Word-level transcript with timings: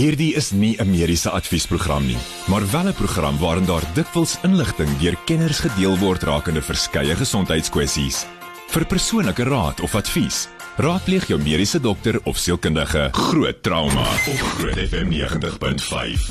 Hierdie 0.00 0.32
is 0.32 0.48
nie 0.56 0.76
'n 0.80 0.88
mediese 0.88 1.30
adviesprogram 1.30 2.06
nie, 2.06 2.16
maar 2.48 2.64
wel 2.72 2.88
'n 2.88 2.94
program 2.94 3.38
waarin 3.38 3.66
daar 3.66 3.84
dikwels 3.94 4.38
inligting 4.42 4.88
deur 4.98 5.16
kenners 5.24 5.60
gedeel 5.60 5.98
word 5.98 6.22
rakende 6.22 6.62
verskeie 6.62 7.14
gesondheidskwessies. 7.16 8.24
Vir 8.68 8.86
persoonlike 8.86 9.42
raad 9.42 9.80
of 9.80 9.94
advies, 9.94 10.48
raadpleeg 10.76 11.26
jou 11.26 11.38
mediese 11.38 11.80
dokter 11.80 12.20
of 12.24 12.36
sielkundige. 12.36 13.08
Groot 13.12 13.62
trauma 13.62 14.00
op 14.00 14.40
Groot 14.56 14.78
FM 14.88 15.08
90.5. 15.08 16.30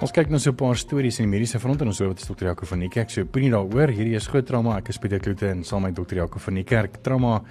Ons 0.00 0.10
kyk 0.10 0.28
nou 0.28 0.40
so 0.40 0.50
'n 0.50 0.54
paar 0.54 0.76
stories 0.76 1.18
in 1.18 1.30
die 1.30 1.38
mediese 1.38 1.60
front 1.60 1.80
en 1.80 1.86
ons 1.86 1.98
hoor 1.98 2.08
wat 2.08 2.20
is 2.20 2.26
dokter 2.26 2.46
Jaco 2.46 2.66
van 2.66 2.78
die 2.78 2.88
kerk 2.88 3.10
sê 3.10 3.20
opinie 3.20 3.50
daaroor. 3.50 3.88
Hierdie 3.88 4.14
is 4.14 4.26
groot 4.26 4.46
trauma. 4.46 4.76
Ek 4.78 4.88
is 4.88 4.98
Pieter 4.98 5.20
Kloete 5.20 5.48
en 5.48 5.64
saam 5.64 5.82
met 5.82 5.94
dokter 5.94 6.16
Jaco 6.16 6.38
van 6.38 6.54
die 6.54 6.64
kerk 6.64 7.02
trauma 7.02 7.42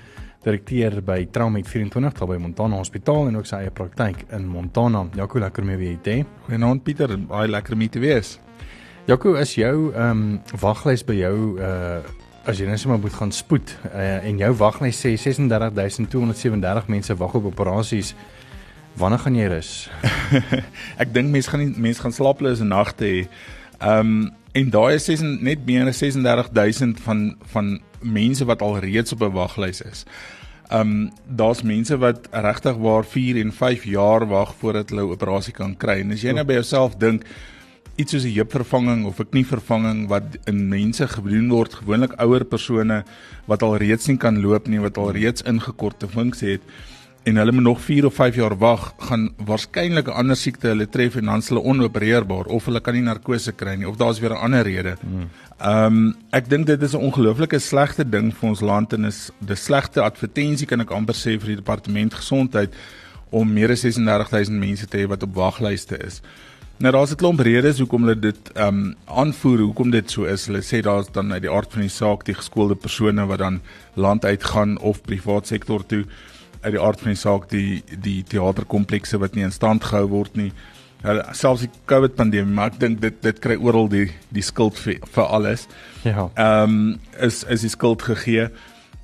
direkteur 0.42 1.02
by 1.06 1.26
Traumet 1.32 1.68
24 1.70 2.16
daar 2.18 2.30
by 2.30 2.38
Montana 2.42 2.80
Hospitaal 2.82 3.30
en 3.30 3.38
ook 3.38 3.50
sy 3.50 3.62
eie 3.62 3.74
praktyk 3.74 4.24
in 4.34 4.48
Montana. 4.50 5.04
Jaco, 5.18 5.40
lekker 5.42 5.66
om 5.66 5.70
jou 5.74 5.82
weer 5.82 6.00
te 6.02 6.16
hê. 6.16 6.24
Goeienaand 6.48 6.84
Pieter, 6.86 7.14
baie 7.30 7.50
lekker 7.52 7.78
om 7.78 7.84
hier 7.86 7.94
te 7.94 8.02
wees. 8.02 8.34
Jaco, 9.10 9.36
is 9.42 9.54
jou 9.58 9.92
ehm 9.92 10.26
um, 10.26 10.58
waglys 10.62 11.06
by 11.06 11.20
jou 11.22 11.38
uh 11.62 12.02
as 12.42 12.58
jy 12.58 12.66
net 12.66 12.82
sommer 12.82 12.98
moet 12.98 13.14
gaan 13.14 13.30
spoed 13.30 13.70
uh, 13.92 14.24
en 14.26 14.40
jou 14.42 14.48
waglys 14.58 14.98
sê 14.98 15.12
36237 15.14 16.88
mense 16.90 17.16
wag 17.20 17.36
op 17.38 17.52
operasies. 17.52 18.16
Wanneer 18.98 19.22
gaan 19.22 19.38
jy 19.38 19.50
rus? 19.54 19.70
ek 21.04 21.14
dink 21.14 21.30
mense 21.30 21.54
gaan 21.54 21.62
nie 21.62 21.86
mense 21.86 22.02
gaan 22.02 22.16
slaaplose 22.16 22.66
nagte 22.66 23.06
hê. 23.06 23.20
Ehm 23.78 24.16
um, 24.16 24.30
en 24.52 24.68
daai 24.68 24.98
is 24.98 25.22
net 25.22 25.62
meer 25.64 25.88
as 25.88 26.02
36000 26.02 26.98
van 27.06 27.20
van 27.54 27.70
mense 28.02 28.46
wat 28.46 28.62
al 28.62 28.80
reeds 28.80 29.14
op 29.14 29.22
'n 29.22 29.32
waglys 29.32 29.82
is. 29.82 30.06
Um 30.72 31.12
daar's 31.28 31.62
mense 31.62 31.98
wat 31.98 32.28
regtig 32.32 32.76
waar 32.76 33.06
4 33.06 33.40
en 33.40 33.54
5 33.54 33.84
jaar 33.84 34.28
wag 34.28 34.56
voordat 34.60 34.90
hulle 34.90 35.02
'n 35.02 35.12
operasie 35.12 35.54
kan 35.54 35.78
kry. 35.78 36.00
En 36.00 36.12
as 36.12 36.22
jy 36.22 36.32
nou 36.32 36.46
by 36.46 36.54
jouself 36.54 36.96
dink 36.96 37.24
iets 37.96 38.12
soos 38.12 38.24
'n 38.24 38.34
heupvervanging 38.34 39.06
of 39.06 39.20
'n 39.20 39.30
knievervanging 39.30 40.08
wat 40.08 40.24
in 40.46 40.70
mense 40.70 41.08
gedoen 41.08 41.50
word, 41.50 41.74
gewoonlik 41.74 42.14
ouer 42.14 42.46
persone 42.46 43.04
wat 43.46 43.62
al 43.62 43.78
reeds 43.78 44.08
nie 44.08 44.18
kan 44.18 44.42
loop 44.42 44.68
nie, 44.68 44.80
wat 44.80 44.98
al 44.98 45.12
reeds 45.12 45.42
ingekorte 45.42 46.08
funksie 46.08 46.50
het, 46.50 46.62
en 47.24 47.36
hulle 47.36 47.52
moet 47.52 47.64
nog 47.64 47.82
4 47.82 48.06
of 48.06 48.14
5 48.14 48.36
jaar 48.36 48.58
wag, 48.58 48.94
gaan 48.98 49.30
waarskynlik 49.46 50.08
'n 50.08 50.18
ander 50.22 50.36
siekte 50.36 50.68
hulle 50.68 50.90
tref 50.90 51.16
en 51.16 51.26
dan 51.26 51.42
hulle 51.48 51.62
onopereerbaar 51.62 52.46
of 52.46 52.66
hulle 52.66 52.82
kan 52.82 52.94
nie 52.94 53.04
narkose 53.04 53.52
kry 53.52 53.76
nie 53.76 53.88
of 53.88 53.98
daar's 53.98 54.20
weer 54.20 54.34
'n 54.34 54.44
ander 54.44 54.64
rede. 54.64 54.96
Hmm. 55.02 55.30
Ehm 55.60 55.86
um, 55.86 56.16
ek 56.32 56.50
dink 56.50 56.66
dit 56.66 56.82
is 56.82 56.94
'n 56.94 56.98
ongelooflike 56.98 57.60
slegte 57.60 58.10
ding 58.10 58.34
vir 58.34 58.50
ons 58.50 58.62
land 58.62 58.94
en 58.94 59.06
is 59.06 59.32
'n 59.48 59.56
slegte 59.56 60.02
advertensie 60.02 60.68
kan 60.68 60.82
ek 60.82 60.92
amper 60.92 61.16
sê 61.16 61.38
vir 61.40 61.48
die 61.48 61.56
departement 61.56 62.14
gesondheid 62.14 62.74
om 63.30 63.54
meer 63.54 63.72
as 63.72 63.82
36000 63.82 64.60
mense 64.60 64.88
te 64.88 64.98
hê 64.98 65.08
wat 65.08 65.24
op 65.24 65.36
waglyste 65.36 65.98
is. 65.98 66.22
Nou 66.78 66.92
daar's 66.92 67.12
'n 67.12 67.16
klomp 67.16 67.40
redes 67.40 67.78
hoekom 67.78 68.02
hulle 68.02 68.20
dit 68.20 68.52
ehm 68.56 68.68
um, 68.68 68.96
aanvoer, 69.06 69.60
hoekom 69.60 69.92
dit 69.92 70.12
so 70.12 70.24
is. 70.24 70.46
Hulle 70.48 70.62
sê 70.62 70.82
daar's 70.82 71.12
dan 71.12 71.32
uit 71.32 71.42
die 71.42 71.52
aard 71.52 71.72
van 71.72 71.82
die 71.82 71.90
saak 71.90 72.26
die 72.26 72.34
geskoolde 72.34 72.76
persone 72.76 73.26
wat 73.26 73.40
dan 73.40 73.62
land 73.94 74.26
uitgaan 74.26 74.80
of 74.80 75.02
privaat 75.02 75.48
sektor 75.48 75.86
toe 75.86 76.06
uit 76.62 76.74
die 76.76 76.82
aard 76.82 77.02
van 77.02 77.14
die 77.14 77.20
saak 77.20 77.50
die 77.50 77.82
die 78.02 78.22
teaterkomplekse 78.24 79.20
wat 79.22 79.36
nie 79.36 79.46
in 79.48 79.56
stand 79.56 79.84
gehou 79.84 80.08
word 80.10 80.38
nie. 80.40 80.52
Hulle 81.02 81.26
selfs 81.34 81.66
die 81.66 81.72
COVID 81.90 82.16
pandemie, 82.16 82.54
maar 82.54 82.70
ek 82.70 82.80
dink 82.84 83.02
dit 83.02 83.22
dit 83.26 83.40
kry 83.42 83.58
oral 83.58 83.90
die 83.90 84.08
die 84.30 84.46
skuld 84.46 84.78
vir, 84.78 85.00
vir 85.16 85.30
alles. 85.38 85.68
Ja. 86.06 86.30
Ehm 86.36 86.78
um, 86.78 87.00
is 87.20 87.44
is 87.50 87.66
die 87.66 87.74
skuld 87.74 88.06
gegee. 88.06 88.50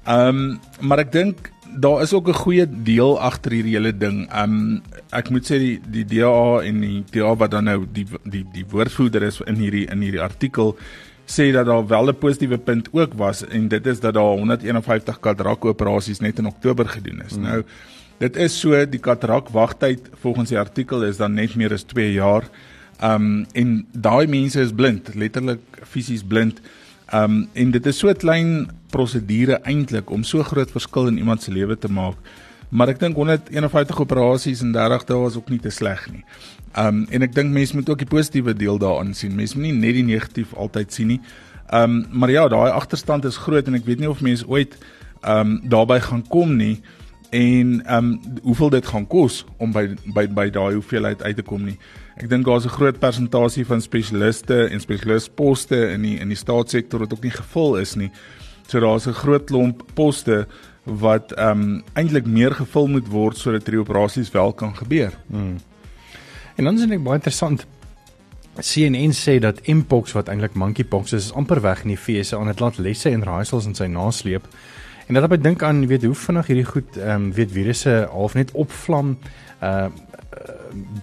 Ehm 0.06 0.44
um, 0.44 0.60
maar 0.80 1.06
ek 1.06 1.12
dink 1.12 1.52
daar 1.78 2.02
is 2.02 2.14
ook 2.14 2.28
'n 2.28 2.34
goeie 2.44 2.68
deel 2.84 3.20
agter 3.20 3.52
hierdie 3.52 3.76
hele 3.76 3.98
ding. 3.98 4.30
Ehm 4.30 4.44
um, 4.44 4.82
ek 5.12 5.30
moet 5.30 5.46
sê 5.46 5.58
die 5.58 5.82
die 5.90 6.06
DA 6.06 6.62
en 6.64 6.82
die 6.82 7.04
DA 7.12 7.36
wat 7.36 7.52
dan 7.52 7.64
nou 7.64 7.86
die 7.92 8.06
die 8.24 8.46
die 8.54 8.66
woordvoerder 8.70 9.24
is 9.24 9.42
in 9.46 9.56
hierdie 9.56 9.88
in 9.92 10.02
hierdie 10.02 10.22
artikel 10.22 10.78
sê 11.28 11.52
dat 11.52 11.66
daar 11.66 11.88
wel 11.88 12.10
'n 12.10 12.18
positiewe 12.18 12.58
punt 12.58 12.88
ook 12.92 13.14
was 13.14 13.48
en 13.48 13.68
dit 13.68 13.86
is 13.86 14.00
dat 14.00 14.14
daar 14.14 14.24
151 14.24 15.20
katarak 15.20 15.66
operasies 15.66 16.20
net 16.20 16.38
in 16.38 16.46
Oktober 16.46 16.88
gedoen 16.88 17.22
is. 17.26 17.36
Mm. 17.36 17.42
Nou 17.42 17.64
dit 18.18 18.36
is 18.36 18.60
so 18.60 18.86
die 18.86 19.00
katarak 19.00 19.50
wagtyd 19.50 20.10
volgens 20.14 20.50
die 20.50 20.60
artikel 20.60 21.04
is 21.04 21.18
dan 21.18 21.34
net 21.34 21.56
meer 21.56 21.74
as 21.74 21.84
2 21.84 22.14
jaar. 22.14 22.44
Um 23.04 23.46
en 23.54 23.86
daai 23.92 24.28
mense 24.28 24.62
is 24.62 24.72
blind, 24.72 25.16
letterlik 25.16 25.60
fisies 25.84 26.24
blind. 26.24 26.62
Um 27.14 27.48
en 27.54 27.72
dit 27.72 27.86
is 27.86 27.98
so 27.98 28.10
'n 28.10 28.16
klein 28.16 28.70
prosedure 28.90 29.60
eintlik 29.64 30.10
om 30.10 30.24
so 30.24 30.44
groot 30.44 30.72
verskil 30.72 31.08
in 31.08 31.18
iemand 31.18 31.44
se 31.44 31.52
lewe 31.52 31.78
te 31.78 31.92
maak. 31.92 32.16
Maar 32.70 32.92
ek 32.92 33.00
dink 33.00 33.16
151 33.16 34.00
operasies 34.04 34.62
in 34.62 34.74
30 34.76 35.06
dae 35.08 35.28
is 35.28 35.38
ook 35.40 35.50
nie 35.50 35.62
te 35.64 35.72
sleg 35.72 36.04
nie. 36.12 36.24
Um 36.76 37.06
en 37.12 37.24
ek 37.24 37.36
dink 37.36 37.54
mense 37.56 37.76
moet 37.76 37.90
ook 37.90 38.04
die 38.04 38.10
positiewe 38.10 38.54
deel 38.58 38.80
daarin 38.82 39.14
sien. 39.16 39.36
Mense 39.36 39.56
moet 39.56 39.70
nie 39.70 39.78
net 39.80 39.96
die 39.96 40.08
negatief 40.08 40.54
altyd 40.56 40.94
sien 40.94 41.14
nie. 41.16 41.22
Um 41.72 42.04
maar 42.12 42.32
ja, 42.32 42.48
daai 42.52 42.72
agterstand 42.72 43.26
is 43.26 43.40
groot 43.40 43.68
en 43.68 43.80
ek 43.80 43.88
weet 43.88 44.04
nie 44.04 44.12
of 44.12 44.22
mense 44.22 44.48
ooit 44.48 44.76
um 45.24 45.62
daarbey 45.64 46.02
gaan 46.04 46.26
kom 46.28 46.58
nie 46.60 46.82
en 47.36 47.80
um 47.92 48.12
hoeveel 48.44 48.70
dit 48.78 48.86
gaan 48.88 49.08
kos 49.08 49.46
om 49.64 49.72
by 49.72 49.88
by 50.16 50.28
by 50.28 50.50
daai 50.52 50.76
hoeveelheid 50.76 51.24
uit 51.24 51.40
te 51.40 51.48
kom 51.48 51.64
nie. 51.68 51.78
Ek 52.20 52.28
dink 52.30 52.46
daar's 52.46 52.66
'n 52.66 52.76
groot 52.76 53.00
persentasie 53.00 53.66
van 53.66 53.82
spesialiste 53.82 54.68
en 54.68 54.80
spesialistposte 54.80 55.92
in 55.94 56.02
die 56.02 56.20
in 56.20 56.28
die 56.28 56.40
staatssektor 56.40 57.00
wat 57.00 57.14
ook 57.14 57.24
nie 57.24 57.36
gevul 57.36 57.78
is 57.78 57.96
nie. 57.96 58.12
So 58.68 58.80
daar's 58.80 59.08
'n 59.08 59.14
groot 59.14 59.46
klomp 59.46 59.84
poste 59.94 60.48
wat 60.88 61.34
um 61.40 61.84
eintlik 61.94 62.26
meer 62.26 62.56
gevul 62.56 62.88
moet 62.88 63.08
word 63.12 63.38
sodat 63.38 63.66
die 63.68 63.80
operasies 63.80 64.32
wel 64.32 64.54
kan 64.54 64.76
gebeur. 64.76 65.12
Hmm. 65.28 65.58
En 66.56 66.64
dan 66.64 66.80
is 66.80 66.88
dit 66.88 67.04
baie 67.04 67.20
interessant. 67.20 67.66
CNN 68.58 69.14
sê 69.14 69.38
dat 69.40 69.62
Mpox 69.68 70.16
wat 70.18 70.28
eintlik 70.28 70.56
monkeypox 70.58 71.14
is, 71.14 71.26
is 71.26 71.34
amper 71.34 71.62
weg 71.62 71.84
in 71.84 71.94
die 71.94 72.00
VS 72.00 72.34
aan 72.34 72.50
dit 72.50 72.60
laat 72.60 72.78
lesse 72.78 73.10
en 73.10 73.24
raaisels 73.24 73.68
in 73.70 73.76
sy 73.78 73.86
nasleep. 73.92 74.48
En 75.08 75.14
dat 75.16 75.32
ek 75.32 75.44
dink 75.44 75.64
aan, 75.64 75.86
weet 75.88 76.04
hoe 76.04 76.16
vinnig 76.16 76.48
hierdie 76.48 76.68
goed 76.68 76.98
ehm 76.98 77.28
um, 77.28 77.34
weet 77.34 77.52
virusse 77.52 78.08
half 78.12 78.34
net 78.34 78.52
opvlam. 78.52 79.18
Ehm 79.60 79.92
uh, 79.92 80.16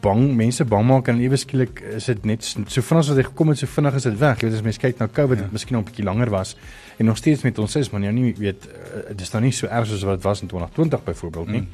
bang 0.01 0.37
mense 0.37 0.65
bang 0.65 0.85
maak 0.87 1.09
en 1.11 1.19
ewe 1.21 1.37
skielik 1.37 1.81
is 1.97 2.07
dit 2.07 2.25
net 2.25 2.45
so 2.45 2.81
vinnig 2.81 3.03
as 3.03 3.09
wat 3.11 3.19
hy 3.19 3.25
gekom 3.27 3.49
het 3.51 3.59
so 3.59 3.67
vinnig 3.67 3.97
is 3.99 4.07
dit 4.07 4.19
weg. 4.19 4.41
Jy 4.41 4.49
weet 4.49 4.59
as 4.59 4.67
mens 4.67 4.79
kyk 4.79 5.01
na 5.01 5.09
COVID 5.11 5.39
ja. 5.39 5.47
dit 5.47 5.53
miskien 5.53 5.77
nog 5.77 5.85
'n 5.85 5.89
bietjie 5.91 6.05
langer 6.05 6.31
was 6.31 6.57
en 6.99 7.05
nog 7.05 7.17
steeds 7.17 7.43
met 7.43 7.59
ons 7.59 7.77
is 7.77 7.91
maar 7.91 8.01
nou 8.01 8.13
nie 8.13 8.35
weet 8.39 8.69
uh, 8.69 9.17
dis 9.17 9.33
nou 9.33 9.43
nie 9.45 9.53
so 9.53 9.67
erg 9.67 9.87
soos 9.87 10.03
wat 10.03 10.21
dit 10.21 10.25
was 10.25 10.43
in 10.43 10.49
2020 10.49 11.05
byvoorbeeld 11.05 11.49
nie. 11.49 11.61
Mm. 11.61 11.69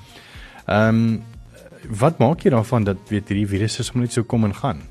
Ehm 0.66 0.94
mm. 0.94 1.12
um, 1.12 1.22
wat 1.88 2.18
maak 2.20 2.42
jy 2.44 2.50
daarvan 2.52 2.84
dat 2.84 3.08
weet 3.08 3.30
hierdie 3.32 3.48
virusse 3.48 3.84
sommer 3.84 4.04
net 4.04 4.12
so 4.12 4.24
kom 4.28 4.44
en 4.44 4.54
gaan? 4.54 4.82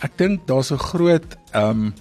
Ek 0.00 0.16
dink 0.16 0.46
daar's 0.48 0.72
'n 0.72 0.80
groot 0.80 1.36
ehm 1.52 1.70
um, 1.70 1.94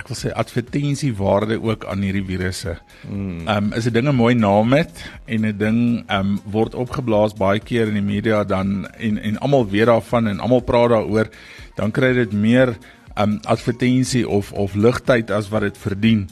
ek 0.00 0.08
wil 0.08 0.16
sê 0.16 0.32
advertensie 0.32 1.12
waarde 1.16 1.58
ook 1.60 1.84
aan 1.90 2.04
hierdie 2.04 2.24
virusse. 2.24 2.78
Hmm. 3.04 3.46
Ehm 3.46 3.70
um, 3.70 3.72
is 3.72 3.86
'n 3.86 3.92
ding 3.92 4.08
'n 4.08 4.16
mooi 4.16 4.34
naam 4.34 4.72
het 4.72 5.04
en 5.26 5.46
'n 5.46 5.58
ding 5.58 6.04
ehm 6.06 6.20
um, 6.20 6.40
word 6.44 6.74
opgeblaas 6.74 7.34
baie 7.34 7.60
keer 7.60 7.88
in 7.88 7.94
die 7.94 8.08
media 8.14 8.44
dan 8.44 8.86
en 8.98 9.18
en 9.18 9.38
almal 9.38 9.68
weet 9.68 9.86
daarvan 9.86 10.26
en 10.26 10.40
almal 10.40 10.60
praat 10.60 10.90
daaroor, 10.90 11.28
dan 11.76 11.90
kry 11.90 12.12
dit 12.12 12.32
meer 12.32 12.76
ehm 13.14 13.30
um, 13.30 13.40
advertensie 13.44 14.28
of 14.28 14.52
of 14.52 14.74
ligtheid 14.74 15.30
as 15.30 15.48
wat 15.48 15.60
dit 15.60 15.78
verdien. 15.78 16.28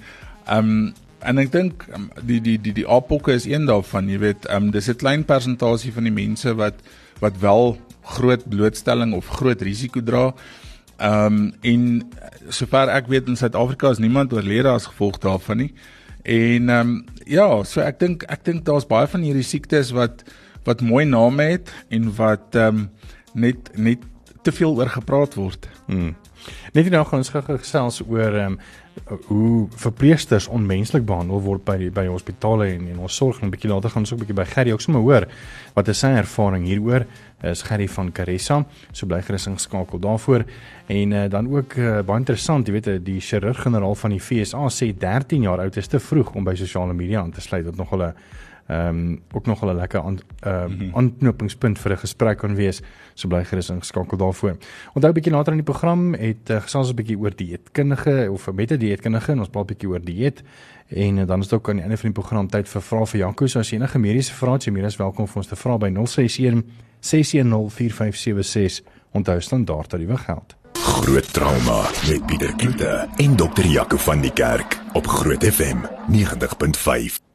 Ehm 0.48 0.72
um, 0.72 0.94
en 1.26 1.38
ek 1.42 1.48
dink 1.50 1.82
um, 1.96 2.04
die 2.22 2.38
die 2.40 2.56
die 2.62 2.72
die 2.76 2.86
apokke 2.86 3.32
is 3.34 3.46
een 3.48 3.66
daarvan, 3.66 4.08
jy 4.08 4.18
weet, 4.22 4.46
ehm 4.46 4.68
um, 4.68 4.70
dis 4.70 4.88
'n 4.88 5.00
klein 5.00 5.24
persentasie 5.24 5.92
van 5.92 6.06
die 6.06 6.14
mense 6.14 6.54
wat 6.54 6.74
wat 7.20 7.38
wel 7.42 7.76
groot 8.02 8.48
blootstelling 8.48 9.14
of 9.14 9.28
groot 9.28 9.62
risiko 9.62 10.02
dra. 10.02 10.32
Ehm 10.98 11.26
um, 11.26 11.52
en 11.62 12.08
sover 12.48 12.88
ek 12.88 13.06
weet 13.06 13.28
in 13.28 13.36
Suid-Afrika 13.36 13.90
is 13.90 13.98
niemand 13.98 14.32
oorlede 14.32 14.68
as 14.68 14.86
gevolg 14.86 15.18
daarvan 15.18 15.56
nie. 15.56 15.72
En 16.22 16.68
ehm 16.68 16.88
um, 16.88 17.04
ja, 17.26 17.64
so 17.64 17.80
ek 17.80 17.98
dink 17.98 18.24
ek 18.28 18.44
dink 18.44 18.64
daar's 18.64 18.86
baie 18.86 19.06
van 19.06 19.22
hierdie 19.22 19.46
siektes 19.46 19.90
wat 19.90 20.24
wat 20.64 20.80
mooi 20.80 21.04
name 21.04 21.42
het 21.42 21.72
en 21.88 22.10
wat 22.16 22.54
ehm 22.54 22.68
um, 22.68 22.90
net 23.34 23.70
net 23.76 23.98
te 24.42 24.52
veel 24.52 24.74
oor 24.76 24.88
gepraat 24.88 25.34
word. 25.34 25.68
Hmm. 25.86 26.16
Net 26.72 26.90
nou 26.90 27.04
gaan 27.04 27.22
ons 27.22 27.32
gou 27.32 27.42
gesels 27.46 28.02
oor 28.06 28.34
ehm 28.34 28.52
um, 28.52 28.60
hoe 29.26 29.66
verpleegsters 29.70 30.48
onmenslik 30.48 31.04
behandel 31.06 31.40
word 31.42 31.64
by 31.64 31.90
by 31.94 32.06
hospitale 32.06 32.66
en 32.74 32.88
en 32.88 32.98
ons 32.98 33.16
sorg 33.16 33.42
'n 33.42 33.50
bietjie 33.50 33.70
later 33.70 33.90
gaan 33.90 34.02
ons 34.02 34.12
ook 34.12 34.18
'n 34.18 34.24
bietjie 34.24 34.36
by 34.44 34.44
Gerry 34.44 34.72
ook 34.72 34.80
sommer 34.80 35.02
hoor 35.02 35.26
wat 35.74 35.88
is 35.88 35.98
sy 35.98 36.08
ervaring 36.08 36.66
hieroor. 36.66 37.06
Is 37.42 37.62
Gerry 37.62 37.88
van 37.88 38.12
Caressa 38.12 38.64
so 38.92 39.06
bly 39.06 39.22
gerus 39.22 39.46
ingeskakel 39.46 39.98
daarvoor. 39.98 40.44
En 40.86 41.12
uh, 41.12 41.28
dan 41.30 41.48
ook 41.54 41.74
uh, 41.74 42.00
baie 42.02 42.18
interessant 42.18 42.66
jy 42.66 42.72
weet 42.72 42.86
eh, 42.86 42.98
die 42.98 43.20
chirurg 43.20 43.62
generaal 43.62 43.94
van 43.94 44.10
die 44.10 44.20
FSA 44.20 44.68
sê 44.68 44.90
13 44.96 45.42
jaar 45.42 45.60
oud 45.60 45.76
is 45.76 45.86
te 45.86 46.00
vroeg 46.00 46.34
om 46.34 46.44
by 46.44 46.54
sosiale 46.54 46.94
media 46.94 47.20
aan 47.20 47.30
te 47.30 47.40
sluit 47.40 47.64
wat 47.64 47.76
nog 47.76 47.94
'n 47.94 48.12
ehm 48.68 48.88
um, 48.88 49.22
ook 49.32 49.46
nog 49.46 49.62
'n 49.64 49.74
lekker 49.74 50.02
aan 50.02 50.18
ehm 50.40 50.82
uh, 50.82 50.94
aanknopingspunt 50.94 51.78
vir 51.78 51.92
'n 51.92 51.98
gesprek 51.98 52.38
kan 52.38 52.54
wees. 52.54 52.80
So 53.14 53.28
bly 53.28 53.44
gerus 53.44 53.70
ingeskakel 53.70 54.16
daarvoor. 54.16 54.56
Onthou 54.94 55.10
'n 55.10 55.14
bietjie 55.14 55.32
later 55.32 55.52
in 55.52 55.58
die 55.58 55.72
program 55.72 56.14
het 56.14 56.50
uh, 56.50 56.60
gesels 56.60 56.90
'n 56.90 56.94
bietjie 56.94 57.18
oor 57.18 57.32
dieetkundige 57.36 58.28
of 58.30 58.52
met 58.52 58.70
'n 58.70 58.76
dieetkundige 58.76 59.32
en 59.32 59.38
ons 59.38 59.48
praat 59.48 59.64
'n 59.64 59.66
bietjie 59.66 59.88
oor 59.88 60.04
dieet. 60.04 60.42
En 60.88 61.16
uh, 61.16 61.26
dan 61.26 61.40
is 61.40 61.48
dit 61.48 61.58
ook 61.58 61.68
aan 61.68 61.74
die 61.74 61.82
einde 61.82 61.96
van 61.96 62.12
die 62.12 62.20
program 62.20 62.48
tyd 62.48 62.68
vir 62.68 62.82
vrae 62.82 63.06
vir 63.06 63.20
Janko. 63.20 63.46
So 63.46 63.58
as 63.58 63.70
jy 63.70 63.76
enige 63.76 63.98
mediese 63.98 64.32
vrae 64.32 64.52
het, 64.52 64.64
jy 64.64 64.72
meer 64.72 64.84
as 64.84 64.96
welkom 64.96 65.26
vir 65.26 65.36
ons 65.36 65.46
te 65.46 65.56
vra 65.56 65.78
by 65.78 65.90
061 65.90 66.64
610 67.00 67.70
4576. 67.70 68.82
Onthou 69.12 69.40
standaard 69.40 69.88
tariewe 69.88 70.16
geld. 70.16 70.56
Groot 70.72 71.32
trauma 71.32 71.82
met 72.08 72.26
Pieter 72.26 72.54
Kloete 72.56 73.08
en 73.16 73.36
dokter 73.36 73.66
Jaco 73.66 73.96
van 73.96 74.20
die 74.20 74.32
Kerk 74.32 74.80
op 74.92 75.06
Groot 75.06 75.44
FM 75.44 75.78
90.5. 76.12 77.27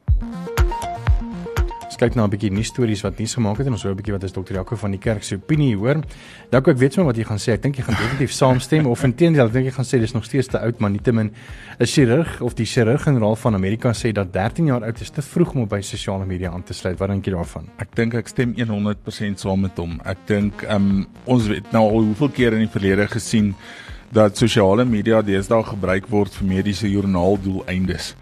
Ons 1.94 2.02
kyk 2.02 2.16
na 2.18 2.24
'n 2.26 2.30
bietjie 2.30 2.50
nuus 2.50 2.72
stories 2.74 3.02
wat 3.06 3.20
nuus 3.20 3.34
gemaak 3.38 3.58
het 3.58 3.66
en 3.68 3.72
ons 3.72 3.82
hoor 3.84 3.92
'n 3.94 3.96
bietjie 4.02 4.12
wat 4.12 4.24
is 4.24 4.32
dokter 4.32 4.56
Jaco 4.56 4.74
van 4.74 4.90
die 4.90 4.98
kerk 4.98 5.22
se 5.22 5.36
opinie 5.36 5.76
hoor. 5.76 6.02
Dalk 6.50 6.66
ek 6.66 6.76
weet 6.76 6.92
sommer 6.92 7.14
wat 7.14 7.16
jy 7.16 7.24
gaan 7.24 7.38
sê. 7.38 7.52
Ek 7.52 7.62
dink 7.62 7.76
jy 7.76 7.84
gaan 7.84 7.94
definitief 7.94 8.32
saamstem 8.42 8.86
of 8.86 9.04
intendeel 9.04 9.48
dink 9.48 9.66
jy 9.66 9.70
gaan 9.70 9.84
sê 9.84 10.00
dis 10.00 10.12
nog 10.12 10.24
steeds 10.24 10.48
te 10.48 10.58
oud, 10.58 10.80
maar 10.80 10.90
nietemin 10.90 11.30
'n 11.78 11.86
chirurg 11.86 12.40
of 12.40 12.54
die 12.54 12.66
chirurg-generaal 12.66 13.36
van 13.36 13.54
Amerika 13.54 13.92
sê 13.92 14.12
dat 14.12 14.32
13 14.32 14.66
jaar 14.66 14.82
oud 14.82 15.00
is 15.00 15.10
te 15.10 15.22
vroeg 15.22 15.54
om 15.54 15.68
by 15.68 15.80
sosiale 15.82 16.26
media 16.26 16.50
aan 16.50 16.64
te 16.64 16.74
sluit. 16.74 16.98
Wat 16.98 17.08
dink 17.08 17.24
jy 17.26 17.32
daarvan? 17.32 17.68
Ek 17.78 17.94
dink 17.94 18.14
ek 18.14 18.26
stem 18.26 18.54
100% 18.56 19.38
saam 19.38 19.60
met 19.60 19.78
hom. 19.78 20.00
Ek 20.04 20.18
dink 20.26 20.64
um, 20.68 21.06
ons 21.26 21.46
het 21.46 21.72
nou 21.72 21.90
al 21.90 22.02
hoeveel 22.02 22.28
keer 22.30 22.52
in 22.54 22.66
die 22.66 22.80
verlede 22.80 23.06
gesien 23.06 23.54
dat 24.10 24.36
sosiale 24.36 24.84
media 24.84 25.22
deesdae 25.22 25.62
gebruik 25.62 26.08
word 26.08 26.34
vir 26.34 26.48
mediese 26.48 26.90
joernaaldoeleindes 26.90 28.14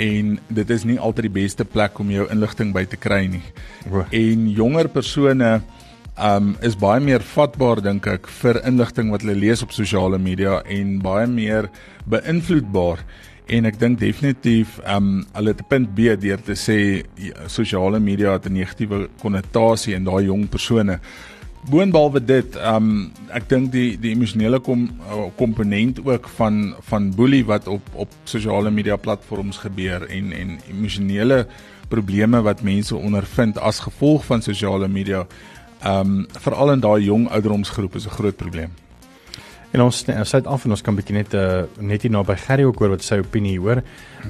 en 0.00 0.38
dit 0.48 0.70
is 0.70 0.86
nie 0.88 0.98
altyd 0.98 1.28
die 1.28 1.36
beste 1.42 1.66
plek 1.68 1.98
om 2.00 2.10
jou 2.12 2.26
inligting 2.32 2.72
by 2.76 2.86
te 2.88 2.96
kry 2.96 3.26
nie. 3.28 3.44
Oh. 3.90 4.06
En 4.10 4.48
jonger 4.56 4.88
persone 4.88 5.60
um 6.20 6.54
is 6.66 6.76
baie 6.76 7.00
meer 7.00 7.24
vatbaar 7.24 7.80
dink 7.84 8.06
ek 8.10 8.28
vir 8.40 8.60
inligting 8.68 9.12
wat 9.12 9.24
hulle 9.24 9.38
lees 9.38 9.62
op 9.64 9.72
sosiale 9.72 10.18
media 10.20 10.60
en 10.68 10.98
baie 11.04 11.26
meer 11.30 11.70
beïnvloedbaar 12.10 13.04
en 13.50 13.66
ek 13.66 13.78
dink 13.80 13.98
definitief 14.00 14.78
um 14.84 15.24
hulle 15.34 15.54
'n 15.54 15.68
punt 15.68 15.94
B 15.96 16.14
deur 16.20 16.40
te 16.44 16.54
sê 16.54 17.04
ja, 17.16 17.48
sosiale 17.48 18.00
media 18.00 18.32
het 18.32 18.46
'n 18.46 18.52
negatiewe 18.52 19.08
konnotasie 19.22 19.94
in 19.94 20.04
daai 20.04 20.24
jong 20.26 20.48
persone. 20.48 21.00
Boonbehalwe 21.68 22.22
dit, 22.24 22.54
um 22.64 23.10
ek 23.36 23.44
dink 23.50 23.68
die 23.74 23.98
die 24.00 24.14
emosionele 24.14 24.62
kom 24.64 24.86
uh, 25.04 25.26
komponent 25.36 26.00
ook 26.06 26.28
van 26.38 26.74
van 26.88 27.10
boelie 27.14 27.42
wat 27.44 27.68
op 27.68 27.84
op 27.92 28.14
sosiale 28.24 28.70
media 28.72 28.96
platforms 28.96 29.60
gebeur 29.60 30.06
en 30.08 30.32
en 30.32 30.56
emosionele 30.72 31.44
probleme 31.92 32.40
wat 32.42 32.62
mense 32.62 32.96
ondervind 32.96 33.58
as 33.58 33.82
gevolg 33.84 34.24
van 34.24 34.42
sosiale 34.42 34.88
media 34.88 35.26
um 35.84 36.24
veral 36.46 36.72
in 36.72 36.80
daai 36.80 37.04
jong 37.04 37.28
ouderdomsgroep 37.28 37.94
is 37.94 38.06
'n 38.06 38.16
groot 38.16 38.36
probleem. 38.36 38.72
En 39.70 39.80
ons 39.80 40.04
sluit 40.22 40.46
af 40.46 40.64
en 40.64 40.70
ons 40.70 40.82
kan 40.82 40.94
bietjie 40.94 41.14
net 41.14 41.34
uh, 41.34 41.62
net 41.78 42.02
hier 42.02 42.10
naby 42.10 42.36
Gerry 42.36 42.64
ook 42.64 42.78
hoor 42.78 42.88
wat 42.96 43.02
sy 43.02 43.20
opinie 43.22 43.58
hoor. 43.58 43.82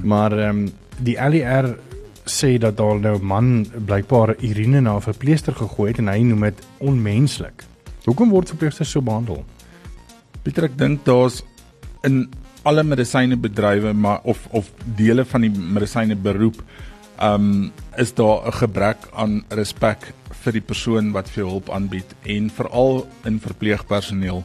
Maar 0.03 0.33
ehm 0.39 0.49
um, 0.49 0.73
die 0.99 1.17
LER 1.17 1.79
sê 2.25 2.59
dat 2.59 2.77
daar 2.77 3.01
nou 3.01 3.19
'n 3.19 3.25
man 3.25 3.67
blykbaar 3.87 4.37
urine 4.43 4.81
na 4.81 4.97
'n 4.97 5.01
verpleester 5.01 5.55
gegooi 5.55 5.91
het 5.91 5.99
en 5.99 6.09
hy 6.09 6.23
noem 6.23 6.41
dit 6.41 6.67
onmenslik. 6.79 7.65
Hoekom 8.05 8.31
word 8.31 8.49
verpleegsters 8.49 8.91
so 8.91 9.03
behandel? 9.03 9.45
Pieter, 10.43 10.65
ek 10.65 10.79
dink 10.79 11.05
daar's 11.05 11.43
in 12.03 12.31
alle 12.63 12.83
medisynebedrywe 12.83 13.93
maar 13.93 14.21
of 14.23 14.47
of 14.51 14.71
dele 14.97 15.25
van 15.25 15.41
die 15.41 15.51
medisyne 15.51 16.17
beroep, 16.17 16.63
um 17.21 17.73
is 17.97 18.15
daar 18.15 18.47
'n 18.47 18.53
gebrek 18.53 19.09
aan 19.13 19.45
respek 19.49 20.13
vir 20.43 20.53
die 20.53 20.65
persoon 20.65 21.13
wat 21.13 21.29
vir 21.29 21.45
hulp 21.45 21.71
aanbied 21.71 22.15
en 22.25 22.51
veral 22.51 23.07
in 23.25 23.41
verpleegpersoneel. 23.41 24.45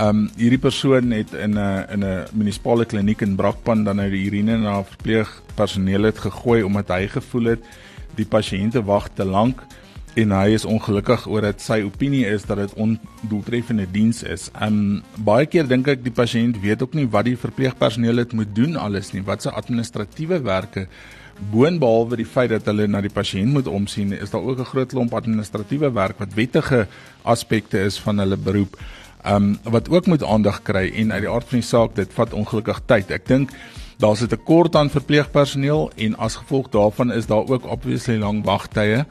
Um 0.00 0.30
hierdie 0.40 0.60
persoon 0.60 1.10
het 1.12 1.34
in 1.36 1.58
'n 1.58 1.84
in 1.92 2.04
'n 2.04 2.26
munisipale 2.32 2.84
kliniek 2.84 3.20
in 3.20 3.36
Brakpan 3.36 3.84
dan 3.84 3.96
nou 3.96 4.10
die 4.10 4.24
urine 4.24 4.56
na 4.58 4.82
verpleegpersoneel 4.82 6.02
het 6.02 6.18
gegooi 6.18 6.62
omdat 6.62 6.88
hy 6.88 7.08
gevoel 7.08 7.44
het 7.44 7.64
die 8.16 8.24
pasiënte 8.24 8.84
wag 8.84 9.08
te 9.14 9.24
lank 9.24 9.60
en 10.14 10.30
hy 10.30 10.52
is 10.52 10.64
ongelukkig 10.64 11.26
oor 11.26 11.40
dit 11.40 11.60
sy 11.60 11.82
opinie 11.82 12.26
is 12.26 12.44
dat 12.44 12.56
dit 12.56 12.74
ondoeltreffende 12.74 13.86
diens 13.92 14.22
is. 14.22 14.50
Um 14.60 15.02
baie 15.16 15.46
keer 15.46 15.68
dink 15.68 15.88
ek 15.88 16.04
die 16.04 16.12
pasiënt 16.12 16.60
weet 16.60 16.82
ook 16.82 16.94
nie 16.94 17.06
wat 17.06 17.24
die 17.24 17.36
verpleegpersoneel 17.36 18.16
dit 18.16 18.32
moet 18.32 18.54
doen 18.54 18.76
alles 18.76 19.12
nie, 19.12 19.22
wat 19.22 19.42
se 19.42 19.50
administratiewe 19.50 20.42
werke 20.42 20.88
boonbehalwe 21.52 22.16
die 22.16 22.28
feit 22.28 22.50
dat 22.50 22.64
hulle 22.64 22.86
na 22.86 23.00
die 23.00 23.12
pasiënt 23.12 23.52
moet 23.52 23.66
omsien, 23.66 24.12
is 24.12 24.30
daar 24.30 24.42
ook 24.42 24.58
'n 24.58 24.72
groot 24.72 24.88
klomp 24.88 25.14
administratiewe 25.14 25.92
werk 25.92 26.18
wat 26.18 26.34
wettige 26.34 26.86
aspekte 27.22 27.78
is 27.78 27.98
van 27.98 28.18
hulle 28.18 28.36
beroep 28.36 28.76
um, 29.26 29.58
wat 29.62 29.88
ook 29.88 30.06
moet 30.06 30.24
aandag 30.24 30.62
kry 30.62 30.90
en 30.94 31.12
uit 31.12 31.22
die 31.22 31.30
aard 31.30 31.48
van 31.48 31.58
die 31.58 31.66
saak 31.66 31.94
dit 31.94 32.12
vat 32.12 32.32
ongelukkig 32.32 32.80
tyd. 32.86 33.10
Ek 33.10 33.26
dink 33.26 33.50
daar's 33.98 34.22
'n 34.22 34.28
tekort 34.28 34.76
aan 34.76 34.90
verpleegpersoneel 34.90 35.90
en 35.96 36.16
as 36.18 36.36
gevolg 36.36 36.68
daarvan 36.68 37.12
is 37.12 37.26
daar 37.26 37.46
ook 37.46 37.66
obviously 37.66 38.18
lang 38.18 38.44
wagtye. 38.44 39.06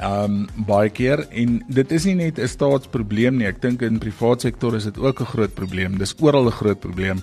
Ehm 0.00 0.24
um, 0.24 0.48
baie 0.66 0.90
keer 0.90 1.26
en 1.30 1.62
dit 1.68 1.92
is 1.92 2.04
nie 2.04 2.14
net 2.14 2.38
'n 2.38 2.48
staatsprobleem 2.48 3.36
nie. 3.36 3.46
Ek 3.46 3.60
dink 3.62 3.82
in 3.82 3.98
die 3.98 4.10
private 4.10 4.40
sektor 4.40 4.74
is 4.74 4.84
dit 4.84 4.98
ook 4.98 5.20
'n 5.20 5.24
groot 5.24 5.54
probleem. 5.54 5.98
Dis 5.98 6.14
oral 6.20 6.46
'n 6.46 6.52
groot 6.52 6.80
probleem. 6.80 7.22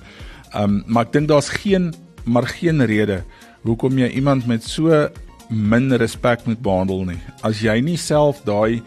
Ehm 0.54 0.64
um, 0.64 0.84
maar 0.86 1.06
ek 1.06 1.12
dink 1.12 1.28
daar's 1.28 1.50
geen 1.50 1.94
maar 2.26 2.48
geen 2.48 2.86
rede 2.86 3.24
hoekom 3.62 3.98
jy 3.98 4.08
iemand 4.08 4.48
met 4.48 4.64
so 4.64 5.08
min 5.50 5.94
respek 5.96 6.46
moet 6.46 6.62
behandel 6.62 7.06
nie. 7.06 7.20
As 7.42 7.62
jy 7.62 7.80
nie 7.82 7.98
self 7.98 8.44
daai 8.44 8.82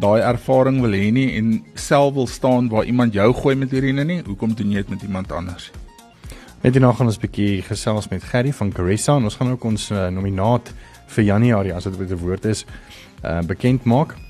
daai 0.00 0.20
ervaring 0.20 0.80
wil 0.82 0.92
hê 0.92 1.10
nie 1.14 1.36
en 1.38 1.64
self 1.74 2.14
wil 2.14 2.26
staan 2.26 2.68
waar 2.68 2.84
iemand 2.84 3.14
jou 3.14 3.32
gooi 3.32 3.54
met 3.54 3.72
urine 3.72 4.04
nie, 4.04 4.22
hoekom 4.26 4.54
doen 4.54 4.70
jy 4.70 4.82
dit 4.82 4.90
met 4.90 5.02
iemand 5.02 5.32
anders? 5.32 5.70
Net 6.64 6.74
hierna 6.74 6.92
gaan 6.92 7.06
ons 7.06 7.18
'n 7.18 7.26
bietjie 7.26 7.62
gesels 7.62 8.08
met 8.08 8.24
Gerry 8.24 8.52
van 8.52 8.72
Caressa 8.72 9.16
en 9.16 9.24
ons 9.24 9.36
gaan 9.36 9.50
ook 9.50 9.64
ons 9.64 9.90
uh, 9.90 10.08
nominaat 10.08 10.72
vir 11.06 11.24
Januarie 11.24 11.74
as 11.74 11.84
dit 11.84 12.10
'n 12.10 12.16
woord 12.16 12.44
is 12.44 12.64
uh, 13.24 13.40
bekend 13.42 13.84
maak. 13.84 14.16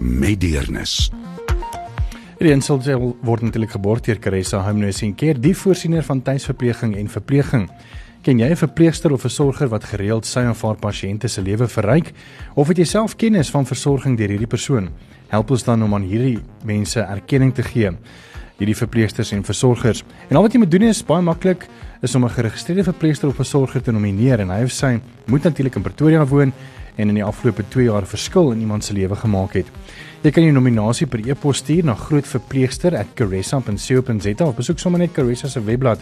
met 0.00 0.40
deernis. 0.40 1.10
Die 2.40 2.48
insel 2.54 2.80
word 3.20 3.44
natuurlik 3.44 3.74
geborg 3.76 4.00
deur 4.06 4.18
Caressa 4.18 4.62
Home 4.64 4.80
Nursing 4.80 5.12
Care, 5.16 5.36
die 5.36 5.52
voorsiener 5.56 6.04
van 6.06 6.22
tuisverpleging 6.24 6.94
en 6.96 7.10
verpleging. 7.12 7.68
Ken 8.24 8.38
jy 8.38 8.48
'n 8.50 8.56
verpleegster 8.56 9.12
of 9.12 9.24
'n 9.24 9.28
sorger 9.28 9.68
wat 9.68 9.84
gereeld 9.84 10.26
sy 10.26 10.40
of 10.48 10.62
haar 10.62 10.76
pasiënte 10.76 11.28
se 11.28 11.42
lewe 11.42 11.68
verryk 11.68 12.12
of 12.54 12.68
het 12.68 12.78
jy 12.78 12.84
self 12.84 13.16
kennis 13.16 13.50
van 13.50 13.66
versorging 13.66 14.16
deur 14.16 14.28
hierdie 14.28 14.46
persoon? 14.46 14.88
Help 15.28 15.50
ons 15.50 15.64
dan 15.64 15.82
om 15.82 15.94
aan 15.94 16.02
hierdie 16.02 16.38
mense 16.64 17.00
erkenning 17.00 17.54
te 17.54 17.62
gee. 17.62 17.90
Hierdie 18.58 18.76
verpleegsters 18.76 19.32
en 19.32 19.44
versorgers. 19.44 20.04
En 20.28 20.36
al 20.36 20.42
wat 20.42 20.52
jy 20.52 20.58
moet 20.58 20.70
doen 20.70 20.82
is 20.82 21.04
baie 21.04 21.22
maklik, 21.22 21.66
is 22.02 22.14
om 22.14 22.24
'n 22.24 22.30
geregistreerde 22.30 22.84
verpleegster 22.84 23.28
of 23.28 23.36
versorger 23.36 23.82
te 23.82 23.92
nomineer 23.92 24.40
en 24.40 24.50
hy 24.50 24.62
of 24.62 24.70
sy 24.70 25.00
moet 25.26 25.42
natuurlik 25.42 25.76
in 25.76 25.82
Pretoria 25.82 26.24
woon 26.24 26.52
en 27.00 27.08
in 27.08 27.16
die 27.18 27.24
afgelope 27.24 27.64
2 27.72 27.84
jaar 27.88 28.04
verskil 28.06 28.52
in 28.52 28.60
iemand 28.60 28.84
se 28.84 28.92
lewe 28.96 29.16
gemaak 29.16 29.54
het. 29.58 29.66
Jy 30.20 30.30
kan 30.36 30.44
jou 30.44 30.52
nominasie 30.52 31.06
per 31.08 31.24
e-pos 31.24 31.56
stuur 31.62 31.84
na 31.88 31.94
grootverpleegster@caressa.co.za 31.96 34.44
of 34.44 34.56
besoek 34.56 34.78
sommer 34.78 35.00
net 35.00 35.12
Caressa 35.16 35.48
se 35.48 35.60
webblad. 35.64 36.00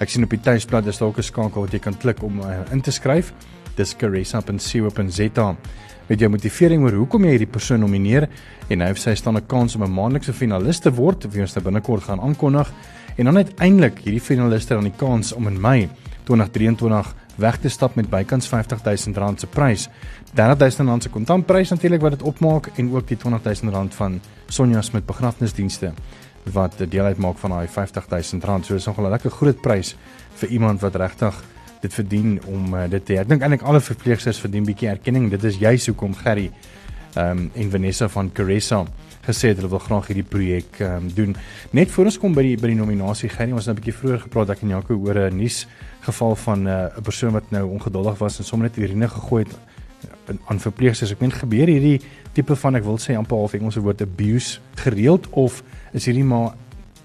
Ek 0.00 0.08
sien 0.10 0.24
op 0.24 0.30
die 0.30 0.40
tuisblad 0.42 0.86
is 0.86 1.00
ook 1.00 1.18
'n 1.18 1.22
skakel 1.22 1.60
wat 1.62 1.72
jy 1.72 1.78
kan 1.78 1.98
klik 1.98 2.22
om 2.22 2.40
uh, 2.40 2.46
in 2.72 2.80
te 2.80 2.90
skryf. 2.90 3.32
Dis 3.76 3.96
caressa.co.za. 3.96 5.56
Met 6.08 6.18
jou 6.18 6.30
motivering 6.30 6.82
oor 6.82 6.92
hoekom 6.92 7.24
jy 7.24 7.30
hierdie 7.30 7.46
persoon 7.46 7.80
nomineer 7.80 8.28
en 8.68 8.80
hy 8.80 8.90
of 8.90 8.98
sy 8.98 9.14
staan 9.14 9.36
'n 9.36 9.46
kans 9.46 9.76
om 9.76 9.82
'n 9.84 9.92
maandelikse 9.92 10.32
finalis 10.32 10.78
te 10.78 10.90
word, 10.90 11.32
wie 11.32 11.40
ons 11.40 11.54
nou 11.54 11.64
binnekort 11.64 12.02
gaan 12.02 12.20
aankondig. 12.20 12.72
En 13.16 13.24
dan 13.24 13.36
uiteindelik 13.36 13.98
hierdie 13.98 14.20
finaliste 14.20 14.74
aan 14.74 14.84
die 14.84 14.96
kans 14.96 15.32
om 15.32 15.46
in 15.46 15.60
Mei 15.60 15.88
2023 16.24 17.14
weg 17.36 17.58
te 17.60 17.68
stap 17.68 17.94
met 17.94 18.10
bykans 18.10 18.48
R50000 18.48 19.38
se 19.38 19.46
prys. 19.46 19.88
R30000 20.34 21.04
se 21.04 21.10
kontantprys 21.10 21.70
natuurlik 21.70 22.00
wat 22.00 22.18
dit 22.18 22.22
opmaak 22.22 22.70
en 22.76 22.92
ook 22.92 23.08
die 23.08 23.16
R20000 23.16 23.96
van 23.96 24.20
Sonja 24.48 24.82
Smit 24.82 25.06
begrafnisdienste 25.06 25.92
wat 26.52 26.78
deel 26.88 27.04
uitmaak 27.04 27.38
van 27.38 27.50
daai 27.50 27.66
R50000. 27.66 28.64
So 28.64 28.74
dis 28.74 28.86
nogal 28.86 29.06
'n 29.06 29.10
lekker 29.10 29.30
groot 29.30 29.60
prys 29.60 29.96
vir 30.34 30.48
iemand 30.48 30.80
wat 30.80 30.94
regtig 30.94 31.44
dit 31.80 31.94
verdien 31.94 32.40
om 32.46 32.74
uh, 32.74 32.84
dit 32.88 33.04
te 33.04 33.12
hê. 33.12 33.20
Ek 33.20 33.28
dink 33.28 33.42
eintlik 33.42 33.62
alle 33.62 33.80
verpleegsters 33.80 34.40
verdien 34.40 34.64
bietjie 34.64 34.88
erkenning. 34.88 35.30
Dit 35.30 35.44
is 35.44 35.56
juist 35.56 35.86
hoekom 35.86 36.14
Gerry 36.14 36.50
um, 37.16 37.50
en 37.54 37.70
Vanessa 37.70 38.08
van 38.08 38.32
Caressa 38.32 38.84
gesê 39.20 39.50
het 39.52 39.58
hulle 39.60 39.68
wil 39.68 39.82
graag 39.82 40.06
hierdie 40.10 40.26
projek 40.26 40.80
ehm 40.80 41.04
um, 41.04 41.10
doen. 41.14 41.36
Net 41.76 41.90
voor 41.90 42.08
ons 42.08 42.18
kom 42.18 42.34
by 42.34 42.42
die 42.42 42.56
by 42.60 42.70
die 42.72 42.78
nominasie 42.78 43.28
Gerry, 43.28 43.52
ons 43.52 43.66
het 43.66 43.74
'n 43.74 43.80
bietjie 43.80 43.96
vroeër 43.98 44.20
gepraat 44.26 44.50
ek 44.50 44.62
en 44.62 44.68
Jaco 44.68 44.94
oor 44.94 45.18
'n 45.18 45.36
nuus 45.36 45.66
geval 46.00 46.36
van 46.36 46.66
eh, 46.66 46.72
'n 46.72 46.96
uh, 46.96 47.02
persoon 47.02 47.32
wat 47.32 47.50
nou 47.50 47.68
ongeduldig 47.70 48.18
was 48.18 48.38
en 48.38 48.44
sommer 48.44 48.68
net 48.68 48.78
urine 48.78 49.08
gegooi 49.08 49.44
het 49.44 49.58
eh, 50.26 50.34
aan 50.46 50.60
verpleegsters. 50.60 51.12
Ek 51.12 51.20
meen 51.20 51.32
gebeur 51.32 51.66
hierdie 51.66 52.00
tipe 52.32 52.56
van 52.56 52.74
ek 52.74 52.84
wil 52.84 52.98
sê 52.98 53.16
amper 53.16 53.36
half 53.36 53.54
Engelse 53.54 53.80
woord 53.80 54.00
abuse 54.00 54.60
gereeld 54.74 55.28
of 55.30 55.62
is 55.92 56.04
hierdie 56.04 56.24
maar 56.24 56.54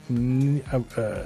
uh, 0.09 0.73
uh, 0.73 1.17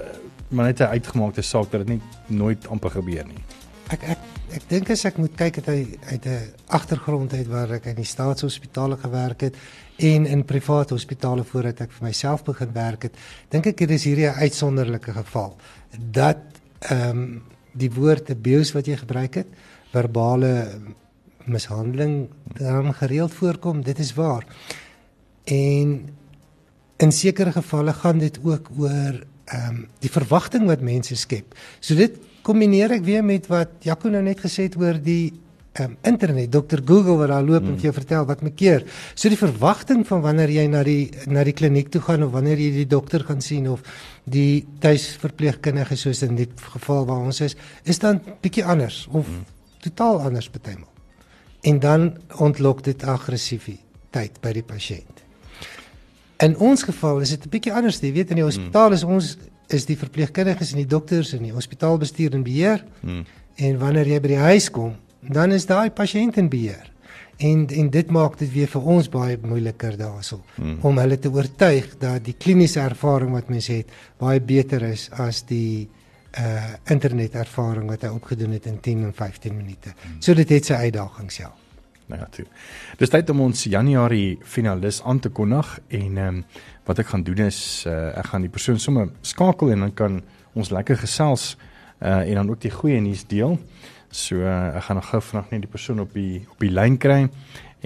maar 0.49 0.65
net 0.65 0.79
'n 0.79 0.83
uitgemaakte 0.83 1.41
saak 1.41 1.71
dat 1.71 1.85
dit 1.85 1.87
net 1.87 2.01
nooit 2.27 2.67
amper 2.67 2.89
gebeur 2.89 3.25
nie. 3.25 3.43
Ek 3.89 4.03
ek 4.05 4.25
ek 4.49 4.65
dink 4.69 4.89
as 4.93 5.03
ek 5.05 5.17
moet 5.21 5.33
kyk 5.37 5.59
het 5.59 5.67
hy 5.69 5.79
uit 6.09 6.25
'n 6.25 6.53
agtergrond 6.73 7.33
uit 7.33 7.47
waar 7.47 7.71
ek 7.71 7.85
in 7.85 7.95
die 7.95 8.05
staatshospitale 8.05 8.97
gewerk 8.97 9.41
het 9.41 9.55
en 9.97 10.25
in 10.25 10.43
private 10.45 10.93
hospitale 10.93 11.43
voordat 11.43 11.81
ek 11.81 11.91
vir 11.91 12.05
myself 12.07 12.43
begin 12.43 12.73
werk 12.73 13.03
het, 13.03 13.15
dink 13.49 13.67
ek 13.67 13.77
dit 13.77 13.91
is 13.91 14.03
hierdie 14.03 14.29
'n 14.29 14.41
uitsonderlike 14.45 15.13
geval 15.13 15.57
dat 16.11 16.37
ehm 16.79 17.09
um, 17.09 17.43
die 17.73 17.91
woord 17.91 18.29
abuse 18.29 18.73
wat 18.73 18.85
jy 18.85 18.95
gebruik 18.97 19.35
het, 19.35 19.47
verbale 19.91 20.81
mishandeling 21.45 22.29
dan 22.57 22.93
gereeld 22.93 23.33
voorkom, 23.33 23.81
dit 23.81 23.99
is 23.99 24.13
waar. 24.13 24.45
En 25.45 26.09
in 26.97 27.11
sekere 27.11 27.51
gevalle 27.51 27.93
gaan 27.93 28.17
dit 28.17 28.39
ook 28.43 28.69
oor 28.77 29.25
ehm 29.45 29.69
um, 29.69 29.87
die 29.99 30.11
verwagting 30.11 30.65
wat 30.65 30.81
mense 30.81 31.15
skep. 31.15 31.55
So 31.79 31.95
dit 31.95 32.28
kombineer 32.49 32.95
ek 32.97 33.05
weer 33.05 33.25
met 33.25 33.45
wat 33.51 33.77
Jaco 33.85 34.09
nou 34.09 34.23
net 34.25 34.41
gesê 34.41 34.65
het 34.69 34.77
oor 34.79 34.97
die 34.97 35.29
um, 35.83 35.95
internet, 36.07 36.49
Dr 36.51 36.81
Google 36.81 37.19
wat 37.19 37.29
daar 37.29 37.45
loop 37.45 37.61
hmm. 37.61 37.75
en 37.75 37.77
vir 37.77 37.89
jou 37.89 37.95
vertel 37.99 38.25
wat 38.29 38.41
me 38.45 38.51
keer. 38.57 38.85
So 39.13 39.29
die 39.29 39.39
verwagting 39.39 40.01
van 40.07 40.23
wanneer 40.25 40.49
jy 40.53 40.65
na 40.71 40.81
die 40.85 41.11
na 41.29 41.43
die 41.45 41.53
kliniek 41.53 41.91
toe 41.93 42.01
gaan 42.05 42.25
of 42.25 42.33
wanneer 42.33 42.61
jy 42.61 42.71
die 42.79 42.87
dokter 42.89 43.25
gaan 43.27 43.43
sien 43.45 43.69
of 43.69 43.83
die 44.25 44.65
tuisverpleegkundige 44.81 45.97
soos 45.99 46.23
in 46.25 46.39
die 46.39 46.49
geval 46.73 47.05
waar 47.09 47.29
ons 47.29 47.43
is, 47.45 47.57
is 47.85 48.01
dan 48.01 48.21
bietjie 48.41 48.65
anders 48.65 49.05
of 49.11 49.27
hmm. 49.27 49.45
totaal 49.85 50.23
anders 50.31 50.49
partymal. 50.49 50.89
En 51.69 51.79
dan 51.83 52.09
ontlok 52.39 52.81
dit 52.87 53.03
aggressiwiteit 53.03 54.41
by 54.41 54.55
die 54.55 54.65
pasiënt. 54.65 55.25
In 56.39 56.55
ons 56.63 56.85
geval 56.87 57.19
is 57.21 57.35
dit 57.35 57.45
'n 57.45 57.51
bietjie 57.51 57.73
anders. 57.75 58.01
Jy 58.01 58.13
weet 58.15 58.33
in 58.33 58.41
die 58.41 58.47
hmm. 58.47 58.51
hospitaal 58.57 58.97
is 58.97 59.03
ons 59.03 59.37
is 59.73 59.85
die 59.89 59.97
verpleegkundiges 59.97 60.73
en 60.73 60.81
die 60.83 60.89
dokters 60.89 61.33
en 61.37 61.43
die 61.45 61.53
hospitaalbestuur 61.53 62.37
en 62.37 62.45
beheer. 62.45 62.83
Hmm. 63.01 63.25
En 63.59 63.77
wanneer 63.81 64.07
jy 64.07 64.21
by 64.23 64.31
die 64.33 64.41
huis 64.45 64.69
kom, 64.73 64.95
dan 65.21 65.51
is 65.51 65.67
daai 65.69 65.89
pasiënt 65.91 66.39
in 66.41 66.49
beheer. 66.49 66.87
En 67.39 67.67
en 67.67 67.89
dit 67.89 68.11
maak 68.11 68.37
dit 68.39 68.51
weer 68.51 68.67
vir 68.71 68.89
ons 68.95 69.07
baie 69.11 69.37
moeiliker 69.41 69.95
daarso 69.99 70.41
hmm. 70.57 70.79
om 70.83 70.99
hulle 70.99 71.19
te 71.19 71.31
oortuig 71.31 71.93
dat 72.01 72.23
die 72.25 72.35
kliniese 72.35 72.81
ervaring 72.83 73.31
wat 73.35 73.51
mens 73.51 73.69
het 73.71 73.93
baie 74.19 74.41
beter 74.41 74.83
is 74.89 75.07
as 75.11 75.45
die 75.47 75.87
uh 76.39 76.75
internetervaring 76.93 77.87
wat 77.89 78.03
hy 78.05 78.11
opgedoen 78.13 78.51
het 78.53 78.67
in 78.69 78.77
10 78.79 79.07
en 79.07 79.13
15 79.17 79.55
minute. 79.55 79.95
Hmm. 79.95 80.19
So 80.21 80.35
dit 80.37 80.49
het 80.49 80.65
sy 80.65 80.83
uitdagings 80.89 81.39
ja. 81.41 81.49
Nou 82.09 82.21
ja, 82.21 82.27
toe. 82.33 82.45
Dis 82.97 83.11
tyd 83.13 83.29
om 83.29 83.43
ons 83.45 83.67
Januarie 83.69 84.39
finalis 84.41 84.97
aan 85.05 85.19
te 85.21 85.29
kondig 85.29 85.75
en 85.87 86.17
ehm 86.17 86.39
um, 86.39 86.43
wat 86.89 86.99
ek 87.03 87.11
gaan 87.11 87.21
doen 87.23 87.43
is 87.45 87.59
uh, 87.85 88.17
ek 88.17 88.31
gaan 88.31 88.41
die 88.41 88.49
persoon 88.49 88.79
sommer 88.81 89.11
skakel 89.21 89.69
en 89.69 89.83
dan 89.85 89.91
kan 89.93 90.15
ons 90.57 90.71
lekker 90.73 90.97
gesels 90.97 91.51
uh 92.01 92.23
en 92.23 92.39
dan 92.39 92.49
ook 92.49 92.63
die 92.65 92.71
goeie 92.73 92.97
nuus 93.01 93.27
deel. 93.29 93.59
So 94.09 94.41
uh, 94.41 94.73
ek 94.79 94.87
gaan 94.87 94.97
nog 94.97 95.09
gou 95.11 95.21
vanaand 95.21 95.51
net 95.53 95.61
die 95.67 95.69
persoon 95.69 96.01
op 96.01 96.15
die 96.17 96.47
op 96.49 96.65
die 96.65 96.71
lyn 96.73 96.97
kry 96.97 97.19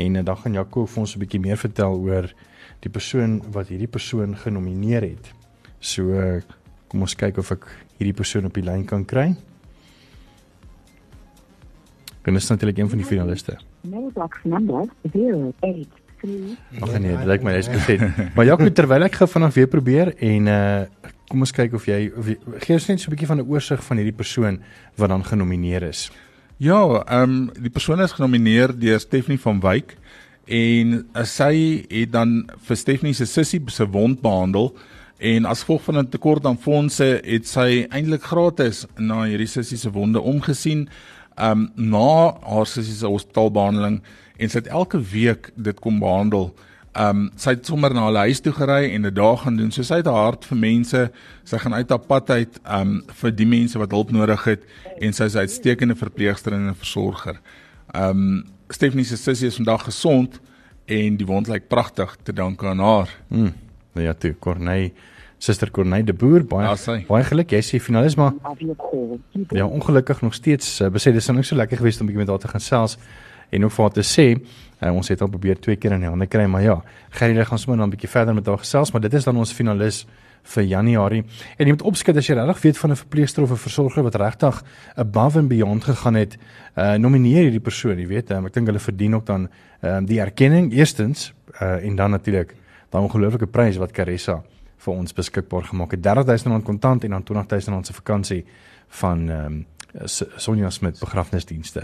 en 0.06 0.16
uh, 0.16 0.24
dan 0.24 0.40
gaan 0.40 0.56
Jaco 0.56 0.86
vir 0.86 1.04
ons 1.04 1.16
'n 1.16 1.20
bietjie 1.20 1.44
meer 1.44 1.60
vertel 1.60 2.00
oor 2.00 2.32
die 2.80 2.92
persoon 2.92 3.42
wat 3.52 3.68
hierdie 3.68 3.92
persoon 3.92 4.38
genomineer 4.38 5.02
het. 5.02 5.34
So 5.80 6.16
uh, 6.16 6.40
kom 6.88 7.02
ons 7.02 7.16
kyk 7.16 7.44
of 7.44 7.52
ek 7.52 7.68
hierdie 8.00 8.16
persoon 8.16 8.46
op 8.46 8.56
die 8.56 8.64
lyn 8.64 8.86
kan 8.86 9.04
kry. 9.06 9.36
Dit 12.24 12.36
is 12.36 12.48
natuurlik 12.48 12.78
een 12.78 12.90
van 12.90 12.98
die 12.98 13.08
finaliste. 13.08 13.73
Mailbox 13.84 14.38
number 14.44 14.86
083. 15.12 15.88
Ag 16.80 17.00
nee, 17.00 17.18
dit 17.18 17.26
lyk 17.28 17.44
my 17.44 17.58
jy's 17.58 17.68
gesê. 17.68 17.98
Maar 18.36 18.48
Jaco, 18.48 18.70
terwyl 18.72 19.04
ek 19.10 19.18
gou 19.20 19.28
vanaand 19.28 19.58
weer 19.58 19.68
probeer 19.72 20.14
en 20.24 20.52
uh 20.52 21.10
kom 21.34 21.42
ons 21.42 21.54
kyk 21.56 21.74
of 21.74 21.86
jy 21.90 22.12
of 22.20 22.28
jy, 22.30 22.36
gee 22.62 22.76
ons 22.78 22.86
net 22.92 23.02
so 23.02 23.10
'n 23.10 23.14
bietjie 23.16 23.28
van 23.28 23.40
'n 23.42 23.48
oorsig 23.50 23.82
van 23.84 23.98
hierdie 23.98 24.16
persoon 24.16 24.60
wat 24.96 25.10
dan 25.10 25.24
genomineer 25.26 25.84
is. 25.84 26.12
Ja, 26.58 26.80
ehm 26.80 27.24
um, 27.24 27.50
die 27.60 27.74
persoon 27.74 28.00
is 28.02 28.14
genomineer 28.14 28.72
deur 28.72 29.00
Stephanie 29.00 29.40
van 29.40 29.60
Wyk 29.60 29.98
en 30.46 31.08
uh, 31.16 31.24
sy 31.24 31.86
het 31.90 32.12
dan 32.12 32.46
vir 32.68 32.78
Stephanie 32.78 33.14
se 33.14 33.26
sussie 33.26 33.62
se 33.68 33.86
wond 33.86 34.22
behandel 34.22 34.76
en 35.18 35.46
as 35.46 35.64
gevolg 35.64 35.84
van 35.84 35.98
'n 35.98 36.10
tekort 36.10 36.46
aan 36.46 36.58
fondse 36.58 37.20
het 37.24 37.48
sy 37.48 37.88
eintlik 37.90 38.24
gratis 38.24 38.86
na 38.98 39.24
hierdie 39.24 39.48
sussie 39.48 39.78
se 39.78 39.92
wonde 39.92 40.22
omgesien 40.22 40.88
um 41.38 41.72
na 41.76 42.34
haar 42.42 42.68
sussie 42.70 42.96
se 42.96 43.08
hospitaalbehandeling 43.08 44.02
en 44.38 44.50
sy 44.50 44.62
het 44.62 44.68
elke 44.68 45.00
week 45.00 45.52
dit 45.56 45.80
kom 45.80 46.00
behandel. 46.00 46.52
Um 47.00 47.26
sy 47.40 47.56
het 47.56 47.66
sommer 47.66 47.94
na 47.94 48.06
haar 48.08 48.28
huis 48.28 48.42
toe 48.44 48.54
gery 48.54 48.92
en 48.94 49.06
'n 49.06 49.14
dag 49.14 49.42
gaan 49.42 49.58
doen. 49.58 49.72
So 49.72 49.84
sy 49.84 49.96
het 49.96 50.08
'n 50.08 50.14
hart 50.14 50.46
vir 50.46 50.58
mense. 50.58 51.12
Sy 51.44 51.58
gaan 51.58 51.74
uit 51.74 51.90
haar 51.90 52.00
pad 52.00 52.30
uit 52.30 52.60
um 52.66 53.04
vir 53.08 53.32
die 53.32 53.46
mense 53.46 53.78
wat 53.78 53.92
hulp 53.92 54.12
nodig 54.12 54.44
het 54.44 54.62
en 55.02 55.14
sy 55.14 55.24
is 55.24 55.36
'n 55.36 55.46
uitstekende 55.46 55.96
verpleegster 55.96 56.54
en 56.54 56.70
'n 56.70 56.76
versorger. 56.76 57.40
Um 57.96 58.46
Stephanie 58.70 59.06
se 59.06 59.18
sussie 59.18 59.48
is 59.48 59.56
vandag 59.56 59.84
gesond 59.84 60.40
en 60.86 61.18
die 61.18 61.26
wond 61.26 61.48
lyk 61.48 61.68
pragtig 61.68 62.18
te 62.24 62.34
danke 62.34 62.68
aan 62.68 62.80
haar. 62.80 63.10
Mm. 63.28 63.54
Ja, 63.94 64.14
toe 64.14 64.36
Corneille 64.40 64.92
Suster 65.44 65.72
Corneille 65.72 66.08
de 66.08 66.16
Boer 66.16 66.46
baie 66.48 66.70
ja, 66.70 66.98
baie 67.10 67.28
geluk. 67.28 67.52
Jy 67.52 67.62
sê 67.68 67.80
finalis 67.84 68.16
maar 68.20 68.32
Ja 69.52 69.68
ongelukkig 69.68 70.22
nog 70.24 70.36
steeds 70.38 70.80
uh, 70.82 70.90
besê 70.94 71.12
dis 71.12 71.28
nou 71.28 71.44
so 71.44 71.60
lekker 71.60 71.82
geweest 71.82 72.02
om 72.02 72.08
bietjie 72.08 72.24
met 72.24 72.32
haar 72.32 72.40
te 72.40 72.52
gaan 72.52 72.64
sels 72.64 72.98
en 73.54 73.66
ook 73.68 73.74
vir 73.76 73.84
haar 73.86 73.96
te 73.98 74.06
sê 74.08 74.28
uh, 74.34 74.92
ons 74.94 75.12
het 75.12 75.22
al 75.22 75.32
probeer 75.34 75.60
twee 75.60 75.76
keer 75.76 75.98
in 75.98 76.06
die 76.06 76.12
hande 76.12 76.28
kry 76.32 76.46
maar 76.48 76.64
ja 76.64 76.78
Gerrie 77.18 77.46
gaan 77.46 77.60
sommer 77.60 77.82
dan 77.82 77.88
'n 77.88 77.96
bietjie 77.96 78.10
verder 78.10 78.34
met 78.34 78.48
haar 78.48 78.62
gesels 78.64 78.92
maar 78.92 79.02
dit 79.02 79.14
is 79.14 79.24
dan 79.24 79.38
ons 79.38 79.52
finalis 79.52 80.06
vir 80.44 80.64
Januarie. 80.64 81.24
En 81.58 81.68
jy 81.68 81.72
moet 81.72 81.86
opskud 81.88 82.18
as 82.18 82.28
jy 82.28 82.36
regtig 82.36 82.64
weet 82.64 82.78
van 82.78 82.92
'n 82.92 82.96
verpleegster 82.96 83.44
of 83.44 83.52
'n 83.52 83.64
versorger 83.68 84.04
wat 84.04 84.16
regtig 84.16 84.64
above 84.96 85.40
and 85.40 85.48
beyond 85.48 85.84
gegaan 85.84 86.16
het 86.16 86.38
uh, 86.76 86.96
nomineer 86.96 87.44
hierdie 87.44 87.64
persoon 87.64 88.00
jy 88.00 88.08
weet 88.08 88.32
um, 88.32 88.46
ek 88.46 88.54
dink 88.54 88.68
hulle 88.68 88.80
verdien 88.80 89.16
ook 89.16 89.26
dan 89.26 89.50
uh, 89.82 90.00
die 90.04 90.20
erkenning 90.20 90.74
eerstens 90.74 91.34
uh, 91.62 91.86
en 91.86 91.96
dan 91.96 92.12
natuurlik 92.12 92.56
daai 92.90 93.04
ongelooflike 93.04 93.48
prys 93.48 93.78
wat 93.78 93.92
Caressa 93.92 94.44
vir 94.84 94.94
ons 94.94 95.16
beskikbaar 95.16 95.70
gemaak 95.72 95.96
het. 95.96 96.08
R30000 96.08 96.64
kontant 96.68 97.04
en 97.04 97.16
dan 97.18 97.24
R20000 97.24 97.88
se 97.88 97.94
vakansie 97.94 98.44
van 99.02 99.30
ehm 99.30 99.46
um, 99.46 99.66
Sonja 100.42 100.72
Smit 100.74 100.98
begrafnisdienste. 101.00 101.84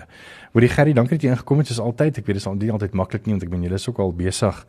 Hoorie 0.54 0.70
Gerry, 0.70 0.94
dankie 0.98 1.20
dat 1.20 1.26
jy 1.28 1.34
ingekom 1.36 1.60
het 1.62 1.70
soos 1.70 1.82
altyd. 1.84 2.18
Ek 2.18 2.26
weet 2.26 2.40
dit 2.40 2.42
is 2.42 2.48
al 2.50 2.56
nie 2.58 2.72
altyd 2.74 2.96
maklik 2.98 3.28
nie 3.28 3.36
want 3.36 3.44
ek 3.46 3.52
ben 3.54 3.66
julle 3.68 3.78
is 3.78 3.86
ook 3.86 4.00
al 4.02 4.16
besig 4.18 4.64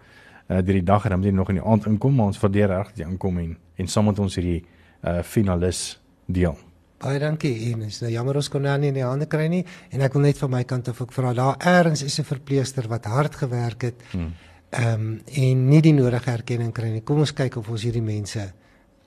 uh 0.50 0.58
deur 0.60 0.76
die 0.76 0.84
dag 0.84 1.06
en 1.06 1.14
dan 1.14 1.22
moet 1.22 1.30
jy 1.30 1.34
nog 1.38 1.52
in 1.52 1.60
die 1.60 1.64
aand 1.64 1.86
inkom, 1.86 2.14
maar 2.18 2.32
ons 2.34 2.40
waardeer 2.42 2.68
reg 2.68 2.90
dat 2.90 2.98
jy 3.00 3.06
inkom 3.08 3.38
en 3.38 3.54
en 3.80 3.88
saam 3.88 4.10
met 4.10 4.18
ons 4.18 4.36
hierdie 4.36 4.58
uh 5.06 5.22
finalis 5.22 6.00
deel. 6.26 6.58
Baie 7.00 7.18
dankie. 7.22 7.54
En 7.72 7.86
is 7.86 8.02
nou 8.02 8.10
jammer 8.12 8.36
ons 8.36 8.48
kon 8.52 8.62
nou 8.62 8.76
nie 8.78 8.90
in 8.92 8.98
die 8.98 9.06
hande 9.06 9.30
kry 9.30 9.46
nie 9.48 9.64
en 9.88 10.04
ek 10.04 10.18
wil 10.18 10.26
net 10.26 10.42
van 10.42 10.50
my 10.58 10.64
kant 10.64 10.92
af 10.92 11.00
ook 11.00 11.16
vra 11.16 11.32
daar 11.32 11.56
eers 11.64 12.02
is 12.02 12.20
'n 12.20 12.28
verpleegster 12.28 12.88
wat 12.88 13.08
hard 13.08 13.40
gewerk 13.40 13.88
het. 13.88 14.02
Hmm 14.12 14.34
ehm 14.70 14.94
um, 14.94 15.20
en 15.26 15.68
nie 15.68 15.82
die 15.82 15.92
nodige 15.92 16.30
erkenning 16.30 16.72
kry 16.72 16.90
nie. 16.90 17.02
Kom 17.02 17.18
ons 17.18 17.34
kyk 17.34 17.56
of 17.56 17.68
ons 17.68 17.82
hierdie 17.82 18.02
mense 18.02 18.52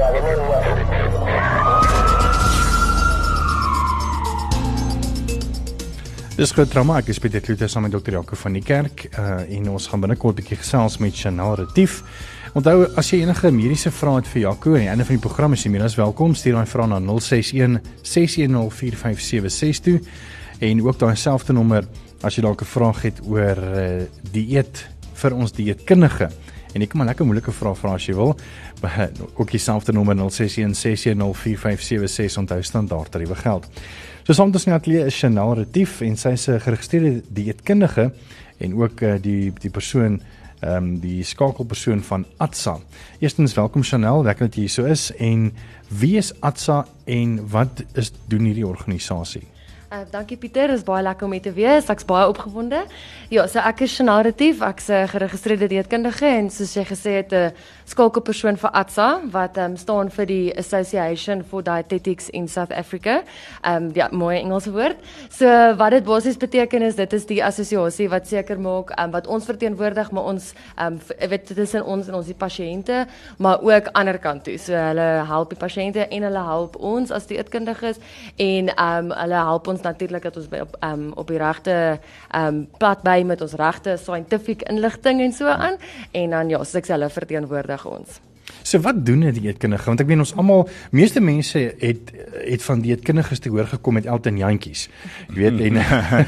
Dis 6.41 6.55
groot 6.57 6.71
drama. 6.73 6.95
Ek 6.97 7.11
is 7.13 7.19
Pieter 7.21 7.37
Kloete 7.45 7.67
saam 7.69 7.83
met 7.85 7.93
Dr. 7.93 8.15
Jaco 8.15 8.33
van 8.33 8.55
die 8.57 8.63
kerk 8.65 9.03
uh 9.11 9.43
en 9.43 9.67
ons 9.69 9.85
gaan 9.91 10.01
binnekort 10.01 10.39
'n 10.39 10.41
bietjie 10.41 10.57
gesels 10.57 10.97
met 10.97 11.13
Chanel 11.13 11.53
Retief. 11.59 12.01
Onthou 12.57 12.87
as 12.97 13.11
jy 13.11 13.19
enige 13.21 13.51
mediese 13.51 13.91
vrae 13.91 14.15
het 14.15 14.27
vir 14.27 14.41
Jaco 14.41 14.73
aan 14.73 14.81
die 14.81 14.89
einde 14.89 15.05
van 15.05 15.19
die 15.19 15.21
program 15.27 15.53
is 15.53 15.63
jy 15.63 15.69
meer 15.69 15.83
as 15.83 15.95
welkom. 15.95 16.33
Stuur 16.33 16.53
daai 16.53 16.65
vrae 16.65 16.87
na 16.87 16.99
061 16.99 17.77
610 18.01 18.71
4576 18.71 19.83
toe 19.83 20.01
en 20.59 20.81
ook 20.81 20.97
daai 20.97 21.15
selfde 21.15 21.53
nommer 21.53 21.85
as 22.23 22.35
jy 22.35 22.41
dalk 22.41 22.61
'n 22.61 22.65
vraag 22.65 23.01
het 23.01 23.21
oor 23.21 23.57
uh 23.57 24.01
dieet 24.31 24.89
vir 25.13 25.35
ons 25.35 25.51
dieetkundige. 25.51 26.31
En 26.73 26.81
ek 26.81 26.89
kan 26.89 26.97
maar 26.97 27.07
lekker 27.07 27.25
moeilike 27.25 27.51
vrae 27.51 27.75
vra 27.75 27.93
as 27.93 28.05
jy 28.05 28.15
wil. 28.15 28.35
Ook 29.39 29.51
dieselfde 29.51 29.93
nommer 29.93 30.15
061 30.15 30.75
610 30.75 31.35
4576 31.35 32.37
onthou 32.37 32.61
standaard 32.63 33.11
tariewe 33.11 33.35
geld. 33.35 33.67
So 34.31 34.37
saam 34.37 34.47
met 34.47 34.55
ons 34.61 34.63
in 34.63 34.71
die 34.71 34.77
ateljee 34.79 35.07
is 35.09 35.15
Chanel 35.19 35.49
Retief 35.59 35.97
en 36.07 36.13
sy 36.15 36.29
is 36.37 36.47
'n 36.47 36.61
geregistreerde 36.63 37.21
dieetkundige 37.35 38.13
en 38.63 38.75
ook 38.79 39.01
uh, 39.01 39.15
die 39.19 39.51
die 39.59 39.69
persoon 39.69 40.21
ehm 40.61 40.75
um, 40.77 40.99
die 40.99 41.23
skakelpersoon 41.23 41.99
van 41.99 42.25
Atsa. 42.37 42.79
Eerstens 43.19 43.53
welkom 43.53 43.83
Chanel, 43.83 44.23
lekker 44.23 44.47
dat 44.47 44.55
jy 44.55 44.61
hier 44.61 44.69
so 44.69 44.85
is 44.85 45.11
en 45.19 45.51
wie 45.89 46.15
is 46.15 46.31
Atsa 46.39 46.85
en 47.05 47.49
wat 47.49 47.83
is 47.93 48.13
doen 48.27 48.47
hierdie 48.47 48.67
organisasie? 48.67 49.43
Uh, 49.91 50.05
dankie 50.07 50.37
Pieter, 50.39 50.71
is 50.71 50.85
baie 50.87 51.03
lekker 51.03 51.27
om 51.27 51.33
hier 51.35 51.43
te 51.43 51.51
wees. 51.51 51.89
Ek's 51.91 52.05
baie 52.07 52.23
opgewonde. 52.31 52.85
Ja, 53.27 53.43
so 53.51 53.59
ek 53.59 53.81
is 53.83 53.97
narratief, 53.99 54.61
ek's 54.63 54.87
'n 54.87 55.09
geregistreerde 55.11 55.67
dieetkundige 55.67 56.25
en 56.25 56.47
soos 56.49 56.71
jy 56.77 56.85
gesê 56.87 57.11
het 57.19 57.33
'n 57.33 57.51
skakelpersoon 57.85 58.55
vir 58.55 58.71
ATSA 58.71 59.21
wat 59.31 59.57
um, 59.57 59.75
staan 59.75 60.09
vir 60.09 60.25
die 60.25 60.57
Association 60.57 61.43
for 61.43 61.61
Dietetics 61.61 62.29
in 62.29 62.47
South 62.47 62.71
Africa. 62.71 63.23
Ehm 63.63 63.75
um, 63.75 63.91
ja, 63.93 64.07
mooi 64.11 64.39
Engelse 64.39 64.71
woord. 64.71 64.95
So 65.29 65.75
wat 65.75 65.91
dit 65.91 66.03
basies 66.03 66.37
beteken 66.37 66.81
is 66.81 66.95
dit 66.95 67.13
is 67.13 67.25
die 67.25 67.43
assosiasie 67.43 68.07
wat 68.09 68.27
seker 68.27 68.59
maak 68.59 68.95
um, 68.97 69.11
wat 69.11 69.27
ons 69.27 69.45
verteenwoordig, 69.45 70.11
maar 70.11 70.23
ons 70.23 70.53
ehm 70.77 70.93
um, 70.93 70.99
weet 71.29 71.47
dit 71.47 71.57
is 71.57 71.73
in 71.73 71.83
ons 71.83 72.07
en 72.07 72.13
ons 72.13 72.25
die 72.25 72.35
pasiënte, 72.35 73.07
maar 73.37 73.59
ook 73.61 73.87
ander 73.91 74.19
kant 74.19 74.43
toe. 74.43 74.57
So 74.57 74.73
hulle 74.73 75.25
help 75.27 75.49
die 75.49 75.59
pasiënte 75.59 76.07
en 76.07 76.23
hulle 76.23 76.43
help 76.43 76.75
ons 76.79 77.11
as 77.11 77.27
dieetkundiges 77.27 77.99
en 78.37 78.69
ehm 78.69 79.11
um, 79.11 79.11
hulle 79.11 79.35
help 79.35 79.67
ons 79.67 79.80
ons 79.81 79.89
natuurlik 79.89 80.23
dat 80.29 80.37
ons 80.37 80.49
by 80.51 80.63
op 80.63 80.77
um, 80.85 81.11
op 81.17 81.29
die 81.31 81.39
regte 81.41 81.75
um 82.37 82.65
pad 82.81 83.03
by 83.05 83.21
met 83.25 83.41
ons 83.41 83.57
regte 83.59 83.97
scientific 83.97 84.65
inligting 84.69 85.21
en 85.21 85.33
so 85.33 85.49
aan 85.49 85.79
en 86.11 86.37
dan 86.37 86.49
ja, 86.53 86.61
soos 86.61 86.81
ek 86.81 86.89
sê 86.89 86.97
hulle 86.97 87.09
verteenwoordig 87.09 87.87
ons. 87.89 88.21
So 88.63 88.79
wat 88.79 89.05
doen 89.05 89.23
'n 89.25 89.33
dieetkundige? 89.33 89.85
Want 89.85 89.99
ek 89.99 90.07
weet 90.07 90.17
ons 90.17 90.35
almal, 90.35 90.69
meeste 90.91 91.19
mense 91.19 91.73
het 91.77 92.11
het 92.41 92.63
van 92.63 92.81
dieetkundiges 92.81 93.39
te 93.39 93.49
hoor 93.49 93.65
gekom 93.65 93.93
met 93.93 94.05
Elton 94.05 94.37
Jantjies. 94.37 94.89
Jy 95.33 95.51
weet 95.51 95.59
en 95.61 95.73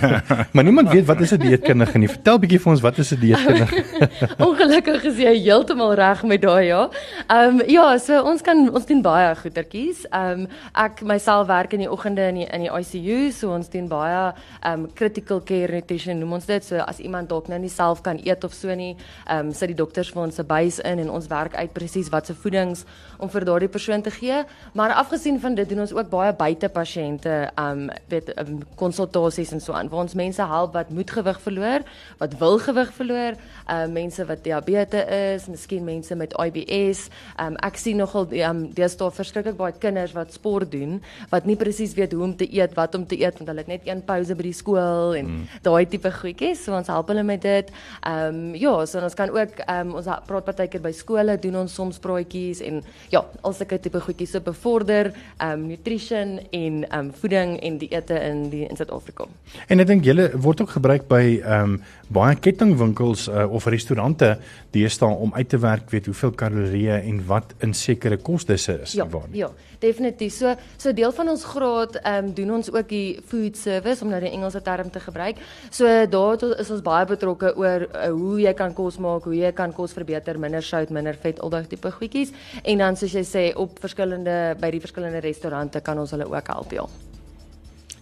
maar 0.54 0.64
niemand 0.64 0.92
weet 0.92 1.06
wat 1.06 1.22
is 1.22 1.32
'n 1.32 1.40
dieetkundige 1.40 1.98
nie. 1.98 2.10
Vertel 2.10 2.40
bietjie 2.40 2.60
vir 2.60 2.72
ons 2.72 2.82
wat 2.82 2.98
is 2.98 3.12
'n 3.12 3.20
dieetkundige? 3.20 3.84
Ongelukkig 4.48 5.04
is 5.04 5.18
jy 5.18 5.34
heeltemal 5.44 5.94
reg 5.94 6.24
met 6.24 6.42
daai 6.42 6.66
ja. 6.66 6.90
Ehm 7.28 7.60
um, 7.60 7.62
ja, 7.68 7.98
so 7.98 8.22
ons 8.22 8.42
kan 8.42 8.70
ons 8.74 8.86
doen 8.86 9.02
baie 9.02 9.36
goetertjies. 9.36 10.06
Ehm 10.10 10.40
um, 10.40 10.48
ek 10.74 11.02
myself 11.02 11.48
werk 11.48 11.74
in 11.74 11.80
die 11.80 11.92
oggende 11.92 12.28
in 12.28 12.36
die 12.36 12.48
in 12.48 12.62
die 12.62 12.72
ICU, 12.72 13.32
so 13.32 13.54
ons 13.54 13.70
doen 13.70 13.88
baie 13.88 14.34
ehm 14.62 14.84
um, 14.84 14.94
critical 14.94 15.42
care 15.42 15.74
nutrition 15.74 16.20
noem 16.20 16.34
ons 16.34 16.46
dit. 16.46 16.64
So 16.64 16.78
as 16.78 17.00
iemand 17.00 17.30
dalk 17.30 17.48
nou 17.48 17.60
nie 17.60 17.70
self 17.70 18.02
kan 18.02 18.20
eet 18.24 18.44
of 18.44 18.54
so 18.54 18.76
nie, 18.76 18.96
ehm 19.28 19.48
um, 19.48 19.54
sit 19.54 19.68
die 19.68 19.78
dokters 19.78 20.12
vir 20.12 20.24
ons 20.24 20.36
se 20.36 20.44
buis 20.44 20.80
in 20.80 21.00
en 21.00 21.10
ons 21.10 21.28
werk 21.28 21.56
uit 21.56 21.74
presies 21.74 22.10
wat 22.10 22.23
se 22.26 22.34
voedings 22.34 22.86
om 23.24 23.32
vir 23.32 23.46
daardie 23.48 23.72
persoon 23.72 24.04
te 24.04 24.12
gee. 24.12 24.44
Maar 24.78 24.94
afgesien 25.00 25.40
van 25.40 25.56
dit 25.56 25.70
doen 25.70 25.84
ons 25.86 25.94
ook 25.96 26.10
baie 26.12 26.34
buite 26.36 26.70
pasiënte 26.74 27.36
um 27.60 27.88
weet 28.12 28.32
um, 28.40 28.60
konsultasies 28.80 29.54
en 29.56 29.62
so 29.64 29.76
aan 29.78 29.90
waar 29.92 30.06
ons 30.06 30.16
mense 30.18 30.44
help 30.52 30.76
wat 30.78 30.92
moet 30.94 31.12
gewig 31.12 31.40
verloor, 31.42 31.86
wat 32.20 32.36
wil 32.42 32.60
gewig 32.60 32.94
verloor, 32.98 33.40
um 33.72 33.96
mense 33.96 34.26
wat 34.30 34.44
diabetes 34.46 35.08
is, 35.14 35.48
miskien 35.52 35.86
mense 35.88 36.16
met 36.20 36.36
IBS. 36.40 37.08
Um 37.42 37.58
ek 37.64 37.80
sien 37.80 38.02
nogal 38.02 38.28
um 38.50 38.66
deesdae 38.76 39.12
verskriklik 39.16 39.58
baie 39.60 39.76
kinders 39.80 40.16
wat 40.18 40.34
sport 40.36 40.72
doen 40.74 41.00
wat 41.32 41.48
nie 41.50 41.58
presies 41.60 41.96
weet 41.98 42.14
hoe 42.14 42.24
om 42.28 42.36
te 42.38 42.48
eet, 42.50 42.76
wat 42.78 42.96
om 42.96 43.06
te 43.08 43.18
eet 43.20 43.40
want 43.40 43.50
hulle 43.52 43.64
het 43.64 43.72
net 43.72 43.88
een 43.88 44.04
pouse 44.06 44.36
by 44.36 44.48
die 44.50 44.56
skool 44.56 45.16
en 45.18 45.30
mm. 45.30 45.62
daai 45.66 45.86
tipe 45.90 46.12
goedjies. 46.12 46.66
So 46.66 46.76
ons 46.78 46.92
help 46.92 47.12
hulle 47.14 47.24
met 47.28 47.42
dit. 47.46 47.72
Um 48.08 48.54
ja, 48.60 48.76
so 48.90 49.02
ons 49.04 49.18
kan 49.18 49.32
ook 49.34 49.64
um 49.70 49.96
ons 50.02 50.10
praat 50.28 50.48
partykeer 50.50 50.84
by 50.84 50.94
skole 50.96 51.38
doen 51.42 51.64
ons 51.64 51.80
soms 51.80 52.00
praatjies 52.04 52.62
en 52.66 52.82
ja, 53.14 53.22
al 53.46 53.54
sulke 53.54 53.78
tipe 53.82 54.02
goedjies 54.02 54.34
so 54.34 54.42
bevorder 54.44 55.12
um 55.44 55.68
nutrition 55.70 56.40
en 56.52 56.84
um 56.98 57.12
voeding 57.22 57.56
en 57.62 57.78
dieete 57.82 58.18
in 58.30 58.48
die 58.54 58.64
in 58.68 58.80
Suid-Afrika. 58.80 59.28
En 59.70 59.84
ek 59.84 59.90
dink 59.92 60.08
julle 60.08 60.30
word 60.42 60.64
ook 60.66 60.74
gebruik 60.78 61.08
by 61.12 61.24
um 61.58 61.78
baie 62.14 62.36
kettingwinkels 62.38 63.28
uh, 63.32 63.46
of 63.50 63.66
restaurante 63.72 64.36
deesdae 64.76 65.18
om 65.26 65.34
uit 65.34 65.50
te 65.50 65.60
werk 65.62 65.90
weet 65.94 66.10
hoeveel 66.10 66.34
kalorieë 66.38 67.00
en 67.02 67.22
wat 67.30 67.56
in 67.66 67.74
sekere 67.78 68.20
kosdisse 68.22 68.76
is 68.86 68.98
ja, 68.98 69.08
waar. 69.10 69.30
Ja, 69.34 69.50
definitief. 69.84 70.34
So 70.34 70.56
so 70.78 70.94
deel 70.96 71.14
van 71.16 71.30
ons 71.34 71.46
graad 71.48 72.00
um 72.14 72.32
doen 72.36 72.56
ons 72.60 72.72
ook 72.74 72.90
die 72.90 73.20
food 73.28 73.60
service 73.60 74.04
om 74.04 74.12
nou 74.14 74.22
die 74.24 74.32
Engelse 74.32 74.62
term 74.66 74.90
te 74.92 75.04
gebruik. 75.04 75.42
So 75.70 75.88
daar 76.08 76.44
is 76.60 76.72
ons 76.74 76.84
baie 76.86 77.06
betrokke 77.10 77.54
oor 77.60 77.88
uh, 77.88 78.10
hoe 78.12 78.40
jy 78.42 78.54
kan 78.58 78.74
kos 78.74 79.00
maak, 79.04 79.28
hoe 79.30 79.38
jy 79.38 79.54
kan 79.56 79.74
kos 79.76 79.96
verbeter, 79.96 80.40
minder 80.40 80.64
sout, 80.64 80.92
minder 80.94 81.18
vet, 81.20 81.40
al 81.40 81.54
daai 81.54 81.68
tipe 81.70 81.92
goedjies. 81.92 82.34
En 82.64 82.84
dan 82.84 83.00
soos 83.00 83.16
jy 83.16 83.26
sê 83.28 83.46
op 83.60 83.80
verskillende 83.84 84.56
by 84.62 84.72
die 84.74 84.84
verskillende 84.84 85.24
restaurante 85.24 85.82
kan 85.84 86.00
ons 86.00 86.16
hulle 86.16 86.30
ook 86.30 86.54
help 86.54 86.70
deel. 86.74 86.90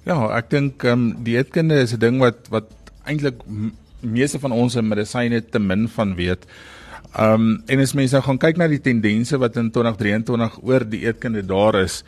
Ja, 0.06 0.17
ek 0.38 0.50
dink 0.50 0.84
ehm 0.84 1.12
um, 1.12 1.24
dieetkunde 1.24 1.78
is 1.82 1.94
'n 1.94 2.02
ding 2.02 2.20
wat 2.20 2.50
wat 2.50 2.70
eintlik 3.06 3.44
meeste 4.02 4.39
van 4.39 4.52
ons 4.52 4.76
in 4.76 4.88
medisyne 4.88 5.41
te 5.41 5.60
min 5.60 5.88
van 5.88 6.15
weet. 6.15 6.46
Ehm 7.12 7.34
um, 7.34 7.63
en 7.67 7.80
as 7.84 7.93
mense 7.93 8.15
nou 8.15 8.24
gaan 8.24 8.39
kyk 8.39 8.58
na 8.58 8.69
die 8.71 8.80
tendense 8.80 9.38
wat 9.38 9.58
in 9.60 9.71
2023 9.71 10.62
oor 10.63 10.86
dieetkunde 10.88 11.43
daar 11.45 11.82
is, 11.82 12.04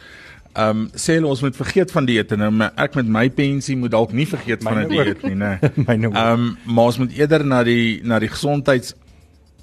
ehm 0.54 0.86
um, 0.86 0.90
sê 0.96 1.18
hulle 1.18 1.28
ons 1.28 1.42
moet 1.44 1.56
vergeet 1.56 1.92
van 1.92 2.06
dieete 2.08 2.38
nou, 2.40 2.52
maar 2.52 2.72
ek 2.80 2.96
met 2.96 3.10
my 3.12 3.26
pensie 3.30 3.76
moet 3.76 3.92
dalk 3.92 4.14
nie 4.16 4.28
vergeet 4.30 4.64
van 4.64 4.80
'n 4.80 4.88
dieet 4.88 5.24
nie, 5.28 5.36
né? 5.36 5.60
Ehm 5.88 6.06
um, 6.16 6.58
maar 6.64 6.92
ons 6.94 6.98
moet 6.98 7.12
eerder 7.12 7.46
na 7.46 7.64
die 7.64 8.00
na 8.04 8.20
die 8.20 8.32
gesondheids 8.32 8.94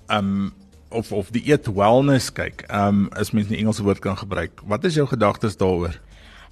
ehm 0.09 0.19
um, 0.19 0.53
of 0.91 1.13
of 1.13 1.31
die 1.31 1.47
eet 1.49 1.67
wellness 1.73 2.33
kyk. 2.33 2.67
Ehm 2.69 2.89
um, 2.89 3.09
as 3.17 3.31
mens 3.31 3.49
'n 3.49 3.55
Engelse 3.55 3.83
woord 3.83 3.99
kan 3.99 4.17
gebruik. 4.19 4.61
Wat 4.67 4.85
is 4.85 4.95
jou 4.95 5.07
gedagtes 5.07 5.57
daaroor? 5.57 5.97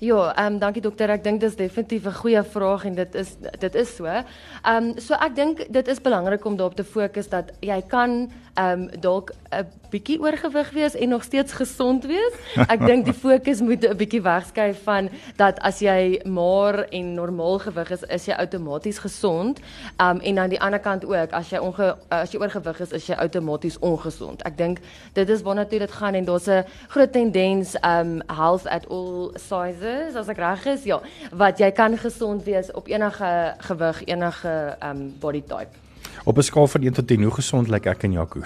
Ja, 0.01 0.35
ehm 0.35 0.53
um, 0.53 0.59
dankie 0.59 0.83
dokter. 0.83 1.11
Ek 1.11 1.25
dink 1.25 1.41
dis 1.43 1.57
definitief 1.59 2.05
'n 2.07 2.15
goeie 2.15 2.43
vraag 2.45 2.85
en 2.85 2.95
dit 2.95 3.15
is 3.15 3.35
dit 3.59 3.75
is 3.75 3.97
so. 3.97 4.05
Ehm 4.05 4.23
um, 4.63 4.99
so 4.99 5.15
ek 5.15 5.35
dink 5.35 5.67
dit 5.69 5.89
is 5.89 6.01
belangrik 6.01 6.45
om 6.45 6.57
daarop 6.57 6.77
te 6.77 6.85
fokus 6.85 7.29
dat 7.29 7.51
jy 7.61 7.83
kan 7.83 8.31
ehm 8.55 8.83
um, 8.83 9.01
dalk 9.01 9.33
'n 9.51 9.67
bietjie 9.91 10.21
oorgewig 10.21 10.71
wees 10.71 10.95
en 10.95 11.09
nog 11.09 11.23
steeds 11.23 11.53
gesond 11.53 12.05
wees. 12.05 12.35
Ek 12.69 12.85
dink 12.87 13.05
die 13.05 13.15
fokus 13.15 13.61
moet 13.61 13.85
'n 13.85 13.97
bietjie 13.97 14.21
wegskuif 14.23 14.83
van 14.83 15.09
dat 15.37 15.59
as 15.61 15.81
jy 15.81 16.21
maar 16.25 16.85
en 16.91 17.15
normaal 17.15 17.59
gewig 17.59 17.91
is, 17.91 18.03
is 18.03 18.25
jy 18.27 18.35
outomaties 18.35 18.99
gesond. 18.99 19.61
Um 19.97 20.21
en 20.21 20.39
aan 20.39 20.49
die 20.49 20.61
ander 20.61 20.81
kant 20.81 21.05
ook, 21.05 21.33
as 21.33 21.51
jy 21.51 21.59
onge 21.59 21.97
as 22.09 22.33
jy 22.33 22.39
oorgewig 22.41 22.81
is, 22.81 22.93
is 22.93 23.07
jy 23.07 23.15
outomaties 23.15 23.79
ongesond. 23.79 24.43
Ek 24.43 24.57
dink 24.57 24.81
dit 25.13 25.29
is 25.29 25.43
waarna 25.43 25.65
toe 25.65 25.79
dit 25.79 25.93
gaan 25.93 26.15
en 26.15 26.25
daar's 26.25 26.49
'n 26.49 26.65
groot 26.89 27.13
tendens 27.13 27.77
um 27.83 28.23
health 28.27 28.67
at 28.67 28.89
all 28.89 29.33
sizes, 29.35 30.15
as 30.15 30.29
ek 30.29 30.37
reg 30.37 30.67
is, 30.67 30.85
ja, 30.85 31.01
wat 31.33 31.59
jy 31.59 31.71
kan 31.71 31.97
gesond 31.99 32.45
wees 32.45 32.73
op 32.73 32.89
enige 32.89 33.55
gewig, 33.59 34.05
enige 34.05 34.77
um 34.83 35.15
body 35.19 35.43
type. 35.43 35.88
Op 36.25 36.37
'n 36.37 36.43
skaal 36.43 36.67
van 36.67 36.83
1 36.83 36.93
tot 36.93 37.07
10, 37.07 37.23
hoe 37.23 37.33
gesond 37.33 37.69
lyk 37.69 37.87
ek 37.87 38.03
en 38.03 38.13
Jaco? 38.13 38.41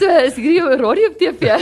so, 0.00 0.08
is 0.24 0.34
hierdie 0.34 0.60
radio 0.60 1.08
op 1.08 1.18
TV? 1.18 1.54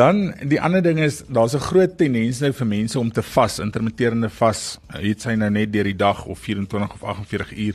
Dan 0.00 0.34
die 0.42 0.60
ander 0.60 0.82
ding 0.82 0.98
is 0.98 1.22
daar's 1.26 1.54
'n 1.54 1.58
groot 1.58 1.98
tendens 1.98 2.40
nou 2.40 2.52
vir 2.52 2.66
mense 2.66 2.98
om 2.98 3.12
te 3.12 3.22
vas, 3.22 3.58
intermitterende 3.58 4.28
vas. 4.28 4.78
Dit 5.00 5.20
sy 5.20 5.34
nou 5.34 5.50
net 5.50 5.72
deur 5.72 5.84
die 5.84 5.96
dag 5.96 6.24
of 6.24 6.38
24 6.38 6.92
of 6.92 7.02
48 7.02 7.56
uur. 7.56 7.74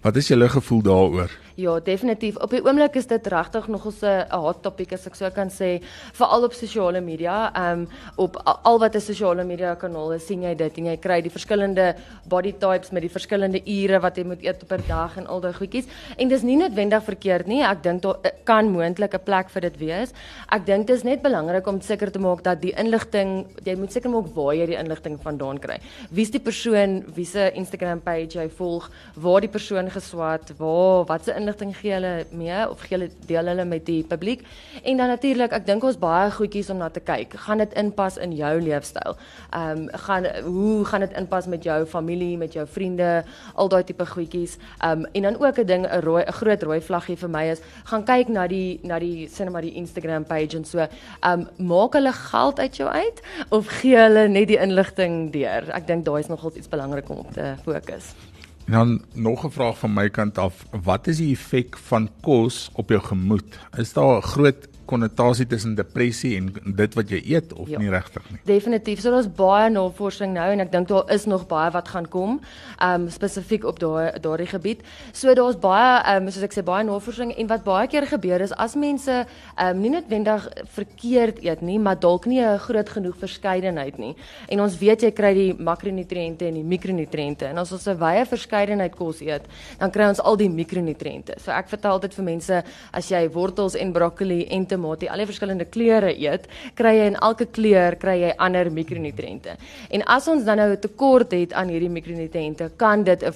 Wat 0.00 0.16
is 0.16 0.28
julle 0.28 0.48
gevoel 0.48 0.82
daaroor? 0.82 1.30
Ja, 1.56 1.78
definitief. 1.80 2.36
Op 2.44 2.52
die 2.52 2.60
oomblik 2.60 2.98
is 3.00 3.06
dit 3.08 3.26
regtig 3.32 3.66
nog 3.72 3.86
'n 3.86 4.26
hot 4.28 4.62
topic 4.62 4.92
as 4.92 5.06
ek 5.06 5.14
so 5.14 5.30
kan 5.30 5.48
sê, 5.48 5.80
veral 6.12 6.44
op 6.44 6.52
sosiale 6.52 7.00
media. 7.00 7.50
Ehm 7.54 7.80
um, 7.80 7.88
op 8.16 8.36
al 8.62 8.78
wat 8.78 8.94
'n 8.94 9.00
sosiale 9.00 9.44
media 9.44 9.74
kanaal 9.74 10.12
is, 10.12 10.26
sien 10.26 10.42
jy 10.42 10.54
dit 10.54 10.78
en 10.78 10.84
jy 10.84 10.96
kry 10.96 11.22
die 11.22 11.30
verskillende 11.30 11.96
body 12.28 12.52
types 12.52 12.90
met 12.90 13.02
die 13.02 13.10
verskillende 13.10 13.62
ure 13.64 14.00
wat 14.00 14.16
jy 14.16 14.24
moet 14.24 14.42
eet 14.42 14.62
'n 14.70 14.82
dag 14.86 15.16
en 15.16 15.26
al 15.26 15.40
daai 15.40 15.54
goedjies. 15.54 15.86
En 16.18 16.28
dis 16.28 16.42
nie 16.42 16.56
noodwendig 16.56 17.02
verkeerd 17.02 17.46
nie. 17.46 17.62
Ek 17.62 17.82
dink 17.82 18.02
daar 18.02 18.16
kan 18.44 18.70
moontlik 18.70 19.14
'n 19.14 19.24
plek 19.24 19.48
vir 19.48 19.60
dit 19.60 19.78
wees. 19.78 20.12
Ek 20.52 20.66
dink 20.66 20.86
dit 20.86 20.96
is 20.96 21.04
net 21.04 21.22
belangrik 21.22 21.66
om 21.66 21.80
seker 21.80 22.12
te 22.12 22.18
maak 22.18 22.42
dat 22.42 22.60
die 22.60 22.74
inligting, 22.76 23.46
jy 23.64 23.76
moet 23.76 23.92
seker 23.92 24.10
maak 24.10 24.26
waar 24.34 24.54
jy 24.54 24.66
die 24.66 24.78
inligting 24.78 25.18
vandaan 25.18 25.58
kry. 25.58 25.78
Wie's 26.10 26.30
die 26.30 26.40
persoon, 26.40 27.04
wie 27.14 27.24
se 27.24 27.50
Instagram 27.54 28.00
page 28.00 28.34
jy 28.34 28.48
volg, 28.48 28.90
waar 29.14 29.40
die 29.40 29.48
persoon 29.48 29.90
geswat, 29.90 30.52
waar 30.58 31.04
wat 31.06 31.24
se 31.24 31.45
inligting 31.46 31.74
gee 31.78 31.92
hulle 31.94 32.26
mee 32.34 32.58
of 32.68 32.82
gee 32.82 32.96
hulle 32.96 33.10
deel 33.28 33.46
hulle 33.50 33.64
met 33.64 33.84
die 33.86 34.02
publiek. 34.04 34.42
En 34.82 34.96
dan 34.96 35.12
natuurlik, 35.12 35.54
ek 35.54 35.66
dink 35.66 35.84
ons 35.86 35.98
baie 36.00 36.30
goedjies 36.34 36.70
om 36.74 36.80
na 36.82 36.88
te 36.90 37.00
kyk. 37.00 37.36
Gaan 37.46 37.62
dit 37.62 37.76
inpas 37.78 38.18
in 38.18 38.34
jou 38.36 38.52
leefstyl? 38.60 39.16
Ehm 39.54 39.86
um, 39.86 39.88
gaan 40.06 40.26
hoe 40.44 40.84
gaan 40.84 41.04
dit 41.06 41.14
inpas 41.18 41.46
met 41.46 41.62
jou 41.64 41.78
familie, 41.86 42.36
met 42.38 42.52
jou 42.52 42.66
vriende, 42.66 43.24
al 43.54 43.68
daai 43.68 43.84
tipe 43.84 44.06
goedjies. 44.06 44.58
Ehm 44.80 45.04
um, 45.04 45.06
en 45.12 45.22
dan 45.28 45.40
ook 45.40 45.58
'n 45.58 45.66
ding 45.66 45.86
'n 45.86 46.00
rooi 46.00 46.24
'n 46.24 46.32
groot 46.32 46.62
rooi 46.62 46.80
vlaggie 46.80 47.16
vir 47.16 47.30
my 47.30 47.44
is 47.50 47.60
gaan 47.84 48.04
kyk 48.04 48.28
na 48.28 48.46
die 48.46 48.80
na 48.82 48.98
die 48.98 49.28
net 49.38 49.50
maar 49.52 49.62
die 49.62 49.74
Instagram 49.74 50.24
page 50.24 50.56
en 50.56 50.64
so. 50.64 50.78
Ehm 50.78 51.46
um, 51.58 51.66
maak 51.66 51.92
hulle 51.92 52.12
geld 52.12 52.58
uit 52.58 52.76
jou 52.76 52.88
uit 52.88 53.22
of 53.48 53.66
gee 53.66 53.96
hulle 53.96 54.28
net 54.28 54.48
die 54.48 54.58
inligting 54.58 55.32
deur? 55.32 55.70
Ek 55.70 55.86
dink 55.86 56.04
daai 56.04 56.20
is 56.20 56.28
nogal 56.28 56.52
iets 56.56 56.68
belangrik 56.68 57.08
om 57.10 57.18
op 57.18 57.32
te 57.32 57.54
fokus. 57.64 58.35
En 58.66 58.72
dan 58.72 59.02
nog 59.12 59.44
'n 59.44 59.50
vraag 59.50 59.78
van 59.78 59.92
my 59.92 60.10
kant 60.10 60.38
af, 60.38 60.66
wat 60.82 61.06
is 61.06 61.16
die 61.16 61.32
effek 61.32 61.76
van 61.78 62.10
kos 62.20 62.70
op 62.72 62.88
jou 62.88 63.02
gemoed? 63.02 63.58
Is 63.76 63.92
daar 63.92 64.16
'n 64.16 64.22
groot 64.22 64.68
konnotasie 64.86 65.46
tussen 65.46 65.74
depressie 65.74 66.36
en 66.38 66.50
dit 66.76 66.94
wat 66.98 67.10
jy 67.10 67.20
eet 67.34 67.52
of 67.52 67.68
ja, 67.68 67.80
nie 67.82 67.90
regtig 67.92 68.24
nie. 68.30 68.40
Definitief. 68.48 69.00
So 69.02 69.10
daar's 69.14 69.28
baie 69.28 69.70
navorsing 69.70 70.32
nou 70.36 70.46
en 70.52 70.64
ek 70.64 70.72
dink 70.72 70.88
daar 70.88 71.10
is 71.12 71.26
nog 71.26 71.46
baie 71.50 71.70
wat 71.74 71.90
gaan 71.92 72.08
kom, 72.08 72.40
ehm 72.78 73.06
um, 73.06 73.10
spesifiek 73.10 73.64
op 73.64 73.80
daai 73.82 74.18
daardie 74.22 74.48
gebied. 74.50 74.84
So 75.12 75.34
daar's 75.34 75.58
baie 75.60 76.02
ehm 76.02 76.26
um, 76.26 76.30
soos 76.30 76.46
ek 76.46 76.56
sê 76.56 76.64
baie 76.66 76.84
navorsing 76.86 77.34
en 77.36 77.50
wat 77.52 77.64
baie 77.64 77.88
keer 77.90 78.06
gebeur 78.06 78.40
is 78.40 78.54
as 78.56 78.76
mense 78.76 79.12
ehm 79.12 79.76
um, 79.76 79.82
nie 79.82 79.92
noodwendig 79.96 80.48
verkeerd 80.76 81.42
eet 81.44 81.62
nie, 81.62 81.78
maar 81.78 81.98
dalk 82.00 82.26
nie 82.26 82.40
'n 82.40 82.58
groot 82.58 82.88
genoeg 82.88 83.16
verskeidenheid 83.16 83.98
nie. 83.98 84.14
En 84.48 84.60
ons 84.60 84.78
weet 84.78 85.02
jy 85.02 85.10
kry 85.10 85.34
die 85.34 85.52
makronutriënte 85.54 86.46
en 86.46 86.54
die 86.54 86.64
mikronutriënte 86.64 87.46
en 87.50 87.58
as 87.58 87.72
ons 87.72 87.86
'n 87.88 87.98
wye 87.98 88.24
verskeidenheid 88.24 88.96
kos 88.96 89.20
eet, 89.20 89.42
dan 89.78 89.90
kry 89.90 90.08
ons 90.08 90.20
al 90.20 90.36
die 90.36 90.48
mikronutriënte. 90.48 91.40
So 91.40 91.50
ek 91.50 91.68
vertel 91.68 91.92
altyd 91.92 92.14
vir 92.14 92.24
mense 92.24 92.62
as 92.92 93.10
jy 93.10 93.28
wortels 93.28 93.74
en 93.74 93.92
broccoli 93.92 94.46
en 94.50 94.66
tamatie, 94.76 95.10
al 95.10 95.22
die 95.22 95.28
verskillende 95.28 95.66
kleure 95.72 96.12
eet, 96.14 96.46
kry 96.78 96.94
jy 96.98 97.10
in 97.12 97.18
elke 97.24 97.48
kleur 97.58 97.96
kry 98.00 98.18
jy 98.20 98.32
ander 98.42 98.70
mikronutriënte. 98.72 99.56
En 99.96 100.04
as 100.16 100.28
ons 100.28 100.44
dan 100.44 100.60
nou 100.60 100.70
'n 100.72 100.80
tekort 100.80 101.32
het 101.32 101.52
aan 101.52 101.68
hierdie 101.68 101.90
mikronutriënte, 101.90 102.70
kan 102.76 103.04
dit 103.04 103.22
'n 103.22 103.32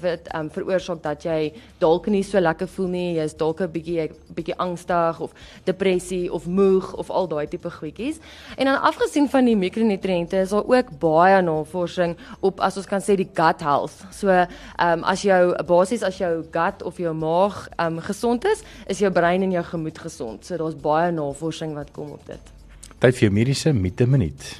wat 0.00 0.28
um, 0.34 0.50
veroorsaak 0.50 1.02
dat 1.02 1.24
jy 1.24 1.52
dalk 1.78 2.06
nie 2.06 2.22
so 2.22 2.38
lekker 2.38 2.68
voel 2.68 2.88
nie, 2.88 3.14
jy's 3.16 3.34
dalk 3.34 3.60
'n 3.60 3.70
bietjie 3.70 4.10
bietjie 4.34 4.58
angstig 4.58 5.20
of 5.20 5.32
depressie 5.64 6.32
of 6.32 6.46
moeg 6.46 6.94
of 6.96 7.10
al 7.10 7.28
daai 7.28 7.46
tipe 7.46 7.70
goedjies. 7.70 8.18
En 8.56 8.66
dan 8.66 8.80
afgesien 8.80 9.28
van 9.28 9.44
die 9.44 9.56
mikronutriënte 9.56 10.36
is 10.36 10.50
daar 10.50 10.66
ook 10.66 10.98
baie 10.98 11.42
navorsing 11.42 12.16
op 12.40 12.60
as 12.60 12.76
ons 12.76 12.86
kan 12.86 13.00
sê 13.00 13.16
die 13.16 13.28
gut 13.34 13.60
health. 13.60 14.04
So, 14.10 14.28
ehm 14.28 14.48
um, 14.78 15.04
as 15.04 15.22
jou 15.22 15.54
basies 15.64 16.02
as 16.02 16.18
jou 16.18 16.44
gut 16.50 16.82
of 16.82 16.98
jou 16.98 17.14
maag 17.14 17.68
ehm 17.76 17.96
um, 17.96 18.00
gesond 18.00 18.44
is, 18.44 18.62
is 18.86 18.98
jou 18.98 19.10
brein 19.12 19.42
en 19.42 19.50
jou 19.50 19.64
gemoed 19.64 19.98
gesond. 19.98 20.44
So 20.46 20.56
daar's 20.56 20.73
daar's 20.74 20.82
baie 20.82 21.12
navorsing 21.12 21.74
wat 21.74 21.90
kom 21.92 22.10
op 22.10 22.26
dit. 22.26 22.52
Tyd 22.98 23.14
vir 23.14 23.28
jou 23.28 23.32
mediese 23.32 23.72
mite 23.72 24.06
minuut. 24.06 24.58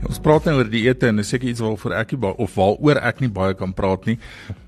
Ja, 0.00 0.08
ons 0.08 0.20
praat 0.20 0.44
nou 0.44 0.56
oor 0.58 0.68
dieete 0.68 1.08
en 1.08 1.16
dis 1.16 1.28
seker 1.28 1.48
iets 1.48 1.60
waaroor 1.60 1.94
ek 2.00 2.12
nie 2.12 2.32
of 2.36 2.56
waaroor 2.56 3.00
ek 3.02 3.20
nie 3.20 3.30
baie 3.30 3.54
kan 3.54 3.72
praat 3.72 4.06
nie. 4.06 4.18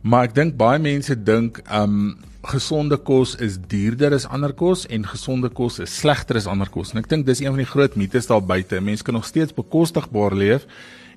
Maar 0.02 0.28
ek 0.28 0.34
dink 0.34 0.56
baie 0.56 0.78
mense 0.78 1.14
dink 1.16 1.60
um 1.70 2.16
gesonde 2.44 2.98
kos 3.00 3.36
is 3.40 3.56
duurder 3.56 4.12
as 4.12 4.26
ander 4.28 4.52
kos 4.52 4.84
en 4.92 5.06
gesonde 5.08 5.48
kos 5.48 5.78
is 5.80 5.90
slegter 5.90 6.36
as 6.36 6.46
ander 6.46 6.68
kos. 6.68 6.92
En 6.92 7.00
ek 7.00 7.08
dink 7.08 7.26
dis 7.26 7.40
een 7.40 7.52
van 7.52 7.62
die 7.62 7.70
groot 7.70 7.96
mites 7.96 8.28
daar 8.28 8.44
buite. 8.44 8.80
Mense 8.80 9.04
kan 9.04 9.16
nog 9.16 9.26
steeds 9.26 9.56
bekostigbaar 9.56 10.36
leef 10.36 10.68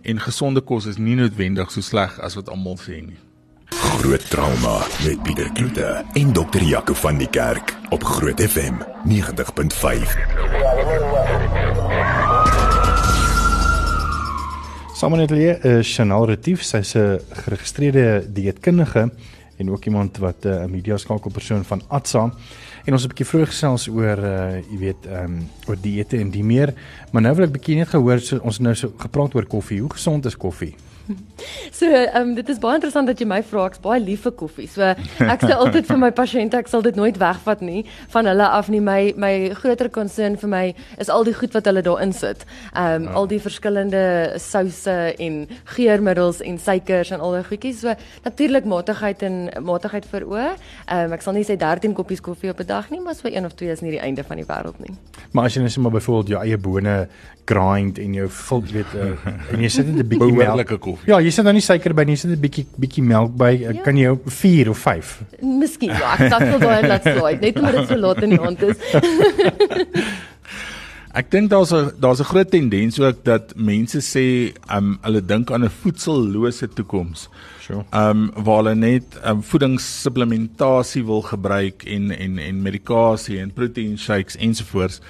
en 0.07 0.23
gesonde 0.23 0.63
kos 0.63 0.87
is 0.87 0.97
nie 0.97 1.17
noodwendig 1.19 1.71
so 1.71 1.83
sleg 1.83 2.15
as 2.23 2.39
wat 2.39 2.49
almal 2.49 2.79
sê 2.79 3.01
nie. 3.03 3.26
Groot 3.69 4.29
trauma 4.29 4.77
met 5.03 5.23
Pieter 5.23 5.51
Kloete 5.51 6.03
en 6.13 6.33
dokter 6.33 6.63
Jaco 6.63 6.93
van 6.93 7.17
die 7.17 7.27
Kerk 7.29 7.75
op 7.89 8.03
Groot 8.03 8.41
FM 8.41 8.73
90.5. 9.09 10.13
Samanetlie 14.95 15.59
is 15.59 15.95
Chanel 15.95 16.25
Retief, 16.25 16.63
sy's 16.63 16.95
'n 16.95 17.19
geregistreerde 17.31 18.25
dieetkundige 18.33 19.11
en 19.57 19.71
ook 19.71 19.85
iemand 19.85 20.17
wat 20.17 20.45
eh, 20.45 20.63
'n 20.63 20.71
media 20.71 20.97
skakelpersoon 20.97 21.63
van 21.65 21.81
Atsa. 21.87 22.33
En 22.85 22.93
ons 22.93 23.01
het 23.01 23.11
'n 23.11 23.15
bietjie 23.15 23.25
vroeg 23.25 23.47
gesels 23.47 23.87
oor 23.87 24.17
uh 24.17 24.61
jy 24.71 24.77
weet 24.77 25.05
ehm 25.05 25.23
um, 25.23 25.49
oor 25.67 25.77
dieete 25.81 26.17
en 26.17 26.29
die 26.29 26.43
meer, 26.43 26.73
maar 27.11 27.21
nou 27.21 27.35
wil 27.35 27.45
ek 27.45 27.51
bietjie 27.51 27.75
net 27.75 27.87
gehoor 27.87 28.19
so, 28.19 28.37
ons 28.37 28.59
nou 28.59 28.75
so 28.75 28.93
gepraat 28.97 29.35
oor 29.35 29.45
koffie. 29.45 29.79
Hoe 29.81 29.93
gesond 29.93 30.25
is 30.25 30.37
koffie? 30.37 30.75
So, 31.71 31.85
ehm 31.85 32.15
um, 32.15 32.33
dit 32.35 32.49
is 32.49 32.59
baie 32.59 32.77
interessant 32.77 33.07
dat 33.07 33.19
jy 33.21 33.25
my 33.27 33.39
vra. 33.45 33.67
Ek's 33.69 33.81
baie 33.83 33.99
lief 34.01 34.23
vir 34.25 34.33
koffie. 34.39 34.67
So, 34.71 34.81
ek 35.23 35.43
sê 35.43 35.53
altyd 35.53 35.85
vir 35.89 35.99
my 36.01 36.09
pasiënte, 36.15 36.57
ek 36.63 36.69
sal 36.71 36.83
dit 36.85 36.95
nooit 36.97 37.17
wegvat 37.21 37.61
nie 37.65 37.83
van 38.13 38.29
hulle 38.29 38.47
af 38.57 38.71
nie. 38.73 38.81
My 38.83 39.13
my 39.19 39.31
groter 39.59 39.89
concern 39.93 40.37
vir 40.41 40.51
my 40.51 40.63
is 41.01 41.11
al 41.13 41.27
die 41.27 41.35
goed 41.37 41.53
wat 41.57 41.67
hulle 41.69 41.83
daarin 41.85 42.13
sit. 42.15 42.45
Ehm 42.73 43.03
um, 43.03 43.07
ja. 43.09 43.15
al 43.19 43.29
die 43.29 43.41
verskillende 43.43 44.03
souse 44.41 44.97
en 45.27 45.39
geurmiddels 45.75 46.41
en 46.41 46.59
suikers 46.59 47.11
en 47.11 47.23
al 47.23 47.37
daai 47.37 47.45
goedjies. 47.51 47.83
So, 47.83 47.95
natuurlik 48.25 48.65
matigheid 48.65 49.23
en 49.27 49.39
matigheid 49.61 50.07
vir 50.13 50.27
oë. 50.27 50.49
Ehm 50.87 51.05
um, 51.05 51.17
ek 51.17 51.25
sal 51.25 51.37
nie 51.37 51.45
sê 51.47 51.59
13 51.59 51.95
koppies 51.97 52.23
koffie 52.23 52.51
op 52.53 52.63
'n 52.63 52.67
dag 52.67 52.89
nie, 52.89 53.01
maar 53.01 53.15
so 53.15 53.27
een 53.27 53.45
of 53.45 53.53
twee 53.53 53.71
is 53.71 53.81
nie 53.81 53.91
die 53.91 54.03
einde 54.03 54.23
van 54.23 54.37
die 54.37 54.47
wêreld 54.47 54.79
nie. 54.79 54.95
Maar 55.31 55.45
as 55.45 55.55
jy 55.55 55.61
net 55.61 55.77
maar 55.77 55.91
byvoorbeeld 55.91 56.27
jou 56.27 56.41
eie 56.43 56.57
bone 56.57 57.07
grind 57.45 57.99
en 57.99 58.13
jou 58.13 58.29
vul 58.29 58.63
weet 58.71 58.93
uh, 58.95 59.27
en 59.53 59.61
jy 59.61 59.69
sit 59.69 59.85
net 59.87 60.03
'n 60.03 60.07
bietjie 60.07 60.35
melk 60.35 60.71
koffie. 60.97 61.11
Ja, 61.13 61.19
jy 61.23 61.31
sit 61.31 61.47
dan 61.47 61.57
nie 61.57 61.65
suiker 61.65 61.93
by 61.97 62.05
nie, 62.07 62.15
jy 62.17 62.21
sit 62.23 62.31
'n 62.31 62.41
bietjie 62.41 62.65
bietjie 62.77 63.03
melk 63.03 63.35
by. 63.37 63.51
Ja. 63.61 63.73
Kan 63.83 63.97
jy 63.97 64.15
4 64.25 64.69
of 64.69 64.77
5? 64.77 65.13
Miskien 65.41 65.93
ja, 65.93 66.15
ek 66.17 66.29
dink 66.29 66.51
sou 66.51 66.59
daai 66.59 66.87
laat 66.87 67.03
slide, 67.03 67.41
net 67.41 67.59
omdat 67.59 67.77
dit 67.79 67.87
so 67.87 67.95
laat 67.95 68.23
in 68.23 68.29
die 68.35 68.41
aand 68.41 68.61
is. 68.63 68.77
ek 71.17 71.31
dink 71.33 71.49
daar's 71.49 71.71
'n 71.73 71.93
daar's 71.99 72.19
'n 72.21 72.29
groot 72.31 72.49
tendens 72.51 72.99
ook 72.99 73.23
dat 73.23 73.53
mense 73.55 73.99
sê 74.01 74.53
um 74.69 74.99
hulle 75.01 75.21
dink 75.21 75.51
aan 75.51 75.63
'n 75.63 75.69
voedsellose 75.81 76.67
toekoms. 76.67 77.29
Sure. 77.61 77.83
Um 77.91 78.31
waar 78.35 78.63
hulle 78.63 78.75
net 78.75 79.19
um, 79.25 79.41
voedingssupplementasie 79.43 81.05
wil 81.05 81.21
gebruik 81.21 81.83
en 81.85 82.11
en 82.11 82.37
en 82.39 82.61
medikasie 82.61 83.39
en 83.39 83.51
protein 83.51 83.97
shakes 83.97 84.35
ensovoorts. 84.35 85.01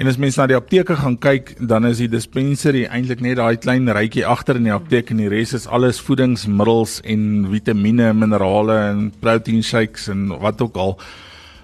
En 0.00 0.08
as 0.08 0.16
mense 0.16 0.40
na 0.40 0.46
die 0.48 0.56
apteke 0.56 0.94
gaan 0.96 1.18
kyk, 1.20 1.52
dan 1.68 1.84
is 1.84 1.98
die 2.00 2.08
dispensary 2.08 2.86
eintlik 2.88 3.20
net 3.20 3.36
daai 3.36 3.58
klein 3.60 3.90
rytjie 3.92 4.24
agter 4.24 4.56
in 4.56 4.64
die 4.70 4.72
apteek 4.72 5.12
en 5.12 5.20
die 5.20 5.28
res 5.28 5.52
is 5.58 5.66
alles 5.68 6.00
voedingsmiddels 6.00 7.00
en 7.04 7.50
vitamiene, 7.52 8.12
minerale 8.16 8.78
en 8.88 9.10
protein 9.20 9.60
shakes 9.62 10.08
en 10.12 10.30
wat 10.40 10.64
ook 10.64 10.80
al. 10.80 10.96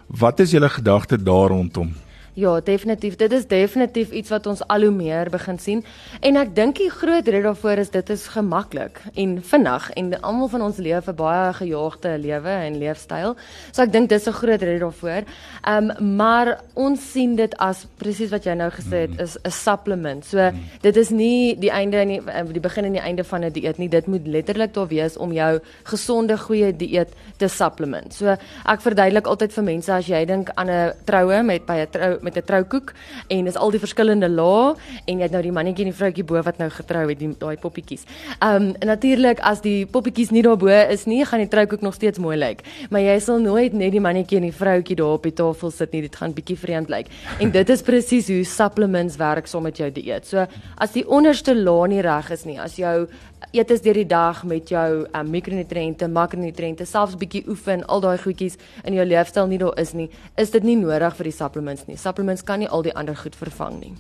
Wat 0.09 0.41
is 0.45 0.53
julle 0.53 0.69
gedagte 0.73 1.17
daar 1.17 1.55
rondom? 1.55 1.95
Ja, 2.39 2.61
definitief. 2.61 3.17
Dit 3.17 3.33
is 3.33 3.47
definitief 3.51 4.11
iets 4.15 4.31
wat 4.31 4.47
ons 4.47 4.61
al 4.71 4.85
hoe 4.87 4.93
meer 4.95 5.27
begin 5.31 5.57
sien. 5.59 5.81
En 6.23 6.37
ek 6.39 6.53
dink 6.55 6.77
die 6.79 6.91
groot 6.91 7.27
rede 7.27 7.49
daarvoor 7.49 7.81
is 7.83 7.89
dit 7.91 8.11
is 8.15 8.29
gemaklik 8.31 9.01
en 9.19 9.33
vinnig 9.43 9.89
en 9.99 10.13
almal 10.21 10.51
van 10.53 10.63
ons 10.69 10.77
leef 10.79 11.09
'n 11.11 11.17
baie 11.19 11.53
gejaagde 11.53 12.13
lewe 12.19 12.55
en 12.67 12.79
leefstyl. 12.79 13.35
So 13.73 13.83
ek 13.83 13.93
dink 13.93 14.09
dis 14.09 14.29
'n 14.29 14.33
groot 14.33 14.63
rede 14.63 14.79
daarvoor. 14.79 15.23
Ehm 15.67 15.91
um, 15.91 16.17
maar 16.17 16.61
ons 16.75 17.11
sien 17.13 17.35
dit 17.37 17.57
as 17.59 17.87
presies 17.97 18.31
wat 18.31 18.45
jy 18.45 18.55
nou 18.55 18.71
gesê 18.71 19.09
het 19.09 19.21
is 19.21 19.37
'n 19.43 19.51
supplement. 19.51 20.25
So 20.25 20.51
dit 20.81 20.97
is 20.97 21.11
nie 21.11 21.59
die 21.59 21.71
einde 21.71 21.97
en 21.97 22.09
die, 22.09 22.23
eh, 22.23 22.45
die 22.53 22.61
begin 22.61 22.85
en 22.85 22.93
die 22.93 23.03
einde 23.03 23.25
van 23.25 23.45
'n 23.45 23.51
die 23.53 23.63
dieet 23.63 23.79
nie. 23.79 23.89
Dit 23.89 24.07
moet 24.07 24.27
letterlik 24.27 24.75
daar 24.75 24.89
wees 24.89 25.17
om 25.17 25.33
jou 25.33 25.61
gesonde 25.85 26.39
goeie 26.39 26.77
dieet 26.77 27.09
te 27.37 27.49
supplement. 27.49 28.15
So 28.15 28.27
ek 28.65 28.81
verduidelik 28.81 29.27
altyd 29.27 29.53
vir 29.53 29.65
mense 29.65 29.93
as 29.93 30.07
jy 30.07 30.25
dink 30.25 30.51
aan 30.55 30.71
'n 30.71 30.93
troue 31.05 31.43
met 31.43 31.67
by 31.67 31.75
'n 31.75 31.91
trou 31.91 32.28
met 32.29 32.37
'n 32.37 32.47
troukoek 32.47 32.93
en 33.29 33.45
dis 33.45 33.57
al 33.57 33.71
die 33.71 33.81
verskillende 33.81 34.29
lae 34.29 34.75
en 35.07 35.19
jy 35.19 35.23
het 35.23 35.33
nou 35.33 35.43
die 35.43 35.53
mannetjie 35.53 35.85
en 35.87 35.91
die 35.93 35.99
vroutjie 35.99 36.25
bo 36.25 36.43
wat 36.43 36.59
nou 36.59 36.69
getrou 36.71 37.09
het, 37.09 37.19
die 37.19 37.35
daai 37.39 37.57
poppietjies. 37.57 38.05
Ehm 38.39 38.69
um, 38.69 38.75
natuurlik 38.87 39.41
as 39.41 39.61
die 39.61 39.87
poppietjies 39.87 40.31
nie 40.31 40.43
daarbo 40.43 40.69
is 40.69 41.07
nie, 41.07 41.25
gaan 41.25 41.41
die 41.41 41.49
troukoek 41.49 41.81
nog 41.81 41.95
steeds 41.95 42.19
mooi 42.19 42.37
lyk. 42.37 42.61
Maar 42.91 43.01
jy 43.01 43.19
sal 43.21 43.41
nooit 43.41 43.73
net 43.73 43.93
die 43.93 44.01
mannetjie 44.01 44.37
en 44.37 44.49
die 44.49 44.53
vroutjie 44.53 44.97
daar 44.97 45.17
op 45.19 45.23
die 45.23 45.33
tafel 45.33 45.71
sit 45.71 45.93
nie, 45.93 46.01
dit 46.01 46.17
gaan 46.17 46.33
bietjie 46.33 46.59
vreemd 46.59 46.89
lyk. 46.89 47.07
En 47.41 47.51
dit 47.51 47.69
is 47.69 47.83
presies 47.83 48.29
hoe 48.29 48.45
supplements 48.45 49.17
werk 49.17 49.47
saam 49.47 49.63
met 49.63 49.77
jou 49.77 49.91
dieet. 49.93 50.27
So 50.27 50.47
as 50.77 50.93
die 50.93 51.09
onderste 51.09 51.55
laag 51.57 51.89
nie 51.89 52.03
reg 52.03 52.31
is 52.31 52.45
nie, 52.45 52.59
as 52.61 52.77
jou 52.77 53.09
eet 53.53 53.71
is 53.71 53.83
deur 53.85 53.95
die 53.95 54.07
dag 54.09 54.45
met 54.45 54.69
jou 54.73 55.07
um, 55.07 55.31
mikronutriënte, 55.31 56.09
makronutriënte, 56.13 56.87
selfs 56.87 57.17
bietjie 57.21 57.45
oefen, 57.49 57.85
al 57.87 58.05
daai 58.05 58.19
goedjies 58.19 58.59
in 58.85 58.99
jou 58.99 59.07
leefstyl 59.07 59.49
nie 59.51 59.59
daar 59.59 59.79
is 59.81 59.95
nie, 59.95 60.09
is 60.37 60.51
dit 60.55 60.65
nie 60.65 60.77
nodig 60.77 61.17
vir 61.17 61.31
die 61.31 61.37
supplements 61.37 61.89
nie. 61.89 61.97
Supplements 61.97 62.45
kan 62.45 62.63
nie 62.63 62.69
al 62.69 62.87
die 62.87 62.95
ander 62.95 63.17
goed 63.17 63.37
vervang 63.39 63.81
nie. 63.81 63.93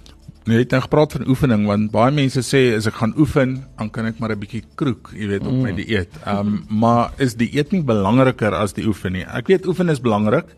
Nee, 0.49 0.57
jy 0.57 0.65
het 0.65 0.73
nou 0.73 0.81
gepraat 0.81 1.13
van 1.13 1.29
oefening 1.29 1.67
want 1.69 1.91
baie 1.93 2.13
mense 2.15 2.41
sê 2.47 2.61
as 2.73 2.87
ek 2.89 2.97
gaan 3.03 3.13
oefen, 3.21 3.59
dan 3.77 3.91
kan 3.93 4.07
ek 4.09 4.21
maar 4.21 4.33
'n 4.33 4.41
bietjie 4.41 4.63
kroek, 4.81 5.13
jy 5.13 5.27
weet, 5.29 5.45
op 5.45 5.53
mm. 5.53 5.63
my 5.63 5.73
dieet. 5.77 6.13
Ehm 6.25 6.39
um, 6.39 6.65
maar 6.71 7.13
is 7.19 7.35
die 7.35 7.51
eet 7.53 7.73
nie 7.73 7.83
belangriker 7.83 8.55
as 8.55 8.73
die 8.73 8.87
oefen 8.87 9.13
nie? 9.13 9.27
Ek 9.29 9.47
weet 9.47 9.67
oefen 9.67 9.91
is 9.91 10.01
belangrik, 10.01 10.49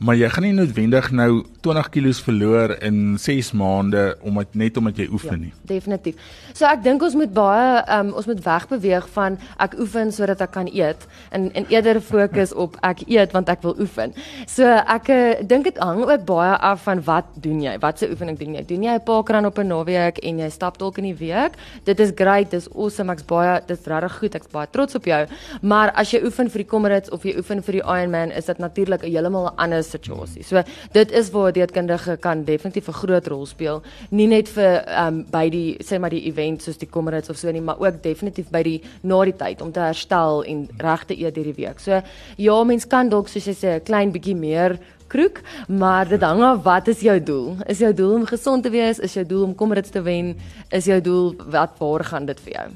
maar 0.00 0.16
jy 0.16 0.28
gaan 0.32 0.44
nie 0.46 0.52
noodwendig 0.56 1.10
nou 1.12 1.44
20 1.60 1.88
kg 1.92 2.12
verloor 2.24 2.72
in 2.82 3.18
6 3.20 3.50
maande 3.52 4.16
omdat 4.24 4.54
net 4.54 4.76
omdat 4.80 4.96
jy 4.96 5.08
oefen 5.12 5.30
Ja, 5.30 5.36
nie. 5.36 5.52
definitief. 5.68 6.14
So 6.54 6.64
ek 6.64 6.82
dink 6.82 7.02
ons 7.02 7.14
moet 7.14 7.32
baie 7.36 7.82
um, 7.98 8.14
ons 8.16 8.26
moet 8.26 8.40
wegbeweeg 8.44 9.08
van 9.12 9.36
ek 9.58 9.74
oefen 9.78 10.12
sodat 10.12 10.40
ek 10.40 10.50
kan 10.52 10.66
eet 10.72 11.04
en 11.30 11.50
en 11.52 11.66
eerder 11.68 12.00
fokus 12.00 12.52
op 12.54 12.76
ek 12.82 13.02
eet 13.08 13.32
want 13.32 13.48
ek 13.52 13.60
wil 13.62 13.76
oefen. 13.78 14.14
So 14.46 14.64
ek 14.64 15.08
uh, 15.08 15.34
dink 15.44 15.64
dit 15.64 15.78
hang 15.78 16.00
ook 16.00 16.24
baie 16.24 16.56
af 16.56 16.82
van 16.88 17.02
wat 17.04 17.26
doen 17.36 17.60
jy? 17.60 17.76
Watse 17.78 18.08
oefening 18.10 18.38
doen 18.38 18.54
jy? 18.54 18.64
Doen 18.64 18.82
jy 18.82 18.94
'n 18.96 19.04
paar 19.04 19.22
keer 19.22 19.36
aan 19.36 19.46
op 19.46 19.58
'n 19.58 19.66
naweek 19.68 20.18
en 20.24 20.38
jy 20.38 20.48
stap 20.50 20.78
dalk 20.78 20.96
in 20.98 21.04
die 21.04 21.14
week? 21.28 21.52
Dit 21.84 22.00
is 22.00 22.12
great, 22.16 22.50
dis 22.50 22.68
awesome. 22.74 23.12
Ek's 23.12 23.22
baie 23.26 23.60
dis 23.66 23.84
regtig 23.86 24.18
goed. 24.18 24.34
Ek's 24.34 24.48
baie 24.48 24.66
trots 24.72 24.94
op 24.94 25.04
jou. 25.04 25.26
Maar 25.62 25.90
as 25.94 26.10
jy 26.10 26.24
oefen 26.24 26.48
vir 26.48 26.62
die 26.62 26.70
Comrades 26.70 27.10
of 27.10 27.22
jy 27.22 27.36
oefen 27.36 27.62
vir 27.62 27.72
die 27.72 27.82
Ironman, 27.84 28.30
is 28.32 28.46
dit 28.46 28.58
natuurlik 28.58 29.02
'n 29.04 29.10
heeltemal 29.12 29.46
'n 29.52 29.56
ander 29.58 29.82
situasie. 29.90 30.44
So 30.46 30.62
dit 30.92 31.12
is 31.12 31.30
waar 31.30 31.50
'n 31.50 31.58
dieetkundige 31.58 32.16
kan 32.20 32.44
definitief 32.44 32.88
'n 32.88 33.00
groot 33.02 33.26
rol 33.26 33.46
speel, 33.46 33.82
nie 34.10 34.26
net 34.26 34.48
vir 34.48 34.84
ehm 34.86 35.06
um, 35.06 35.26
by 35.30 35.48
die 35.50 35.76
sê 35.84 35.98
maar 35.98 36.10
die 36.10 36.26
event 36.26 36.62
soos 36.62 36.78
die 36.78 36.88
Comrades 36.88 37.30
of 37.30 37.36
so 37.36 37.50
nie, 37.50 37.60
maar 37.60 37.78
ook 37.78 38.02
definitief 38.02 38.50
by 38.50 38.62
die 38.62 38.82
na 39.02 39.24
die 39.24 39.36
tyd 39.36 39.60
om 39.60 39.72
te 39.72 39.80
herstel 39.80 40.44
en 40.44 40.68
reg 40.78 41.04
te 41.04 41.14
eet 41.14 41.36
hierdie 41.36 41.56
week. 41.56 41.78
So 41.78 42.02
ja, 42.36 42.64
mens 42.64 42.86
kan 42.86 43.08
dalk 43.08 43.28
soos 43.28 43.46
jy 43.46 43.54
sê 43.54 43.76
'n 43.76 43.84
klein 43.84 44.12
bietjie 44.12 44.36
meer 44.36 44.78
kroek, 45.08 45.40
maar 45.68 46.08
dit 46.08 46.22
hang 46.22 46.42
af 46.42 46.62
wat 46.62 46.88
is 46.88 47.00
jou 47.00 47.18
doel? 47.22 47.56
Is 47.66 47.78
jou 47.78 47.92
doel 47.94 48.14
om 48.14 48.26
gesond 48.26 48.62
te 48.62 48.70
wees? 48.70 48.98
Is 48.98 49.14
jou 49.14 49.26
doel 49.26 49.44
om 49.44 49.54
Comrades 49.54 49.90
te 49.90 50.02
wen? 50.02 50.36
Is 50.70 50.84
jou 50.84 51.00
doel 51.00 51.34
wat 51.50 51.70
waar 51.78 52.04
gaan 52.04 52.26
dit 52.26 52.40
vir 52.40 52.52
jou? 52.52 52.70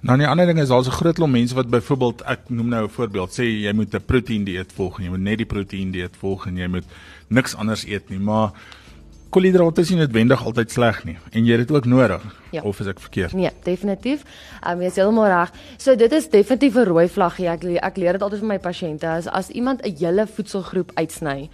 Nou 0.00 0.16
die 0.16 0.26
ander 0.28 0.48
ding 0.48 0.58
is 0.58 0.70
daar's 0.72 0.88
'n 0.88 0.96
groot 0.96 1.14
klomp 1.14 1.32
mense 1.32 1.54
wat 1.54 1.68
byvoorbeeld 1.68 2.22
ek 2.22 2.48
noem 2.48 2.68
nou 2.68 2.84
'n 2.84 2.88
voorbeeld, 2.88 3.30
sê 3.30 3.44
jy 3.44 3.72
moet 3.72 3.94
'n 3.94 4.04
proteïen 4.06 4.44
dieet 4.44 4.72
volg 4.72 4.98
en 4.98 5.04
jy 5.04 5.10
moet 5.10 5.20
net 5.20 5.36
die 5.36 5.46
proteïen 5.46 5.90
dieet 5.90 6.16
volg 6.16 6.46
en 6.46 6.56
jy 6.56 6.66
moet 6.66 6.84
niks 7.28 7.54
anders 7.54 7.84
eet 7.84 8.08
nie, 8.08 8.18
maar 8.18 8.52
koolhidrate 9.30 9.80
is 9.80 9.90
nie 9.90 9.98
noodwendig 9.98 10.44
altyd 10.44 10.70
sleg 10.70 11.04
nie 11.04 11.16
en 11.32 11.44
jy 11.44 11.58
het 11.58 11.68
dit 11.68 11.76
ook 11.76 11.84
nodig. 11.84 12.22
Ja. 12.50 12.62
Of 12.62 12.80
is 12.80 12.86
ek 12.86 13.00
verkeerd? 13.00 13.32
Nee, 13.32 13.50
definitief. 13.62 14.24
Um, 14.66 14.80
jy 14.80 14.86
is 14.86 14.96
heeltemal 14.96 15.28
reg. 15.30 15.52
So 15.76 15.94
dit 15.94 16.12
is 16.12 16.28
definitief 16.28 16.74
'n 16.74 16.88
rooi 16.88 17.08
vlaggie. 17.08 17.48
Ek 17.48 17.64
ek 17.64 17.96
leer 17.96 18.12
dit 18.12 18.22
altyd 18.22 18.40
vir 18.40 18.48
my 18.48 18.58
pasiënte 18.58 19.06
as 19.06 19.26
as 19.26 19.50
iemand 19.50 19.82
'n 19.82 19.96
hele 19.98 20.26
voedselgroep 20.26 20.90
uitsny, 20.94 21.48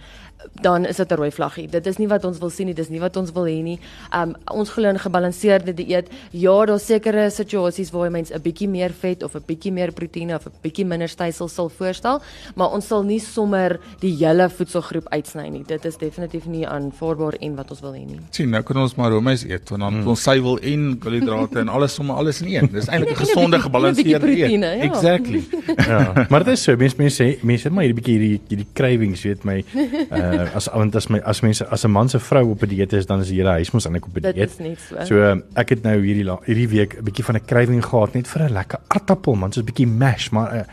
dan 0.61 0.85
is 0.85 0.95
dit 0.95 1.11
'n 1.11 1.15
rooi 1.15 1.31
vlaggie. 1.31 1.67
Dit 1.67 1.85
is 1.85 1.97
nie 1.97 2.07
wat 2.07 2.25
ons 2.25 2.37
wil 2.37 2.49
sien 2.49 2.65
nie, 2.65 2.75
dis 2.75 2.89
nie 2.89 2.99
wat 2.99 3.17
ons 3.17 3.31
wil 3.31 3.43
hê 3.43 3.61
nie. 3.63 3.79
Um 4.13 4.35
ons 4.45 4.69
glo 4.69 4.89
in 4.89 4.99
gebalanseerde 4.99 5.73
dieet. 5.73 6.07
Ja, 6.31 6.65
daar's 6.65 6.85
sekere 6.85 7.29
situasies 7.29 7.91
waar 7.91 8.07
'n 8.07 8.11
mens 8.11 8.31
'n 8.31 8.41
bietjie 8.41 8.67
meer 8.67 8.91
vet 8.91 9.23
of 9.23 9.35
'n 9.35 9.43
bietjie 9.45 9.71
meer 9.71 9.91
proteïene 9.91 10.35
of 10.35 10.45
'n 10.45 10.51
bietjie 10.61 10.85
minder 10.85 11.09
stysel 11.09 11.47
sal 11.47 11.69
voorstel, 11.69 12.21
maar 12.55 12.71
ons 12.71 12.87
sal 12.87 13.03
nie 13.03 13.19
sommer 13.19 13.79
die 13.99 14.15
hele 14.15 14.49
voedselgroep 14.49 15.07
uitsny 15.09 15.49
nie. 15.49 15.63
Dit 15.63 15.85
is 15.85 15.97
definitief 15.97 16.45
nie 16.45 16.67
aanvaarbaar 16.67 17.33
en 17.39 17.55
wat 17.55 17.71
ons 17.71 17.81
wil 17.81 17.93
hê 17.93 18.05
nie. 18.05 18.19
Sien, 18.29 18.49
nou 18.49 18.63
kan 18.63 18.77
ons 18.77 18.95
maar 18.95 19.11
roomys 19.11 19.43
eet 19.43 19.69
want 19.69 19.81
dan 19.81 19.93
hmm. 19.93 20.07
ons 20.07 20.21
suiwel 20.21 20.59
en 20.59 20.99
koolhidrate 20.99 21.59
en 21.59 21.67
alles 21.67 21.93
sommer 21.93 22.15
alles 22.15 22.41
in 22.41 22.47
een. 22.47 22.69
Dis 22.71 22.87
eintlik 22.87 23.11
'n 23.11 23.21
gesonde 23.25 23.59
gebalanseerde 23.59 24.25
dieet. 24.25 24.49
ja. 24.49 24.71
Exactly. 24.71 25.43
Ja, 25.87 26.25
maar 26.29 26.43
dit 26.43 26.53
is 26.53 26.63
so 26.63 26.75
mense 26.75 26.95
mense 26.97 27.23
sê 27.23 27.43
mense 27.43 27.63
het 27.63 27.73
maar 27.73 27.83
hierdie 27.83 28.01
bietjie 28.01 28.17
hierdie 28.19 28.41
hierdie 28.47 28.67
cravings 28.73 29.21
weet 29.23 29.43
my 29.43 29.63
uh 30.11 30.26
as 30.55 30.67
want 30.73 30.95
as 30.95 31.07
my 31.09 31.19
as 31.25 31.41
mense 31.41 31.61
as 31.71 31.83
'n 31.85 31.91
man 31.91 32.09
se 32.09 32.19
vrou 32.19 32.49
op 32.51 32.61
'n 32.63 32.67
dieet 32.69 32.93
is 32.93 33.05
dan 33.05 33.19
is 33.21 33.27
die 33.27 33.37
hele 33.37 33.49
huis 33.49 33.71
mos 33.71 33.85
eintlik 33.85 34.05
op 34.05 34.15
'n 34.17 34.21
Dit 34.21 34.35
dieet. 34.35 34.49
is 34.49 34.57
net 34.59 34.79
so. 34.79 35.05
So 35.05 35.15
um, 35.31 35.43
ek 35.55 35.69
het 35.69 35.83
nou 35.83 35.97
hierdie 36.01 36.23
la- 36.25 36.39
hierdie 36.45 36.67
week 36.67 36.97
'n 36.99 37.03
bietjie 37.03 37.23
van 37.25 37.35
'n 37.35 37.45
craving 37.45 37.83
gehad 37.85 38.13
net 38.13 38.27
vir 38.27 38.41
'n 38.49 38.53
lekker 38.53 38.79
aartappel 38.87 39.35
man, 39.35 39.51
soos 39.51 39.63
'n 39.63 39.65
bietjie 39.65 39.87
mash, 39.87 40.29
maar 40.29 40.55
uh, 40.55 40.63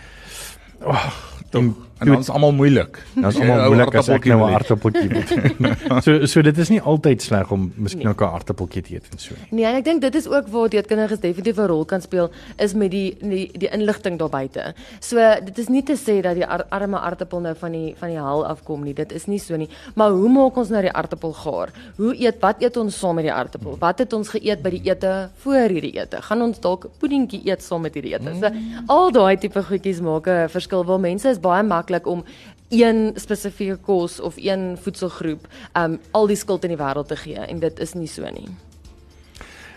oh, 0.86 1.06
en 1.50 1.74
En 2.04 2.12
dan 2.12 2.20
is 2.20 2.30
almal 2.30 2.52
moeilik. 2.52 3.00
Dan 3.14 3.30
is 3.30 3.38
almal 3.40 3.66
moeilik 3.66 3.94
as 3.94 4.08
ek 4.08 4.24
nou 4.30 4.38
'n 4.44 4.54
aartappeltjie 4.58 5.08
moet. 5.14 5.30
so 6.04 6.26
so 6.26 6.42
dit 6.42 6.58
is 6.58 6.68
nie 6.68 6.80
altyd 6.80 7.22
sleg 7.22 7.50
om 7.50 7.72
miskien 7.76 8.08
ook 8.08 8.20
'n 8.20 8.34
aartappeltjie 8.38 8.82
te 8.82 8.94
eet 8.94 9.06
en 9.10 9.18
so 9.18 9.34
nie. 9.34 9.48
Nee, 9.50 9.64
en 9.70 9.76
ek 9.80 9.84
dink 9.84 10.00
dit 10.00 10.14
is 10.14 10.28
ook 10.28 10.48
waar 10.48 10.68
dieetkundiges 10.68 11.20
definitief 11.20 11.56
'n 11.56 11.66
rol 11.66 11.84
kan 11.84 12.00
speel 12.00 12.30
is 12.56 12.74
met 12.74 12.90
die 12.90 13.16
die, 13.20 13.50
die 13.58 13.70
inligting 13.70 14.18
daar 14.18 14.28
buite. 14.28 14.74
So 15.00 15.16
dit 15.44 15.58
is 15.58 15.68
nie 15.68 15.82
te 15.82 15.96
sê 15.96 16.20
dat 16.20 16.34
die 16.34 16.46
ar 16.46 16.64
arme 16.68 16.98
aartappel 16.98 17.40
nou 17.40 17.54
van 17.54 17.72
die 17.72 17.94
van 17.98 18.08
die 18.08 18.18
hel 18.18 18.46
afkom 18.46 18.84
nie. 18.84 18.94
Dit 18.94 19.12
is 19.12 19.26
nie 19.26 19.38
so 19.38 19.56
nie. 19.56 19.68
Maar 19.94 20.10
hoe 20.10 20.28
maak 20.28 20.56
ons 20.56 20.68
nou 20.68 20.82
die 20.82 20.92
aartappel 20.92 21.32
gaar? 21.32 21.72
Hoe 21.96 22.14
eet 22.20 22.40
wat 22.40 22.62
eet 22.62 22.76
ons 22.76 22.98
saam 22.98 23.14
met 23.14 23.24
die 23.24 23.32
aartappel? 23.32 23.76
Wat 23.78 23.98
het 23.98 24.12
ons 24.12 24.28
geëet 24.28 24.62
by 24.62 24.70
die 24.70 24.82
ete 24.90 25.30
voor 25.44 25.68
hierdie 25.68 25.94
ete? 26.00 26.22
Gaan 26.22 26.42
ons 26.42 26.60
dalk 26.60 26.88
puddingkie 26.98 27.42
eet 27.48 27.62
saam 27.62 27.82
met 27.82 27.94
hierdie 27.94 28.14
ete? 28.14 28.34
So 28.40 28.50
al 28.86 29.12
daai 29.12 29.36
tipe 29.36 29.62
goedjies 29.62 30.00
maak 30.00 30.26
'n 30.26 30.48
verskil. 30.48 30.84
Waar 30.84 31.00
mense 31.00 31.28
is 31.28 31.38
baie 31.38 31.62
maklik 31.62 31.93
om 32.02 32.24
een 32.68 33.12
spesifieke 33.14 33.76
kos 33.76 34.20
of 34.20 34.34
een 34.36 34.78
voedselgroep 34.80 35.46
um 35.72 35.98
al 36.10 36.26
die 36.26 36.36
skuld 36.36 36.64
in 36.64 36.74
die 36.74 36.78
wêreld 36.78 37.06
te 37.06 37.16
gee 37.16 37.38
en 37.38 37.58
dit 37.58 37.78
is 37.78 37.94
nie 37.94 38.08
so 38.08 38.22
nie. 38.22 38.48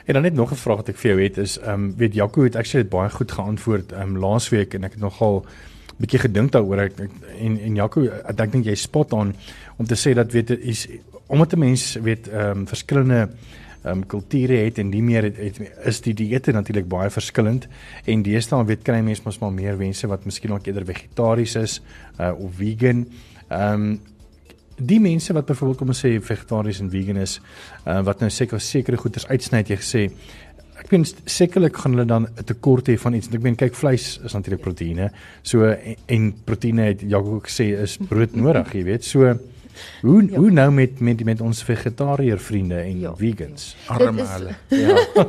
En 0.07 0.13
dan 0.13 0.21
net 0.21 0.33
nog 0.33 0.51
'n 0.51 0.55
vraag 0.55 0.75
wat 0.75 0.89
ek 0.89 0.97
vir 0.97 1.11
jou 1.11 1.23
het 1.23 1.37
is 1.37 1.59
um, 1.67 1.95
weet 1.97 2.13
Jaco 2.13 2.43
het 2.43 2.55
actually 2.55 2.87
baie 2.87 3.09
goed 3.09 3.31
geantwoord 3.31 3.91
um, 3.91 4.17
laasweek 4.17 4.73
en 4.73 4.83
ek 4.83 4.91
het 4.91 5.01
nogal 5.01 5.45
bietjie 5.97 6.19
gedink 6.19 6.51
daaroor 6.51 6.79
ek, 6.79 6.99
ek 6.99 7.11
en 7.39 7.59
en 7.59 7.75
Jaco 7.75 8.05
ek 8.05 8.51
dink 8.51 8.65
jy 8.65 8.75
spot 8.75 9.13
on 9.13 9.35
om 9.77 9.85
te 9.85 9.95
sê 9.95 10.13
dat 10.13 10.31
weet 10.31 10.49
is 10.49 10.87
omdat 11.27 11.53
'n 11.53 11.59
mens 11.59 11.97
weet 12.01 12.27
ehm 12.27 12.57
um, 12.57 12.67
verskillende 12.67 13.29
um, 13.85 14.05
kulture 14.05 14.57
het 14.65 14.77
en 14.77 14.91
die 14.91 15.03
meer 15.03 15.23
het, 15.23 15.37
het 15.37 15.59
is 15.85 16.01
die 16.01 16.13
dieete 16.13 16.51
natuurlik 16.51 16.87
baie 16.89 17.09
verskillend 17.13 17.67
en 18.05 18.23
deesdae 18.23 18.65
weet 18.65 18.83
kry 18.83 19.01
mense 19.01 19.25
mos 19.25 19.39
maar 19.39 19.53
meer 19.53 19.77
mense 19.77 20.07
wat 20.07 20.25
miskien 20.25 20.53
ook 20.55 20.67
eerder 20.67 20.85
vegetaries 20.85 21.55
is 21.55 21.81
uh, 22.19 22.33
of 22.33 22.55
vegan. 22.59 23.07
Ehm 23.49 23.73
um, 23.73 23.99
die 24.77 24.99
mense 25.01 25.33
wat 25.33 25.47
byvoorbeeld 25.49 25.79
kom 25.79 25.89
ons 25.89 26.03
sê 26.05 26.11
vegetaries 26.21 26.79
en 26.83 26.89
vegan 26.93 27.17
is 27.17 27.39
uh, 27.87 28.03
wat 28.05 28.19
nou 28.21 28.29
seker 28.29 28.61
sekere 28.61 28.99
goeders 29.01 29.25
uitsny 29.25 29.63
het 29.63 29.71
jy 29.73 29.77
gesê 29.79 30.03
ek 30.77 30.91
meen 30.93 31.05
sekerlik 31.25 31.79
gaan 31.81 31.95
hulle 31.95 32.05
dan 32.05 32.27
'n 32.27 32.45
tekort 32.45 32.87
hê 32.89 32.97
van 33.01 33.13
iets. 33.13 33.29
Ek 33.33 33.41
meen 33.41 33.55
kyk 33.55 33.73
vleis 33.75 34.19
is 34.23 34.33
natuurlik 34.33 34.61
proteïene 34.61 35.09
so 35.41 35.65
en, 35.65 35.95
en 36.05 36.33
proteïene 36.45 36.81
het 36.81 37.01
Jaco 37.01 37.35
ook 37.35 37.49
gesê 37.49 37.73
is 37.81 37.97
brood 37.97 38.35
nodig 38.35 38.73
jy 38.73 38.83
weet. 38.83 39.03
So 39.03 39.39
hoe 40.01 40.23
ja. 40.29 40.37
hoe 40.37 40.51
nou 40.51 40.71
met 40.71 40.99
met 40.99 41.23
met 41.23 41.41
ons 41.41 41.63
vegetariër 41.63 42.39
vriende 42.39 42.75
en 42.75 42.99
ja. 42.99 43.07
Ja. 43.07 43.15
vegans 43.15 43.75
Arme 43.87 44.11
Dit 44.11 44.25
is- 44.25 44.31
hulle. 44.33 44.53
ja 44.87 45.25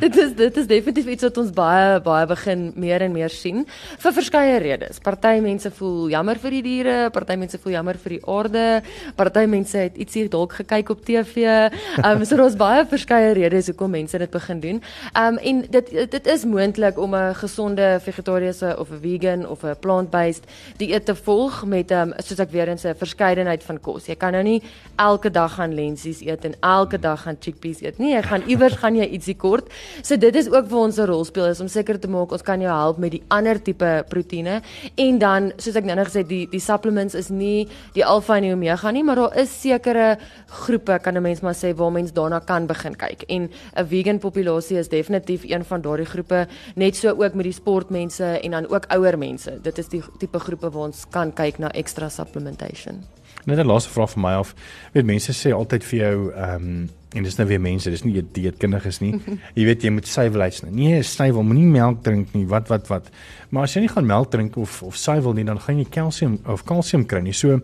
dit 0.00 0.16
is 0.16 0.34
dit 0.34 0.56
is 0.56 0.66
definitief 0.66 1.06
iets 1.06 1.22
wat 1.22 1.36
ons 1.36 1.50
baie 1.50 2.00
baie 2.00 2.26
begin 2.26 2.72
meer 2.76 3.02
en 3.02 3.12
meer 3.12 3.30
sien 3.30 3.66
vir 3.98 4.12
verskeie 4.12 4.58
redes. 4.58 4.98
Party 4.98 5.40
mense 5.42 5.70
voel 5.70 6.08
jammer 6.10 6.38
vir 6.38 6.50
die 6.50 6.62
diere, 6.62 7.10
party 7.10 7.36
mense 7.36 7.58
voel 7.58 7.72
jammer 7.72 7.98
vir 7.98 8.16
die 8.16 8.20
aarde, 8.26 8.82
party 9.16 9.44
mense 9.46 9.78
het 9.78 9.96
ietsie 9.96 10.28
dalk 10.28 10.52
gekyk 10.60 10.90
op 10.90 11.04
TV. 11.04 11.46
Ehm 11.46 12.20
um, 12.20 12.24
so 12.24 12.36
daar's 12.36 12.56
baie 12.56 12.84
verskeie 12.86 13.32
redes 13.34 13.66
hoekom 13.72 13.90
mense 13.90 14.18
dit 14.18 14.30
begin 14.30 14.60
doen. 14.60 14.82
Ehm 15.12 15.34
um, 15.34 15.38
en 15.38 15.64
dit 15.70 15.90
dit 16.10 16.26
is 16.26 16.44
moontlik 16.44 16.98
om 16.98 17.14
'n 17.14 17.34
gesonde 17.34 17.98
vegetariese 18.02 18.76
of 18.78 18.90
'n 18.90 19.00
vegan 19.02 19.46
of 19.48 19.62
'n 19.64 19.76
plant-based 19.80 20.44
dieet 20.76 21.04
te 21.04 21.14
volg 21.14 21.64
met 21.64 21.90
ehm 21.90 22.08
um, 22.08 22.14
soos 22.18 22.38
ek 22.38 22.50
weer 22.50 22.68
eens 22.68 22.84
'n 22.84 22.94
verskeidenheid 22.94 23.62
van 23.70 23.80
kos. 23.80 24.08
Jy 24.10 24.18
kan 24.20 24.36
nou 24.36 24.42
nie 24.46 24.58
elke 25.00 25.30
dag 25.32 25.54
gaan 25.56 25.74
lensies 25.76 26.20
eet 26.26 26.44
en 26.48 26.56
elke 26.66 26.98
dag 27.00 27.22
gaan 27.24 27.38
chickpeas 27.40 27.82
eet 27.84 28.00
nie. 28.02 28.12
Jy 28.14 28.22
gaan 28.28 28.46
iewers 28.50 28.78
gaan 28.82 28.98
jy 28.98 29.06
ietsie 29.16 29.36
kort. 29.38 29.70
So 30.02 30.18
dit 30.20 30.36
is 30.36 30.50
ook 30.50 30.68
waar 30.70 30.86
ons 30.88 30.98
'n 30.98 31.06
rol 31.06 31.24
speel 31.24 31.46
is 31.50 31.60
om 31.60 31.68
seker 31.68 31.98
te 31.98 32.08
maak 32.08 32.32
ons 32.32 32.42
kan 32.42 32.60
jou 32.60 32.70
help 32.70 32.98
met 32.98 33.12
die 33.12 33.22
ander 33.28 33.62
tipe 33.62 34.04
proteïene 34.08 34.62
en 34.96 35.18
dan 35.18 35.52
soos 35.56 35.76
ek 35.76 35.84
nou 35.84 35.96
net 35.96 36.06
gesê 36.08 36.18
het, 36.22 36.28
die 36.28 36.46
die 36.50 36.60
supplements 36.60 37.14
is 37.14 37.30
nie 37.30 37.68
die 37.94 38.04
alfa 38.04 38.36
en 38.36 38.42
die 38.42 38.52
omega 38.52 38.90
nie, 38.90 39.02
maar 39.02 39.16
daar 39.16 39.36
is 39.36 39.50
sekere 39.60 40.18
groepe 40.46 40.98
kan 41.02 41.16
'n 41.16 41.22
mens 41.22 41.40
maar 41.40 41.54
sê 41.54 41.74
waar 41.74 41.92
mens 41.92 42.12
daarna 42.12 42.40
kan 42.40 42.66
begin 42.66 42.96
kyk. 42.96 43.22
En 43.28 43.50
'n 43.76 43.86
vegan 43.86 44.18
populasie 44.18 44.78
is 44.78 44.88
definitief 44.88 45.44
een 45.44 45.64
van 45.64 45.80
daardie 45.80 46.06
groepe, 46.06 46.46
net 46.74 46.96
so 46.96 47.08
ook 47.10 47.34
met 47.34 47.44
die 47.44 47.52
sportmense 47.52 48.24
en 48.24 48.50
dan 48.50 48.68
ook 48.68 48.86
ouer 48.88 49.18
mense. 49.18 49.58
Dit 49.62 49.78
is 49.78 49.88
die 49.88 50.02
tipe 50.18 50.38
groepe 50.38 50.70
waar 50.70 50.86
ons 50.86 51.06
kan 51.10 51.32
kyk 51.32 51.58
na 51.58 51.68
extra 51.68 52.08
supplementation. 52.08 53.04
Net 53.44 53.58
'n 53.58 53.66
laaste 53.66 53.90
vraag 53.90 54.10
vir 54.10 54.20
my 54.20 54.34
af. 54.34 54.54
Weet 54.92 55.04
mense 55.04 55.32
sê 55.32 55.54
altyd 55.54 55.84
vir 55.84 55.98
jou 56.00 56.32
ehm 56.32 56.54
um, 56.54 56.88
en 57.14 57.22
dis 57.26 57.36
nou 57.36 57.48
weer 57.48 57.60
mense, 57.60 57.90
dis 57.90 58.04
nie 58.06 58.22
dieetkundiges 58.22 59.00
nie. 59.02 59.12
jy 59.58 59.64
weet 59.66 59.82
jy 59.82 59.90
moet 59.90 60.06
suiwel 60.06 60.46
uitsny. 60.46 60.70
Nee, 60.70 61.02
suiwel, 61.02 61.42
moenie 61.42 61.66
melk 61.66 62.04
drink 62.06 62.34
nie. 62.36 62.46
Wat 62.46 62.68
wat 62.70 62.90
wat. 62.92 63.10
Maar 63.50 63.66
as 63.66 63.72
jy 63.74 63.82
nie 63.82 63.90
gaan 63.90 64.06
melk 64.06 64.30
drink 64.30 64.56
of 64.62 64.76
of 64.86 64.98
suiwel 64.98 65.34
nie, 65.34 65.44
dan 65.44 65.58
gaan 65.58 65.80
jy 65.80 65.86
kalsium 65.90 66.36
of 66.46 66.62
kalsium 66.68 67.02
kry 67.10 67.18
nie. 67.24 67.34
So 67.34 67.58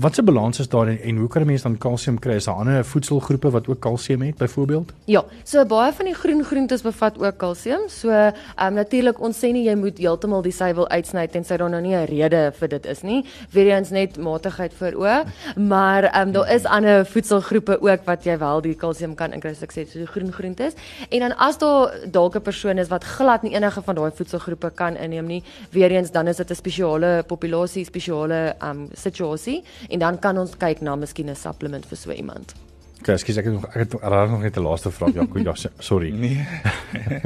watse 0.00 0.22
balans 0.24 0.62
is 0.64 0.70
daar 0.72 0.88
en, 0.88 0.96
en 0.96 1.20
hoe 1.20 1.28
kan 1.28 1.42
'n 1.42 1.46
mens 1.46 1.62
dan 1.62 1.76
kalsium 1.78 2.18
kry? 2.18 2.38
Is 2.40 2.48
daar 2.48 2.54
ander 2.54 2.84
voedselgroepe 2.84 3.50
wat 3.50 3.68
ook 3.68 3.80
kalsium 3.80 4.22
het 4.22 4.36
byvoorbeeld? 4.36 4.92
Ja, 5.04 5.24
so 5.44 5.64
baie 5.64 5.92
van 5.92 6.04
die 6.04 6.14
groen 6.14 6.44
groentes 6.44 6.82
bevat 6.82 7.18
ook 7.20 7.36
kalsium. 7.36 7.88
So, 7.88 8.08
ehm 8.08 8.32
um, 8.66 8.74
natuurlik 8.74 9.20
ons 9.20 9.36
sê 9.36 9.52
nie 9.52 9.66
jy 9.68 9.74
moet 9.74 9.98
heeltemal 9.98 10.42
die 10.42 10.52
suiwel 10.52 10.88
uitsny 10.88 11.26
tensy 11.26 11.56
daar 11.56 11.70
nou 11.70 11.82
nie 11.82 11.94
'n 11.94 12.06
rede 12.06 12.52
vir 12.58 12.68
dit 12.68 12.86
is 12.86 13.02
nie. 13.02 13.24
Weer 13.52 13.76
eens 13.76 13.90
net 13.90 14.16
matigheid 14.16 14.72
vir 14.72 14.92
oë, 14.96 15.24
maar 15.56 16.04
ehm 16.04 16.28
um, 16.28 16.32
daar 16.32 16.54
is 16.54 16.64
ander 16.64 17.06
voedselgroepe 17.06 17.80
ook 17.80 18.04
wat 18.04 18.24
jy 18.24 18.38
wel 18.38 18.60
die 18.60 18.74
kalsium 18.86 19.14
kan 19.18 19.34
inkry 19.36 19.54
soos 19.54 19.66
ek 19.66 19.74
sê, 19.74 19.86
so 19.90 20.06
groen 20.14 20.32
groentes. 20.32 20.78
En 21.10 21.26
dan 21.26 21.36
as 21.48 21.58
daar 21.62 21.94
dalk 22.10 22.36
'n 22.36 22.42
persoon 22.42 22.78
is 22.78 22.88
wat 22.88 23.04
glad 23.04 23.42
nie 23.42 23.54
enige 23.54 23.82
van 23.82 23.94
daai 23.94 24.10
voedselgroepe 24.10 24.70
kan 24.74 24.96
inneem 24.96 25.26
nie, 25.26 25.42
weer 25.70 25.90
eens 25.90 26.10
dan 26.10 26.28
is 26.28 26.36
dit 26.36 26.50
'n 26.50 26.54
spesiale 26.54 27.24
populasie, 27.26 27.84
spesiale 27.84 28.54
um 28.62 28.88
situasie 28.92 29.64
en 29.90 29.98
dan 29.98 30.18
kan 30.18 30.38
ons 30.38 30.56
kyk 30.56 30.80
na 30.80 30.96
miskien 30.96 31.30
'n 31.30 31.36
supplement 31.36 31.86
vir 31.86 31.96
so 31.96 32.10
iemand. 32.10 32.54
Okay, 33.00 33.14
ekskuus, 33.14 33.36
ek 33.36 33.44
het 33.44 33.54
nog 33.54 33.66
ek 33.66 33.74
het 33.74 33.92
raak 34.02 34.30
nog 34.30 34.42
net 34.42 34.56
'n 34.56 34.62
laaste 34.62 34.90
vraag, 34.90 35.14
Jaco. 35.14 35.38
Ja, 35.38 35.54
sorry. 35.78 36.10
Nee. 36.10 36.46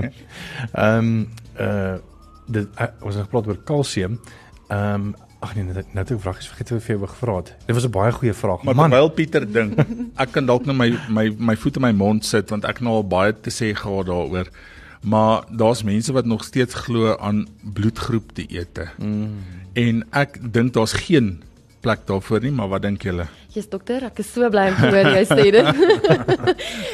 Ehm 0.72 0.98
um, 0.98 1.28
uh 1.60 1.96
dit 2.46 2.66
uh, 2.80 2.86
ons 3.00 3.14
het 3.14 3.24
gepraat 3.24 3.46
oor 3.46 3.58
kalsium. 3.64 4.20
Ehm 4.68 4.94
um, 4.94 5.14
ag 5.40 5.54
nee, 5.56 5.64
net 5.64 5.94
nou 5.96 6.04
toe 6.06 6.18
vraag 6.20 6.38
is 6.42 6.48
vergeet 6.50 6.72
hoe 6.74 6.80
vir 6.84 6.96
jou 6.96 7.06
gevra 7.08 7.36
het. 7.40 7.54
Dit 7.66 7.74
was 7.74 7.86
'n 7.86 7.90
baie 7.90 8.12
goeie 8.12 8.34
vraag. 8.34 8.62
Maar 8.62 8.74
terwyl 8.74 9.08
Pieter 9.08 9.52
dink, 9.52 9.78
ek 10.22 10.32
kan 10.32 10.46
dalk 10.46 10.66
net 10.66 10.76
my 10.76 10.90
my 11.08 11.34
my 11.38 11.56
voet 11.56 11.76
in 11.76 11.82
my 11.82 11.92
mond 11.92 12.24
sit 12.24 12.50
want 12.50 12.64
ek 12.64 12.80
nou 12.80 13.00
al 13.00 13.06
baie 13.06 13.32
te 13.32 13.50
sê 13.50 13.74
gehad 13.74 14.06
daaroor. 14.06 14.48
Maar 15.00 15.44
daar's 15.48 15.82
mense 15.82 16.12
wat 16.12 16.24
nog 16.24 16.44
steeds 16.44 16.74
glo 16.74 17.16
aan 17.16 17.46
bloedgroep 17.62 18.34
dieete. 18.34 18.88
Mm. 18.98 19.40
En 19.72 20.04
ek 20.12 20.52
dink 20.52 20.74
daar's 20.74 20.92
geen 20.92 21.42
plek 21.80 22.06
daarvoor 22.06 22.40
nie, 22.40 22.52
maar 22.52 22.68
wat 22.68 22.82
dink 22.82 23.02
julle? 23.02 23.26
Jesus 23.50 23.66
dokter, 23.66 24.04
ek 24.06 24.20
is 24.22 24.28
so 24.30 24.46
bly 24.46 24.68
om 24.70 24.76
te 24.78 24.88
hoor 24.94 25.08
jy 25.10 25.22
sê 25.26 25.44
dit. 25.50 25.68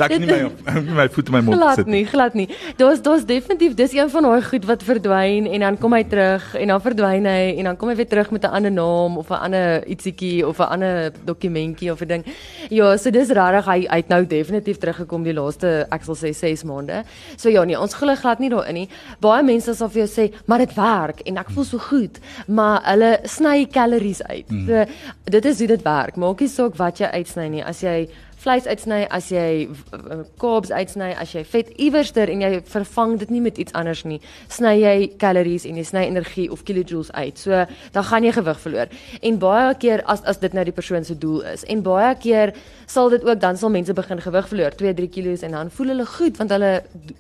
Ek 0.01 0.13
nie 0.17 0.29
my 0.29 0.39
nie 0.87 0.95
my 0.97 1.05
voet 1.13 1.29
in 1.29 1.35
my 1.35 1.43
mond 1.45 1.59
glad 1.59 1.81
sit. 1.83 1.89
nie, 1.93 2.05
glad 2.09 2.37
nie. 2.39 2.47
Daar's 2.81 3.03
daar's 3.05 3.27
definitief 3.29 3.75
dis 3.77 3.93
een 3.93 4.09
van 4.09 4.25
daai 4.25 4.41
goed 4.47 4.65
wat 4.71 4.85
verdwyn 4.87 5.49
en 5.53 5.65
dan 5.67 5.77
kom 5.83 5.93
hy 5.93 6.01
terug 6.09 6.47
en 6.57 6.73
dan 6.73 6.81
verdwyn 6.81 7.29
hy 7.29 7.43
en 7.61 7.69
dan 7.69 7.77
kom 7.77 7.93
hy 7.93 7.97
weer 7.99 8.09
terug 8.09 8.31
met 8.33 8.47
'n 8.49 8.57
ander 8.57 8.73
naam 8.73 9.19
of 9.21 9.29
'n 9.29 9.43
ander 9.49 9.85
ietsiekie 9.85 10.47
of 10.49 10.61
'n 10.61 10.71
ander 10.79 11.13
dokumentjie 11.29 11.93
of 11.93 12.01
'n 12.01 12.09
ding. 12.09 12.25
Ja, 12.71 12.97
so 12.97 13.11
dis 13.11 13.29
regtig 13.29 13.67
hy 13.67 13.79
hy 13.93 14.01
het 14.01 14.09
nou 14.09 14.25
definitief 14.25 14.79
teruggekom 14.81 15.29
die 15.29 15.37
laaste 15.37 15.87
ek 15.93 16.05
sal 16.09 16.17
sê 16.17 16.33
6 16.33 16.65
maande. 16.65 17.05
So 17.37 17.51
ja 17.51 17.65
nee, 17.65 17.77
ons 17.77 17.95
glo 17.95 18.15
glad 18.17 18.41
nie 18.41 18.51
daarin 18.51 18.75
nie. 18.75 18.89
Baie 19.21 19.43
mense 19.43 19.75
sal 19.75 19.89
vir 19.89 20.07
jou 20.07 20.09
sê, 20.09 20.33
"Maar 20.47 20.59
dit 20.59 20.75
werk 20.75 21.21
en 21.27 21.37
ek 21.37 21.51
voel 21.51 21.65
so 21.65 21.79
goed." 21.79 22.19
Maar 22.49 22.81
hulle 22.85 23.19
sny 23.25 23.67
calories 23.67 24.23
uit. 24.23 24.49
So 24.67 24.85
dit 25.25 25.45
is 25.45 25.59
hoe 25.59 25.69
dit 25.69 25.83
werk. 25.83 26.17
Maak 26.17 26.46
nie 26.47 26.53
saak 26.55 26.79
wat 26.79 27.01
jy 27.03 27.11
uitsny 27.11 27.49
nie. 27.51 27.63
As 27.67 27.83
jy 27.83 28.07
vleis 28.43 28.67
uitsny, 28.67 29.03
as 29.11 29.31
jy 29.33 29.67
uh, 29.67 30.21
carbs 30.41 30.71
uitsny, 30.71 31.11
as 31.19 31.33
jy 31.35 31.43
vet 31.49 31.73
iewerster 31.83 32.31
en 32.33 32.45
jy 32.45 32.61
vervang 32.69 33.17
dit 33.21 33.33
nie 33.33 33.43
met 33.45 33.59
iets 33.59 33.75
anders 33.79 34.05
nie, 34.09 34.21
sny 34.53 34.77
jy 34.81 34.95
calories 35.21 35.67
en 35.69 35.79
jy 35.81 35.85
sny 35.89 36.07
energie 36.11 36.47
of 36.53 36.65
kilojoules 36.69 37.13
uit. 37.17 37.41
So 37.41 37.65
dan 37.97 38.09
gaan 38.11 38.27
jy 38.27 38.35
gewig 38.37 38.61
verloor. 38.63 38.93
En 39.23 39.41
baie 39.43 39.75
keer 39.81 40.05
as 40.11 40.25
as 40.27 40.41
dit 40.43 40.55
nou 40.57 40.65
die 40.67 40.75
persoon 40.77 41.07
se 41.07 41.17
doel 41.19 41.43
is 41.53 41.65
en 41.71 41.83
baie 41.87 42.13
keer 42.21 42.55
sal 42.87 43.11
dit 43.11 43.25
ook 43.27 43.41
dan 43.43 43.59
sal 43.59 43.73
mense 43.75 43.95
begin 43.97 44.21
gewig 44.23 44.49
verloor, 44.49 44.77
2, 44.79 44.95
3 45.01 45.09
kilos 45.11 45.43
en 45.47 45.57
dan 45.57 45.71
voel 45.75 45.95
hulle 45.95 46.07
goed 46.07 46.39
want 46.39 46.55
hulle 46.55 46.73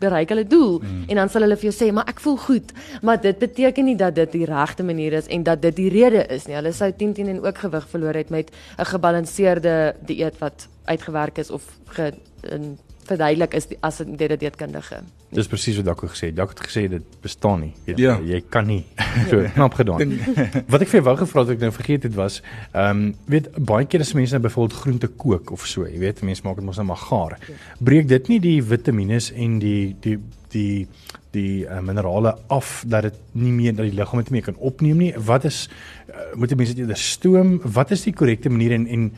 bereik 0.02 0.30
hulle 0.34 0.46
doel 0.46 0.78
mm. 0.78 1.08
en 1.10 1.22
dan 1.22 1.32
sal 1.32 1.46
hulle 1.46 1.58
vir 1.58 1.70
jou 1.70 1.74
sê, 1.74 1.92
"Maar 1.92 2.08
ek 2.12 2.20
voel 2.20 2.36
goed." 2.36 2.72
Maar 3.02 3.20
dit 3.20 3.38
beteken 3.38 3.84
nie 3.84 3.96
dat 3.96 4.14
dit 4.14 4.32
die 4.32 4.44
regte 4.44 4.82
manier 4.82 5.12
is 5.12 5.26
en 5.26 5.42
dat 5.42 5.62
dit 5.62 5.76
die 5.76 5.90
rede 5.90 6.26
is 6.28 6.46
nie. 6.46 6.54
Hulle 6.54 6.72
sou 6.72 6.92
10 6.92 7.12
10 7.14 7.28
en 7.28 7.44
ook 7.44 7.58
gewig 7.58 7.88
verloor 7.88 8.14
het 8.14 8.30
met 8.30 8.50
'n 8.78 8.84
gebalanseerde 8.84 9.94
dieet 10.06 10.38
wat 10.38 10.68
uitgewerk 10.86 11.38
is 11.38 11.50
of 11.50 11.62
ge, 11.94 12.12
in, 12.50 12.76
verduidelik 13.06 13.54
is 13.54 13.68
die, 13.70 13.78
as 13.86 14.00
'n 14.02 14.16
dieetkundige. 14.16 15.02
dis 15.30 15.46
presies 15.46 15.76
wat 15.76 15.86
Jaco 15.86 16.06
gesê 16.06 16.30
het. 16.30 16.36
Jaco 16.36 16.54
het 16.54 16.60
gesê 16.66 16.88
dit 16.88 17.02
bestaan 17.20 17.60
nie. 17.60 17.72
Weet, 17.84 17.98
Ja. 17.98 18.18
Jy 18.18 18.40
kan 18.48 18.66
nie. 18.66 18.84
So 19.30 19.42
knap 19.54 19.74
gedaan. 19.74 20.18
wat 20.72 20.80
ek 20.80 20.88
vir 20.88 21.00
jou 21.00 21.04
wou 21.04 21.16
gevra 21.16 21.40
het 21.40 21.48
wat 21.48 21.56
ek 21.56 21.60
nou 21.60 21.72
vergeet 21.72 22.02
het 22.02 22.14
was, 22.14 22.42
ehm 22.72 22.90
um, 22.90 23.14
weet 23.26 23.50
baie 23.58 23.86
keer 23.86 24.00
as 24.00 24.14
mense 24.14 24.32
nou 24.32 24.42
byvoorbeeld 24.42 24.80
groente 24.80 25.08
kook 25.08 25.50
of 25.50 25.66
so, 25.66 25.86
jy 25.86 25.98
weet, 25.98 26.22
mense 26.22 26.42
maak 26.44 26.56
dit 26.56 26.64
mos 26.64 26.76
nou 26.76 26.86
maar 26.86 27.02
gaar. 27.02 27.38
Breek 27.80 28.08
dit 28.08 28.28
nie 28.28 28.40
die 28.40 28.62
vitamiene 28.62 29.20
en 29.34 29.58
die 29.58 29.96
die 30.00 30.18
die 30.50 30.86
die 31.32 31.66
uh, 31.66 31.80
minerale 31.80 32.36
af 32.48 32.84
dat 32.86 33.02
dit 33.02 33.16
nie 33.32 33.52
meer 33.52 33.74
dat 33.74 33.84
die 33.84 33.96
liggaam 33.96 34.22
dit 34.22 34.30
nie 34.30 34.38
meer 34.40 34.46
kan 34.52 34.60
opneem 34.62 34.96
nie. 34.96 35.14
Wat 35.18 35.44
is 35.44 35.68
uh, 36.08 36.34
moet 36.34 36.56
mense 36.56 36.74
dit 36.74 36.84
eerder 36.84 36.96
stoom? 36.96 37.60
Wat 37.62 37.90
is 37.90 38.02
die 38.02 38.14
korrekte 38.14 38.48
manier 38.48 38.72
en 38.72 38.86
en 38.86 39.10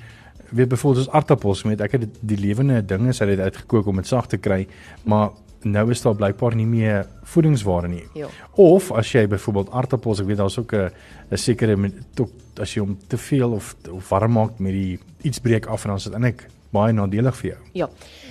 weet 0.51 0.69
byvoorbeeld 0.69 1.07
as 1.09 1.13
aartappels 1.15 1.63
met 1.65 1.81
ek 1.81 1.93
het 1.93 2.01
dit, 2.01 2.19
die 2.21 2.39
lewende 2.39 2.83
dinge 2.85 3.13
sy 3.13 3.27
het 3.27 3.41
uitgekook 3.41 3.87
om 3.87 3.97
dit 3.97 4.07
sag 4.07 4.27
te 4.27 4.37
kry, 4.37 4.67
maar 5.05 5.31
nou 5.63 5.91
is 5.91 6.03
daar 6.03 6.15
blykbaar 6.15 6.55
nie 6.55 6.67
meer 6.67 7.07
voedingswaarde 7.23 7.89
nie. 7.89 8.05
Ja. 8.15 8.27
Of 8.55 8.93
as 8.93 9.11
jy 9.13 9.27
byvoorbeeld 9.27 9.73
aartappels, 9.75 10.21
ek 10.21 10.27
weet 10.27 10.37
daar's 10.39 10.59
ook 10.59 10.73
'n 10.73 10.91
'n 11.33 11.37
sekere 11.37 11.77
men- 11.77 12.05
tot 12.15 12.31
as 12.61 12.75
jy 12.75 12.81
hom 12.81 12.97
te 13.09 13.17
veel 13.19 13.53
of 13.53 13.75
of 13.91 14.09
warm 14.09 14.33
maak 14.33 14.59
met 14.59 14.73
die 14.73 14.99
iets 15.23 15.39
breek 15.39 15.67
af 15.67 15.85
en 15.85 15.89
dan 15.89 15.97
is 15.99 16.05
dit 16.05 16.13
eintlik 16.13 16.47
baie 16.75 16.93
nadelig 16.93 17.37
vir 17.41 17.51
jou. 17.51 17.59
Ja. 17.73 17.89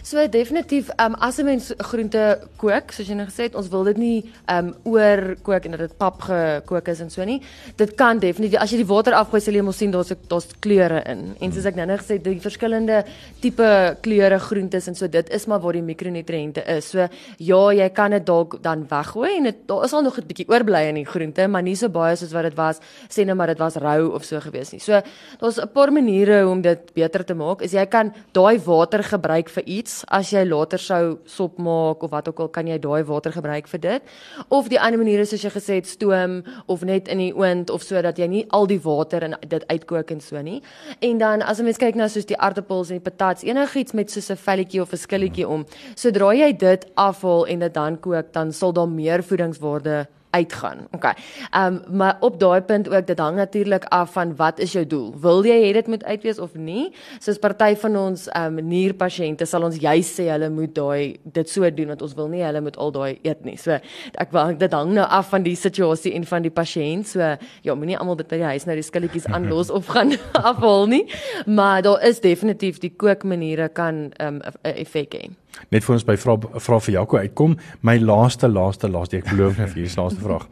So 0.08 0.24
definitief, 0.32 0.90
um, 1.04 1.16
as 1.20 1.38
'n 1.40 1.46
mens 1.46 1.74
groente 1.78 2.40
kook, 2.58 2.92
soos 2.92 3.08
jy 3.08 3.16
nou 3.16 3.26
gesê 3.26 3.44
het, 3.50 3.56
ons 3.56 3.68
wil 3.68 3.84
dit 3.84 3.98
nie 3.98 4.32
um 4.48 4.74
oor 4.86 5.36
kook 5.44 5.66
en 5.66 5.72
dat 5.72 5.80
dit 5.80 5.98
pap 5.98 6.22
gekook 6.22 6.88
is 6.88 7.02
en 7.02 7.10
so 7.10 7.24
nie. 7.26 7.42
Dit 7.76 7.96
kan 7.96 8.20
definitief 8.20 8.60
as 8.62 8.72
jy 8.72 8.78
die 8.78 8.88
water 8.88 9.14
afgooi, 9.14 9.42
sal 9.42 9.54
jy 9.54 9.62
mos 9.62 9.78
sien 9.78 9.92
daar's 9.92 10.14
daar's 10.30 10.48
kleure 10.62 11.04
in. 11.06 11.36
En 11.42 11.52
soos 11.52 11.66
ek 11.66 11.76
nou 11.76 11.86
net 11.86 12.00
gesê 12.00 12.14
het, 12.14 12.24
die 12.24 12.40
verskillende 12.40 13.04
tipe 13.42 13.98
kleure 14.02 14.40
groentes 14.40 14.88
en 14.88 14.96
so 14.96 15.08
dit 15.08 15.30
is 15.30 15.46
maar 15.48 15.60
waar 15.60 15.74
die 15.74 15.82
mikronutriënte 15.82 16.64
is. 16.78 16.90
So 16.90 17.08
ja, 17.38 17.72
jy 17.74 17.90
kan 17.90 18.12
dit 18.12 18.26
dalk 18.26 18.62
dan 18.64 18.88
weggooi 18.88 19.38
en 19.38 19.44
dit 19.44 19.68
daar 19.68 19.84
is 19.84 19.94
al 19.94 20.04
nog 20.04 20.18
'n 20.18 20.28
bietjie 20.28 20.48
oorbly 20.48 20.88
in 20.88 20.96
die 20.96 21.06
groente, 21.06 21.48
maar 21.48 21.64
nie 21.64 21.76
so 21.76 21.90
baie 21.90 22.16
soos 22.16 22.32
wat 22.32 22.44
dit 22.44 22.56
was 22.56 22.80
sê 23.10 23.26
nou 23.26 23.36
maar 23.36 23.48
dit 23.48 23.60
was 23.60 23.76
rou 23.76 24.14
of 24.14 24.24
so 24.24 24.40
gewees 24.40 24.72
nie. 24.72 24.80
So 24.80 25.02
daar's 25.40 25.58
'n 25.60 25.68
paar 25.74 25.92
maniere 25.92 26.48
om 26.48 26.62
dit 26.62 26.94
beter 26.94 27.26
te 27.26 27.34
maak. 27.34 27.62
Is 27.62 27.72
jy 27.72 27.86
kan 27.86 28.14
daai 28.36 28.60
water 28.66 29.04
gebruik 29.04 29.50
vir 29.50 29.64
iets 29.66 30.04
as 30.14 30.32
jy 30.34 30.44
later 30.46 30.82
sou 30.82 31.18
sop 31.26 31.58
maak 31.58 32.04
of 32.04 32.12
wat 32.12 32.28
ook 32.28 32.40
al 32.40 32.50
kan 32.50 32.68
jy 32.68 32.78
daai 32.82 33.04
water 33.08 33.32
gebruik 33.32 33.68
vir 33.68 33.80
dit. 33.80 34.04
Of 34.50 34.70
die 34.70 34.80
ander 34.80 35.00
maniere 35.00 35.26
soos 35.26 35.44
jy 35.46 35.52
gesê 35.54 35.80
het 35.80 35.88
stoom 35.88 36.44
of 36.68 36.84
net 36.84 37.08
in 37.08 37.22
die 37.24 37.32
oond 37.34 37.70
of 37.74 37.84
so 37.84 38.02
dat 38.02 38.20
jy 38.20 38.28
nie 38.28 38.44
al 38.50 38.68
die 38.68 38.80
water 38.84 39.24
in 39.24 39.36
dit 39.48 39.68
uitkook 39.68 40.12
en 40.12 40.22
so 40.22 40.42
nie. 40.42 40.62
En 41.02 41.18
dan 41.18 41.42
as 41.42 41.60
'n 41.60 41.64
mens 41.64 41.78
kyk 41.78 41.96
na 41.96 42.08
soos 42.08 42.26
die 42.26 42.38
aartappels 42.38 42.90
en 42.90 43.00
die 43.00 43.12
patats, 43.12 43.44
enigiets 43.44 43.94
met 43.94 44.12
soos 44.12 44.30
'n 44.30 44.36
velletjie 44.36 44.82
of 44.82 44.94
'n 44.94 44.98
skilletjie 44.98 45.48
om. 45.48 45.66
Sodra 45.96 46.34
jy 46.34 46.54
dit 46.54 46.86
afhaal 46.96 47.48
en 47.48 47.60
dit 47.60 47.74
dan 47.74 48.00
kook, 48.00 48.34
dan 48.34 48.52
sal 48.52 48.74
daar 48.74 48.90
meer 48.90 49.24
voedingswaarde 49.24 50.08
uitgaan. 50.30 50.88
Okay. 50.92 51.14
Ehm 51.52 51.74
um, 51.74 51.98
maar 51.98 52.18
op 52.20 52.40
daai 52.40 52.62
punt 52.62 52.90
ook 52.90 53.08
dit 53.08 53.20
hang 53.20 53.36
natuurlik 53.36 53.84
af 53.84 54.12
van 54.12 54.36
wat 54.36 54.60
is 54.60 54.72
jou 54.72 54.88
doel? 54.88 55.14
Wil 55.20 55.46
jy 55.46 55.58
hê 55.64 55.72
dit 55.74 55.88
moet 55.88 56.04
uitwees 56.04 56.40
of 56.40 56.54
nie? 56.54 56.94
Soos 57.20 57.38
party 57.38 57.76
van 57.76 57.98
ons 57.98 58.28
ehm 58.28 58.58
um, 58.58 58.68
nierpasiënte 58.68 59.46
sal 59.46 59.64
ons 59.64 59.80
juis 59.80 60.12
sê 60.20 60.28
hulle 60.32 60.50
moet 60.50 60.76
daai 60.76 61.18
dit 61.24 61.50
so 61.50 61.70
doen 61.70 61.88
want 61.88 62.02
ons 62.02 62.14
wil 62.14 62.28
nie 62.28 62.44
hulle 62.44 62.62
moet 62.62 62.78
al 62.78 62.92
daai 62.92 63.20
eet 63.24 63.46
nie. 63.46 63.58
So 63.58 63.80
ek 64.18 64.36
wou 64.36 64.46
dit 64.54 64.74
hang 64.74 64.94
nou 64.94 65.08
af 65.20 65.30
van 65.30 65.44
die 65.44 65.56
situasie 65.56 66.14
en 66.14 66.26
van 66.26 66.42
die 66.42 66.54
pasiënt. 66.54 67.08
So 67.08 67.20
ja, 67.64 67.76
moenie 67.76 67.98
almal 67.98 68.20
dit 68.22 68.28
by 68.28 68.42
die 68.44 68.52
huis 68.52 68.68
nou 68.68 68.76
die 68.76 68.86
skilletjies 68.86 69.28
aanlos 69.32 69.70
of 69.70 69.88
gaan 69.88 70.16
afhaal 70.52 70.88
nie. 70.88 71.06
Maar 71.46 71.82
daar 71.82 72.04
is 72.04 72.22
definitief 72.22 72.80
die 72.80 72.94
kookmaniere 72.96 73.70
kan 73.70 74.12
ehm 74.18 74.36
um, 74.36 74.42
'n 74.64 74.76
effek 74.76 75.14
hê. 75.14 75.28
Net 75.72 75.86
vir 75.86 75.96
ons 75.98 76.06
by 76.08 76.18
vra 76.18 76.38
vra 76.40 76.80
vir 76.80 76.94
Jaco 76.94 77.18
uitkom, 77.18 77.58
my 77.82 77.98
laaste 78.00 78.48
laaste 78.48 78.90
laaste 78.90 79.18
ek 79.18 79.32
beloof 79.32 79.58
net 79.58 79.74
vir 79.74 79.84
hierdie 79.84 80.02
laaste 80.02 80.22
vraag. 80.22 80.48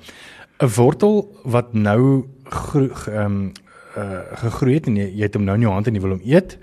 'n 0.62 0.72
Wortel 0.78 1.28
wat 1.44 1.74
nou 1.74 2.26
ehm 2.52 3.26
um, 3.26 3.52
uh, 3.98 4.22
gegroei 4.44 4.74
het 4.76 4.88
en 4.88 4.98
jy, 5.00 5.10
jy 5.16 5.24
het 5.28 5.36
hom 5.36 5.46
nou 5.46 5.56
in 5.56 5.66
jou 5.68 5.74
hand 5.74 5.88
en 5.88 5.96
jy 5.96 6.02
wil 6.02 6.18
hom 6.18 6.26
eet, 6.26 6.58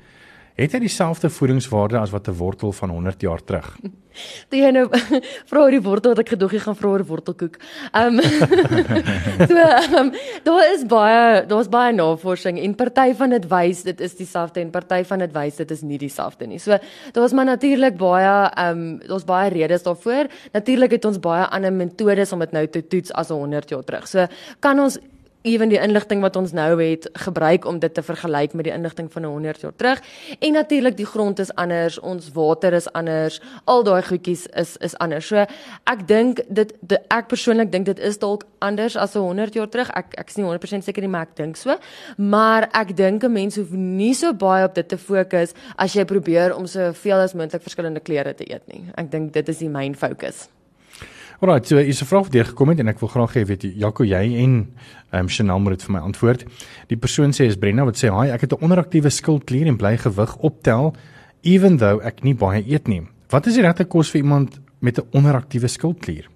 het 0.57 0.73
hy 0.73 0.83
dieselfde 0.85 1.31
voedingswaarde 1.31 1.99
as 1.99 2.11
wat 2.11 2.29
'n 2.29 2.37
wortel 2.37 2.73
van 2.73 2.91
100 2.91 3.21
jaar 3.21 3.45
terug? 3.45 3.77
Toe 4.51 4.59
jy 4.59 4.71
nou 4.71 4.89
vra 5.49 5.61
oor 5.63 5.71
die 5.71 5.83
wortel 5.83 6.13
wat 6.13 6.19
ek 6.19 6.35
gedoog 6.35 6.53
jy 6.53 6.61
gaan 6.61 6.77
vra 6.77 6.89
oor 6.89 7.05
wortelkoek. 7.05 7.57
Ehm 7.93 8.19
um, 8.19 8.23
so 9.51 9.63
um, 9.97 10.13
daar 10.45 10.65
is 10.75 10.85
baie 10.85 11.47
daar's 11.49 11.71
baie 11.73 11.93
navorsing 11.93 12.59
en 12.61 12.75
party 12.75 13.15
van 13.15 13.31
dit 13.31 13.49
wys 13.49 13.83
dit 13.83 14.01
is 14.01 14.17
dieselfde 14.17 14.61
en 14.61 14.71
party 14.71 15.03
van 15.09 15.25
dit 15.25 15.33
wys 15.33 15.57
dit 15.57 15.71
is 15.71 15.83
nie 15.83 15.99
dieselfde 15.99 16.47
nie. 16.47 16.59
So 16.59 16.79
daar's 17.13 17.33
maar 17.33 17.49
natuurlik 17.49 17.97
baie 17.97 18.51
ehm 18.51 18.83
um, 18.83 18.99
daar's 19.07 19.25
baie 19.25 19.51
redes 19.51 19.83
daarvoor. 19.83 20.29
Natuurlik 20.53 20.91
het 20.91 21.05
ons 21.05 21.21
baie 21.21 21.47
ander 21.49 21.73
metodes 21.73 22.33
om 22.33 22.45
dit 22.45 22.53
nou 22.53 22.67
te 22.67 22.87
toets 22.87 23.13
as 23.13 23.29
100 23.29 23.69
jaar 23.71 23.85
terug. 23.85 24.09
So 24.09 24.27
kan 24.61 24.81
ons 24.81 24.99
ewen 25.43 25.69
die 25.69 25.81
inligting 25.81 26.21
wat 26.23 26.37
ons 26.37 26.53
nou 26.53 26.83
het 26.83 27.09
gebruik 27.25 27.65
om 27.67 27.79
dit 27.83 27.95
te 27.95 28.03
vergelyk 28.03 28.55
met 28.55 28.65
die 28.69 28.75
inligting 28.75 29.11
van 29.13 29.25
100 29.25 29.61
jaar 29.61 29.75
terug. 29.77 30.03
En 30.39 30.53
natuurlik 30.53 30.97
die 30.97 31.07
grond 31.07 31.39
is 31.39 31.55
anders, 31.55 31.99
ons 32.01 32.31
water 32.33 32.73
is 32.73 32.93
anders, 32.93 33.41
al 33.65 33.83
daai 33.83 34.03
goedjies 34.03 34.47
is 34.47 34.77
is 34.77 34.97
anders. 34.99 35.27
So 35.27 35.47
ek 35.91 36.07
dink 36.07 36.41
dit 36.49 36.75
de, 36.81 37.01
ek 37.09 37.29
persoonlik 37.29 37.73
dink 37.73 37.87
dit 37.87 37.99
is 37.99 38.19
dalk 38.19 38.47
anders 38.59 38.97
as 38.97 39.15
100 39.19 39.55
jaar 39.55 39.69
terug. 39.69 39.91
Ek 39.91 40.15
ek 40.19 40.29
is 40.31 40.39
nie 40.39 40.47
100% 40.47 40.87
seker 40.87 41.03
nie, 41.03 41.11
maar 41.11 41.29
ek 41.29 41.37
dink 41.37 41.57
so. 41.57 41.77
Maar 42.17 42.69
ek 42.73 42.97
dink 42.97 43.25
'n 43.25 43.33
mens 43.33 43.57
hoef 43.57 43.71
nie 43.71 44.15
so 44.15 44.33
baie 44.33 44.65
op 44.65 44.75
dit 44.75 44.89
te 44.89 44.99
fokus 44.99 45.55
as 45.77 45.93
jy 45.95 46.05
probeer 46.05 46.57
om 46.57 46.67
soveel 46.67 47.19
as 47.19 47.35
moontlik 47.35 47.63
verskillende 47.63 48.01
kleure 48.01 48.35
te 48.35 48.45
eet 48.51 48.67
nie. 48.67 48.85
Ek 48.97 49.11
dink 49.11 49.33
dit 49.33 49.49
is 49.49 49.59
die 49.59 49.69
myn 49.69 49.95
fokus. 49.95 50.49
Alraai, 51.43 51.65
so 51.65 51.77
is 51.77 52.01
'n 52.01 52.07
vraag 52.07 52.23
wat 52.23 52.33
deur 52.33 52.45
gekom 52.45 52.69
het 52.69 52.79
en 52.79 52.89
ek 52.89 53.01
wil 53.01 53.09
graag 53.09 53.33
hê 53.35 53.43
weet 53.45 53.63
jy 53.63 53.73
Jaco 53.75 54.05
jy 54.05 54.39
en 54.45 54.53
ehm 55.11 55.21
um, 55.21 55.29
Chanel 55.29 55.59
moet 55.59 55.73
dit 55.75 55.83
vir 55.83 55.93
my 55.93 55.99
antwoord. 55.99 56.45
Die 56.87 56.97
persoon 56.97 57.33
sê 57.33 57.47
is 57.51 57.57
Brenna 57.57 57.85
wat 57.85 57.99
sê 57.99 58.15
hi, 58.15 58.31
ek 58.31 58.41
het 58.43 58.53
'n 58.53 58.63
onderaktiewe 58.63 59.11
skildklier 59.11 59.67
en 59.67 59.77
bly 59.77 59.97
gewig 59.97 60.37
optel 60.39 60.95
even 61.43 61.79
though 61.79 61.99
ek 62.07 62.23
nie 62.23 62.35
baie 62.35 62.63
eet 62.63 62.87
nie. 62.87 63.03
Wat 63.29 63.47
is 63.47 63.55
die 63.55 63.63
regte 63.63 63.85
kos 63.85 64.11
vir 64.11 64.23
iemand 64.23 64.61
met 64.81 64.99
'n 64.99 65.09
onderaktiewe 65.11 65.67
skildklier? 65.67 66.32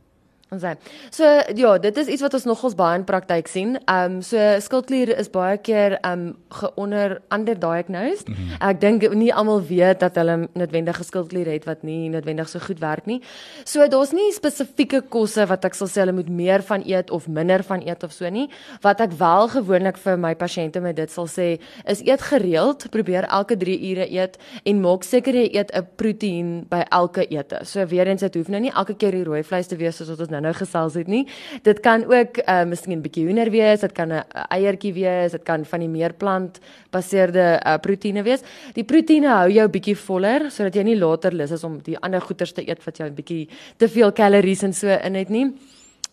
Ons 0.46 0.62
sê. 0.62 0.76
So 1.10 1.26
ja, 1.58 1.72
dit 1.82 1.96
is 1.98 2.06
iets 2.06 2.22
wat 2.22 2.34
ons 2.38 2.44
nogals 2.46 2.76
baie 2.78 2.94
in 3.00 3.04
praktyk 3.06 3.48
sien. 3.50 3.72
Ehm 3.90 4.18
um, 4.18 4.20
so 4.22 4.38
skildklier 4.62 5.10
is 5.18 5.26
baie 5.34 5.56
keer 5.58 5.96
ehm 5.96 6.12
um, 6.12 6.36
geonder 6.54 7.16
underdiagnosed. 7.34 8.28
Mm 8.28 8.34
-hmm. 8.34 8.68
Ek 8.70 8.80
dink 8.80 9.08
nie 9.14 9.34
almal 9.34 9.62
weet 9.66 10.00
dat 10.00 10.14
hulle 10.14 10.48
noodwendige 10.54 11.04
skildklier 11.04 11.50
het 11.50 11.64
wat 11.64 11.82
nie 11.82 12.08
noodwendig 12.08 12.48
so 12.48 12.58
goed 12.58 12.78
werk 12.78 13.06
nie. 13.06 13.22
So 13.64 13.88
daar's 13.88 14.12
nie 14.12 14.32
spesifieke 14.32 15.00
kosse 15.08 15.46
wat 15.46 15.64
ek 15.64 15.74
sal 15.74 15.88
sê 15.88 16.00
hulle 16.00 16.12
moet 16.12 16.28
meer 16.28 16.62
van 16.62 16.82
eet 16.86 17.10
of 17.10 17.28
minder 17.28 17.64
van 17.64 17.82
eet 17.82 18.02
of 18.02 18.12
so 18.12 18.30
nie. 18.30 18.48
Wat 18.80 19.00
ek 19.00 19.12
wel 19.18 19.48
gewoonlik 19.48 19.96
vir 19.96 20.18
my 20.18 20.34
pasiënte 20.34 20.80
met 20.80 20.96
dit 20.96 21.10
sal 21.10 21.26
sê 21.26 21.58
is 21.84 22.00
eet 22.00 22.22
gereeld, 22.22 22.90
probeer 22.90 23.24
elke 23.24 23.56
3 23.56 23.90
ure 23.90 24.06
eet 24.12 24.38
en 24.62 24.80
maak 24.80 25.02
seker 25.02 25.34
jy 25.34 25.50
eet 25.52 25.74
'n 25.74 25.86
proteïen 25.96 26.68
by 26.68 26.84
elke 26.90 27.26
ete. 27.26 27.58
So 27.64 27.86
weer 27.86 28.06
eens 28.06 28.20
dit 28.20 28.34
hoef 28.34 28.48
nou 28.48 28.60
nie 28.60 28.72
elke 28.72 28.94
keer 28.94 29.10
die 29.10 29.24
rooi 29.24 29.42
vleis 29.42 29.66
te 29.66 29.76
wees 29.76 29.96
soos 29.96 30.08
wat 30.08 30.20
ons 30.20 30.35
nou-nou 30.36 30.54
gesels 30.60 30.96
het 31.00 31.10
nie. 31.10 31.24
Dit 31.66 31.80
kan 31.84 32.04
ook 32.04 32.40
uh, 32.42 32.62
miskien 32.68 32.98
'n 32.98 33.02
bietjie 33.02 33.26
hoender 33.26 33.50
wees, 33.50 33.80
dit 33.80 33.92
kan 33.92 34.12
'n 34.12 34.24
eiertjie 34.50 34.92
wees, 34.92 35.32
dit 35.32 35.42
kan 35.42 35.64
van 35.64 35.80
die 35.80 35.88
meerplant 35.88 36.60
baseerde 36.90 37.60
uh, 37.60 37.76
proteïene 37.80 38.22
wees. 38.22 38.42
Die 38.74 38.84
proteïene 38.84 39.28
hou 39.28 39.48
jou 39.50 39.68
bietjie 39.68 39.96
voller 39.96 40.50
sodat 40.50 40.74
jy 40.74 40.82
nie 40.82 40.98
later 40.98 41.32
lus 41.32 41.50
is 41.50 41.64
om 41.64 41.80
die 41.82 41.98
ander 41.98 42.20
goeders 42.20 42.52
te 42.52 42.62
eet 42.68 42.84
wat 42.84 42.98
jou 42.98 43.08
'n 43.08 43.14
bietjie 43.14 43.48
te 43.76 43.88
veel 43.88 44.12
calories 44.12 44.62
en 44.62 44.72
so 44.72 44.88
in 44.88 45.14
het 45.14 45.28
nie. 45.28 45.52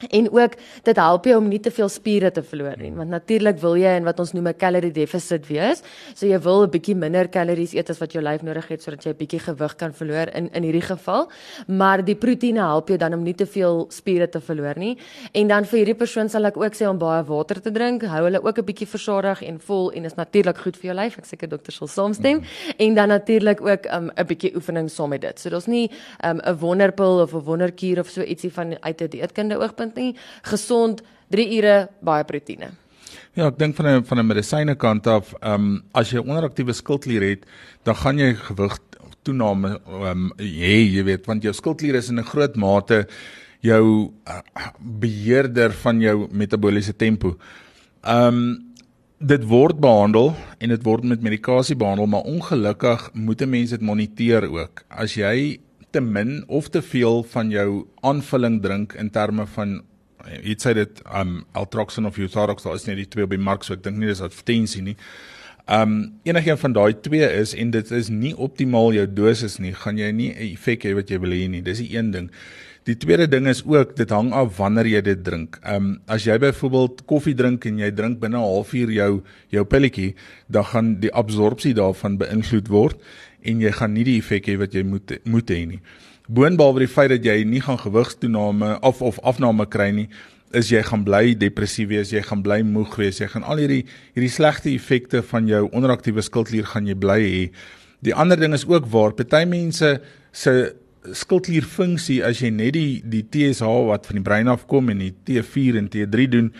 En 0.09 0.31
ook 0.31 0.51
dit 0.83 0.95
help 0.95 1.25
jou 1.25 1.37
om 1.37 1.47
nie 1.47 1.59
te 1.59 1.71
veel 1.71 1.89
spiere 1.89 2.31
te 2.31 2.43
verloor 2.43 2.77
nie, 2.77 2.91
want 2.91 3.09
natuurlik 3.09 3.59
wil 3.61 3.75
jy 3.79 3.95
in 3.97 4.07
wat 4.07 4.19
ons 4.19 4.33
noem 4.33 4.47
'n 4.47 4.57
calorie 4.57 4.91
deficit 4.91 5.47
wees. 5.47 5.83
So 6.13 6.27
jy 6.27 6.39
wil 6.39 6.63
'n 6.63 6.69
bietjie 6.69 6.95
minder 6.95 7.29
calories 7.29 7.73
eet 7.73 7.89
as 7.89 7.99
wat 7.99 8.11
jou 8.13 8.23
lyf 8.23 8.41
nodig 8.41 8.67
het 8.67 8.81
sodat 8.83 9.03
jy 9.03 9.11
'n 9.11 9.17
bietjie 9.17 9.39
gewig 9.39 9.75
kan 9.75 9.93
verloor 9.93 10.27
in 10.35 10.49
in 10.53 10.63
hierdie 10.63 10.81
geval. 10.81 11.29
Maar 11.67 12.03
die 12.03 12.15
proteïene 12.15 12.59
help 12.59 12.87
jou 12.87 12.97
dan 12.97 13.13
om 13.13 13.23
nie 13.23 13.35
te 13.35 13.45
veel 13.45 13.85
spiere 13.89 14.29
te 14.29 14.41
verloor 14.41 14.77
nie. 14.77 14.97
En 15.33 15.47
dan 15.47 15.65
vir 15.65 15.77
hierdie 15.77 15.95
persoon 15.95 16.29
sal 16.29 16.45
ek 16.45 16.57
ook 16.57 16.73
sê 16.73 16.87
om 16.87 16.97
baie 16.97 17.23
water 17.23 17.61
te 17.61 17.71
drink, 17.71 18.03
hou 18.03 18.23
hulle 18.23 18.43
ook 18.43 18.57
'n 18.57 18.65
bietjie 18.65 18.87
versadig 18.87 19.41
en 19.41 19.59
vol 19.59 19.91
en 19.91 20.05
is 20.05 20.15
natuurlik 20.15 20.57
goed 20.57 20.77
vir 20.77 20.93
jou 20.93 20.95
lyf. 20.95 21.17
Ek 21.17 21.25
seker 21.25 21.49
dokter 21.49 21.73
sal 21.73 21.87
saamstem. 21.87 22.37
Mm 22.37 22.43
-hmm. 22.43 22.73
En 22.77 22.95
dan 22.95 23.07
natuurlik 23.07 23.61
ook 23.61 23.85
um, 23.85 24.05
'n 24.05 24.19
um, 24.19 24.25
bietjie 24.27 24.55
oefening 24.55 24.89
saam 24.89 25.09
met 25.09 25.21
dit. 25.21 25.39
So 25.39 25.49
daar's 25.49 25.67
nie 25.67 25.91
um, 26.25 26.37
'n 26.37 26.49
um, 26.49 26.57
wonderpil 26.57 27.21
of 27.21 27.33
'n 27.33 27.43
wonderkuur 27.43 27.99
of 27.99 28.07
so 28.07 28.21
ietsie 28.21 28.51
van 28.51 28.77
uit 28.81 29.01
'n 29.01 29.07
dieetkundige 29.07 29.61
oogpunt 29.61 29.82
oggend 29.83 29.99
nie. 29.99 30.15
Gesond, 30.47 31.03
3 31.33 31.49
ure, 31.57 31.75
baie 32.01 32.23
proteïene. 32.27 32.71
Ja, 33.33 33.47
ek 33.47 33.57
dink 33.57 33.75
van 33.75 33.87
'n 33.87 34.03
van 34.03 34.19
'n 34.19 34.27
medisyne 34.27 34.75
kant 34.75 35.07
af, 35.07 35.33
ehm 35.41 35.53
um, 35.53 35.83
as 35.93 36.11
jy 36.11 36.19
onderaktiewe 36.19 36.73
skildklier 36.73 37.21
het, 37.21 37.45
dan 37.83 37.95
gaan 37.95 38.17
jy 38.19 38.33
gewig 38.35 38.77
toename 39.23 39.79
ehm 39.87 40.05
um, 40.05 40.31
hê, 40.37 40.93
jy 40.93 41.03
weet, 41.03 41.25
want 41.25 41.43
jou 41.43 41.53
skildklier 41.53 41.95
is 41.95 42.09
in 42.09 42.19
'n 42.19 42.23
groot 42.23 42.55
mate 42.55 43.07
jou 43.61 44.11
uh, 44.27 44.41
beheerder 44.79 45.71
van 45.71 46.01
jou 46.01 46.27
metabooliese 46.31 46.95
tempo. 46.95 47.37
Ehm 48.03 48.27
um, 48.27 48.73
dit 49.19 49.43
word 49.47 49.79
behandel 49.79 50.35
en 50.59 50.69
dit 50.69 50.83
word 50.83 51.03
met 51.03 51.21
medikasie 51.21 51.75
behandel, 51.75 52.05
maar 52.05 52.27
ongelukkig 52.27 53.09
moet 53.13 53.41
'n 53.41 53.49
mens 53.49 53.69
dit 53.69 53.81
moniteer 53.81 54.51
ook. 54.51 54.83
As 54.89 55.15
jy 55.15 55.59
te 55.93 56.01
min 56.01 56.43
of 56.47 56.69
te 56.73 56.81
veel 56.81 57.23
van 57.35 57.51
jou 57.53 57.85
aanvulling 58.01 58.61
drink 58.63 58.95
in 58.99 59.11
terme 59.13 59.45
van 59.55 59.81
iets 60.43 60.65
sê 60.65 60.73
dit 60.77 61.03
um 61.13 61.43
Altroxin 61.51 62.07
of 62.07 62.17
Utharox 62.17 62.63
daar 62.63 62.79
is 62.79 62.87
net 62.87 62.99
die 63.01 63.09
twee 63.09 63.27
op 63.27 63.33
die 63.33 63.41
mark 63.41 63.63
so 63.63 63.75
ek 63.75 63.83
dink 63.85 63.99
nie 63.99 64.11
dis 64.11 64.23
advertensie 64.23 64.83
nie. 64.85 64.97
Um 65.71 66.19
enigiets 66.27 66.63
van 66.63 66.75
daai 66.75 66.93
twee 67.05 67.27
is 67.39 67.53
en 67.55 67.71
dit 67.71 67.91
is 67.95 68.09
nie 68.11 68.33
optimaal 68.35 68.93
jou 68.97 69.07
dosis 69.07 69.59
nie, 69.63 69.73
gaan 69.73 69.97
jy 69.97 70.11
nie 70.11 70.31
'n 70.31 70.53
effek 70.53 70.83
hê 70.83 70.93
wat 70.95 71.09
jy 71.09 71.19
wil 71.19 71.31
hê 71.31 71.47
nie. 71.49 71.61
Dis 71.61 71.79
die 71.79 71.95
een 71.95 72.11
ding. 72.11 72.29
Die 72.83 72.97
tweede 72.99 73.27
ding 73.27 73.47
is 73.47 73.63
ook 73.63 73.95
dit 73.95 74.09
hang 74.09 74.33
af 74.33 74.57
wanneer 74.57 74.85
jy 74.85 75.01
dit 75.01 75.23
drink. 75.23 75.59
Um 75.63 76.01
as 76.07 76.25
jy 76.25 76.37
byvoorbeeld 76.37 77.05
koffie 77.05 77.35
drink 77.35 77.65
en 77.65 77.79
jy 77.79 77.91
drink 77.91 78.19
binne 78.19 78.37
'n 78.37 78.43
halfuur 78.43 78.91
jou 78.91 79.23
jou 79.49 79.63
pilletjie, 79.63 80.15
dan 80.49 80.63
gaan 80.63 80.99
die 80.99 81.13
absorpsie 81.13 81.73
daarvan 81.73 82.17
beïnvloed 82.17 82.67
word 82.67 82.97
en 83.43 83.61
jy 83.61 83.71
gaan 83.75 83.93
nie 83.93 84.05
die 84.07 84.17
effek 84.21 84.47
hê 84.51 84.57
wat 84.61 84.75
jy 84.75 84.83
moet 84.87 85.17
moet 85.29 85.51
hê 85.51 85.63
nie. 85.67 85.79
Boonbehalwe 86.31 86.85
die 86.85 86.91
feit 86.91 87.11
dat 87.11 87.25
jy 87.27 87.41
nie 87.47 87.61
gaan 87.63 87.81
gewigstoename 87.81 88.77
of 88.81 89.01
of 89.03 89.19
afname 89.27 89.65
kry 89.67 89.89
nie, 89.91 90.07
is 90.55 90.69
jy 90.71 90.83
gaan 90.85 91.03
bly 91.03 91.33
depressief 91.35 91.89
wees, 91.89 92.13
jy 92.13 92.21
gaan 92.23 92.43
bly 92.45 92.61
moeg 92.65 92.93
wees, 93.01 93.19
jy 93.19 93.27
gaan 93.31 93.43
al 93.43 93.59
hierdie 93.59 93.83
hierdie 94.13 94.31
slegte 94.31 94.71
effekte 94.71 95.23
van 95.31 95.49
jou 95.49 95.65
onderaktiewe 95.71 96.23
skildklier 96.23 96.69
gaan 96.69 96.87
jy 96.87 96.95
bly 96.95 97.19
hê. 97.23 97.43
Die 98.05 98.15
ander 98.15 98.39
ding 98.39 98.55
is 98.55 98.67
ook 98.69 98.87
waar 98.93 99.15
party 99.17 99.43
mense 99.49 99.97
se 100.31 100.53
skildklierfunksie 101.03 102.21
as 102.23 102.39
jy 102.39 102.53
net 102.55 102.77
die 102.77 103.01
die 103.03 103.25
TSH 103.27 103.67
wat 103.89 104.07
van 104.07 104.19
die 104.19 104.23
brein 104.23 104.51
afkom 104.51 104.93
en 104.93 105.03
die 105.03 105.11
T4 105.27 105.81
en 105.81 105.91
T3 105.91 106.29
doen, 106.37 106.53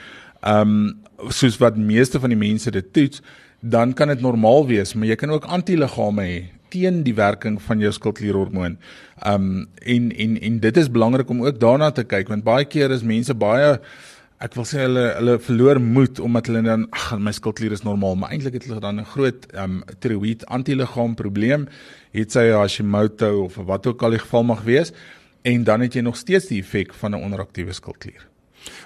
ehm 0.43 0.75
um, 0.75 1.31
soos 1.31 1.55
wat 1.61 1.77
meeste 1.79 2.19
van 2.19 2.34
die 2.34 2.39
mense 2.39 2.71
dit 2.73 2.88
toets, 2.91 3.21
dan 3.61 3.93
kan 3.95 4.09
dit 4.11 4.19
normaal 4.19 4.65
wees, 4.67 4.91
maar 4.91 5.07
jy 5.07 5.15
kan 5.15 5.31
ook 5.31 5.45
antiliggame 5.47 6.25
hê 6.27 6.41
teen 6.74 7.03
die 7.05 7.15
werking 7.17 7.59
van 7.61 7.84
jou 7.84 7.91
skildklierhormoon. 7.93 8.80
Um 9.26 9.67
en 9.82 10.09
en 10.11 10.39
en 10.41 10.57
dit 10.65 10.82
is 10.82 10.89
belangrik 10.91 11.30
om 11.30 11.45
ook 11.45 11.61
daarna 11.61 11.91
te 11.91 12.03
kyk 12.03 12.34
want 12.34 12.43
baie 12.47 12.65
keer 12.65 12.91
is 12.91 13.05
mense 13.05 13.34
baie 13.34 13.78
ek 14.43 14.57
wil 14.57 14.65
sê 14.67 14.82
hulle 14.84 15.05
hulle 15.19 15.38
verloor 15.45 15.80
moed 15.80 16.19
omdat 16.19 16.49
hulle 16.49 16.63
dan 16.65 16.88
ag 16.91 17.13
my 17.15 17.32
skildklier 17.32 17.76
is 17.76 17.86
normaal, 17.88 18.17
maar 18.19 18.34
eintlik 18.36 18.57
het 18.57 18.67
hulle 18.67 18.82
dan 18.84 18.99
'n 18.99 19.11
groot 19.13 19.47
um 19.55 19.84
tiroïed 20.03 20.43
antiliggaam 20.45 21.15
probleem, 21.15 21.67
het 22.11 22.32
sy 22.32 22.49
Hashimoto 22.51 23.45
of 23.45 23.55
wat 23.55 23.88
ook 23.88 24.03
al 24.03 24.17
die 24.17 24.24
geval 24.26 24.43
mag 24.43 24.63
wees 24.63 24.91
en 25.43 25.63
dan 25.63 25.82
het 25.82 25.93
jy 25.93 26.01
nog 26.01 26.17
steeds 26.17 26.47
die 26.47 26.59
effek 26.59 26.93
van 26.93 27.11
'n 27.15 27.24
onderaktiewe 27.24 27.74
skildklier. 27.74 28.32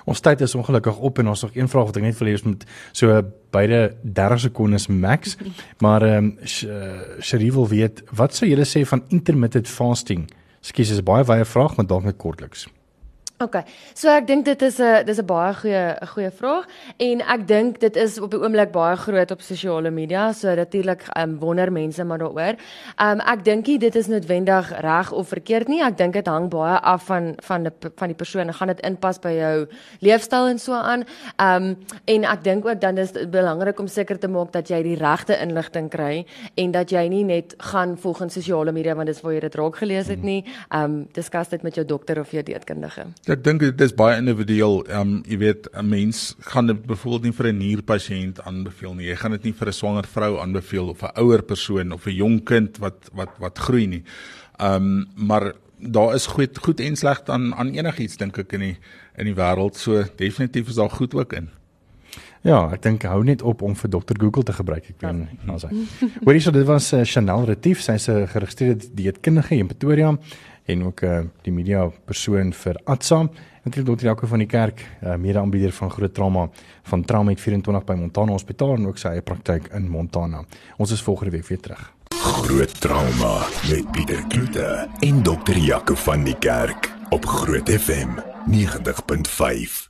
Ons 0.06 0.22
tyd 0.24 0.42
is 0.42 0.56
ongelukkig 0.56 0.98
op 0.98 1.20
en 1.20 1.28
ons 1.28 1.42
nog 1.42 1.56
een 1.56 1.70
vraag 1.70 1.90
wat 1.92 2.00
ek 2.00 2.08
net 2.08 2.18
wil 2.20 2.30
hê 2.30 2.38
is 2.38 2.46
met 2.48 2.66
so 2.92 3.22
beide 3.56 3.96
30 4.04 4.40
sekondes 4.48 4.88
max. 4.88 5.38
Maar 5.84 6.02
ehm 6.02 6.26
um, 6.26 7.22
Sherry 7.22 7.52
wil 7.52 7.68
weet 7.68 8.04
wat 8.16 8.36
sou 8.36 8.50
julle 8.50 8.66
sê 8.66 8.86
van 8.86 9.04
intermittent 9.08 9.68
fasting? 9.68 10.28
Skus, 10.62 10.92
is 10.92 11.04
baie 11.04 11.24
baie 11.24 11.46
vraag, 11.46 11.76
maar 11.78 11.86
dalk 11.88 12.04
net 12.04 12.18
kortliks. 12.18 12.68
OK. 13.38 13.60
So 13.94 14.10
ek 14.10 14.26
dink 14.26 14.46
dit 14.48 14.62
is 14.66 14.80
'n 14.82 15.06
dis 15.06 15.20
'n 15.20 15.26
baie 15.26 15.54
goeie 15.54 15.94
'n 16.02 16.08
goeie 16.08 16.32
vraag 16.32 16.66
en 16.98 17.22
ek 17.22 17.48
dink 17.48 17.80
dit 17.80 17.96
is 17.96 18.20
op 18.20 18.32
die 18.32 18.40
oomblik 18.40 18.72
baie 18.72 18.96
groot 18.98 19.32
op 19.32 19.42
sosiale 19.42 19.92
media. 19.92 20.34
So 20.34 20.56
natuurlik 20.56 21.04
um, 21.16 21.38
wonder 21.38 21.72
mense 21.72 22.04
maar 22.04 22.18
daaroor. 22.18 22.56
Um 23.00 23.20
ek 23.20 23.44
dink 23.44 23.68
nie 23.68 23.78
dit 23.78 23.96
is 23.96 24.08
noodwendig 24.08 24.82
reg 24.82 25.12
of 25.12 25.28
verkeerd 25.28 25.68
nie. 25.68 25.84
Ek 25.84 25.98
dink 25.98 26.14
dit 26.14 26.28
hang 26.28 26.50
baie 26.50 26.80
af 26.82 27.06
van 27.06 27.36
van 27.38 27.64
die 27.64 27.72
van 27.96 28.08
die 28.08 28.16
persoon. 28.16 28.54
Gaan 28.54 28.68
dit 28.68 28.82
inpas 28.82 29.20
by 29.20 29.30
jou 29.30 29.68
leefstyl 30.00 30.48
en 30.48 30.60
so 30.60 30.74
aan. 30.74 31.06
Um 31.40 31.78
en 32.06 32.24
ek 32.24 32.44
dink 32.44 32.66
ook 32.66 32.82
dan 32.82 32.98
is 32.98 33.12
dit 33.12 33.30
belangrik 33.32 33.80
om 33.80 33.88
seker 33.88 34.20
te 34.20 34.28
maak 34.28 34.52
dat 34.52 34.68
jy 34.68 34.82
die 34.82 34.96
regte 34.96 35.38
inligting 35.40 35.90
kry 35.90 36.26
en 36.56 36.72
dat 36.72 36.90
jy 36.90 37.08
nie 37.08 37.24
net 37.24 37.54
gaan 37.58 37.98
volgens 37.98 38.34
sosiale 38.34 38.72
media 38.72 38.96
want 38.96 39.08
dis 39.08 39.22
waar 39.22 39.34
jy 39.34 39.40
dit 39.40 39.56
raak 39.56 39.76
gelees 39.76 40.08
het 40.08 40.24
nie. 40.24 40.44
Um 40.74 41.08
diskus 41.14 41.50
dit 41.50 41.64
met 41.64 41.76
jou 41.76 41.86
dokter 41.86 42.20
of 42.20 42.32
jou 42.32 42.44
dieetkundige. 42.44 43.06
Ek 43.28 43.42
dink 43.44 43.60
dit 43.60 43.82
is 43.84 43.92
baie 43.92 44.16
individueel. 44.22 44.78
Ehm 44.88 45.00
um, 45.02 45.16
jy 45.28 45.38
weet 45.42 45.68
'n 45.76 45.90
mens 45.90 46.36
gaan 46.48 46.68
dit 46.68 46.86
byvoorbeeld 46.88 47.24
nie 47.24 47.36
vir 47.36 47.48
'n 47.48 47.58
nierpasiënt 47.58 48.40
aanbeveel 48.42 48.94
nie. 48.96 49.08
Jy 49.08 49.16
gaan 49.16 49.32
dit 49.32 49.44
nie 49.44 49.54
vir 49.54 49.68
'n 49.68 49.74
swanger 49.74 50.08
vrou 50.08 50.40
aanbeveel 50.40 50.90
of 50.90 51.04
'n 51.04 51.12
ouer 51.20 51.42
persoon 51.44 51.92
of 51.92 52.08
'n 52.08 52.16
jong 52.16 52.44
kind 52.46 52.78
wat 52.78 53.10
wat 53.14 53.30
wat 53.40 53.60
groei 53.60 53.88
nie. 53.88 54.04
Ehm 54.60 54.76
um, 54.76 55.08
maar 55.16 55.54
daar 55.80 56.16
is 56.16 56.26
goed 56.26 56.58
goed 56.58 56.80
en 56.80 56.96
sleg 56.96 57.22
aan 57.28 57.54
aan 57.56 57.76
enigiets 57.76 58.18
dink 58.18 58.38
ek 58.38 58.54
in 58.54 58.60
die 58.60 58.78
in 59.18 59.26
die 59.26 59.36
wêreld. 59.36 59.76
So 59.76 60.04
definitief 60.16 60.68
is 60.70 60.76
daar 60.76 60.90
goed 60.90 61.14
ook 61.14 61.34
in. 61.34 61.50
Ja, 62.42 62.70
ek 62.72 62.82
dink 62.82 63.04
hou 63.04 63.24
net 63.24 63.42
op 63.42 63.62
om 63.62 63.76
vir 63.76 63.90
dokter 63.90 64.16
Google 64.20 64.44
te 64.44 64.54
gebruik. 64.54 64.90
Ek 64.90 65.02
weet 65.02 65.28
ja. 65.28 65.28
nou 65.46 65.58
sê. 65.60 65.68
Hoorie 66.24 66.42
so 66.42 66.52
dit 66.52 66.66
was 66.66 66.94
uh, 66.94 67.04
Chanel 67.04 67.46
Retief, 67.46 67.82
sy's 67.82 68.08
'n 68.08 68.28
geregistreerde 68.28 68.88
dieetkundige 68.94 69.56
in 69.56 69.68
Pretoria 69.68 70.18
en 70.68 70.84
ook 70.84 71.02
uh, 71.08 71.20
die 71.48 71.54
media 71.54 71.88
persoon 72.06 72.54
vir 72.54 72.80
Atsa. 72.86 73.24
Natuurlik 73.64 73.90
dokter 73.90 74.08
Jaco 74.08 74.28
van 74.28 74.44
die 74.44 74.48
kerk, 74.48 74.84
uh, 75.04 75.16
mede-aanbieder 75.16 75.72
van 75.76 75.92
groot 75.92 76.14
trauma 76.14 76.50
van 76.92 77.04
Trauma 77.04 77.36
24 77.36 77.84
by 77.88 77.98
Montana 78.00 78.36
Hospitaal 78.36 78.78
en 78.78 78.88
ook 78.88 79.00
sy 79.02 79.16
eie 79.16 79.26
praktyk 79.26 79.72
in 79.76 79.90
Montana. 79.92 80.44
Ons 80.78 80.96
is 80.96 81.04
volgende 81.04 81.36
week 81.36 81.48
weer 81.48 81.60
terug. 81.60 81.84
Groot 82.18 82.80
trauma 82.82 83.34
met 83.70 83.92
Pieter 83.92 84.24
Kloete 84.28 84.88
en 85.00 85.24
dokter 85.24 85.58
Jaco 85.58 85.96
van 86.08 86.24
die 86.24 86.38
kerk 86.40 86.92
op 87.10 87.26
Groot 87.26 87.70
FM 87.70 88.20
90.5. 88.52 89.84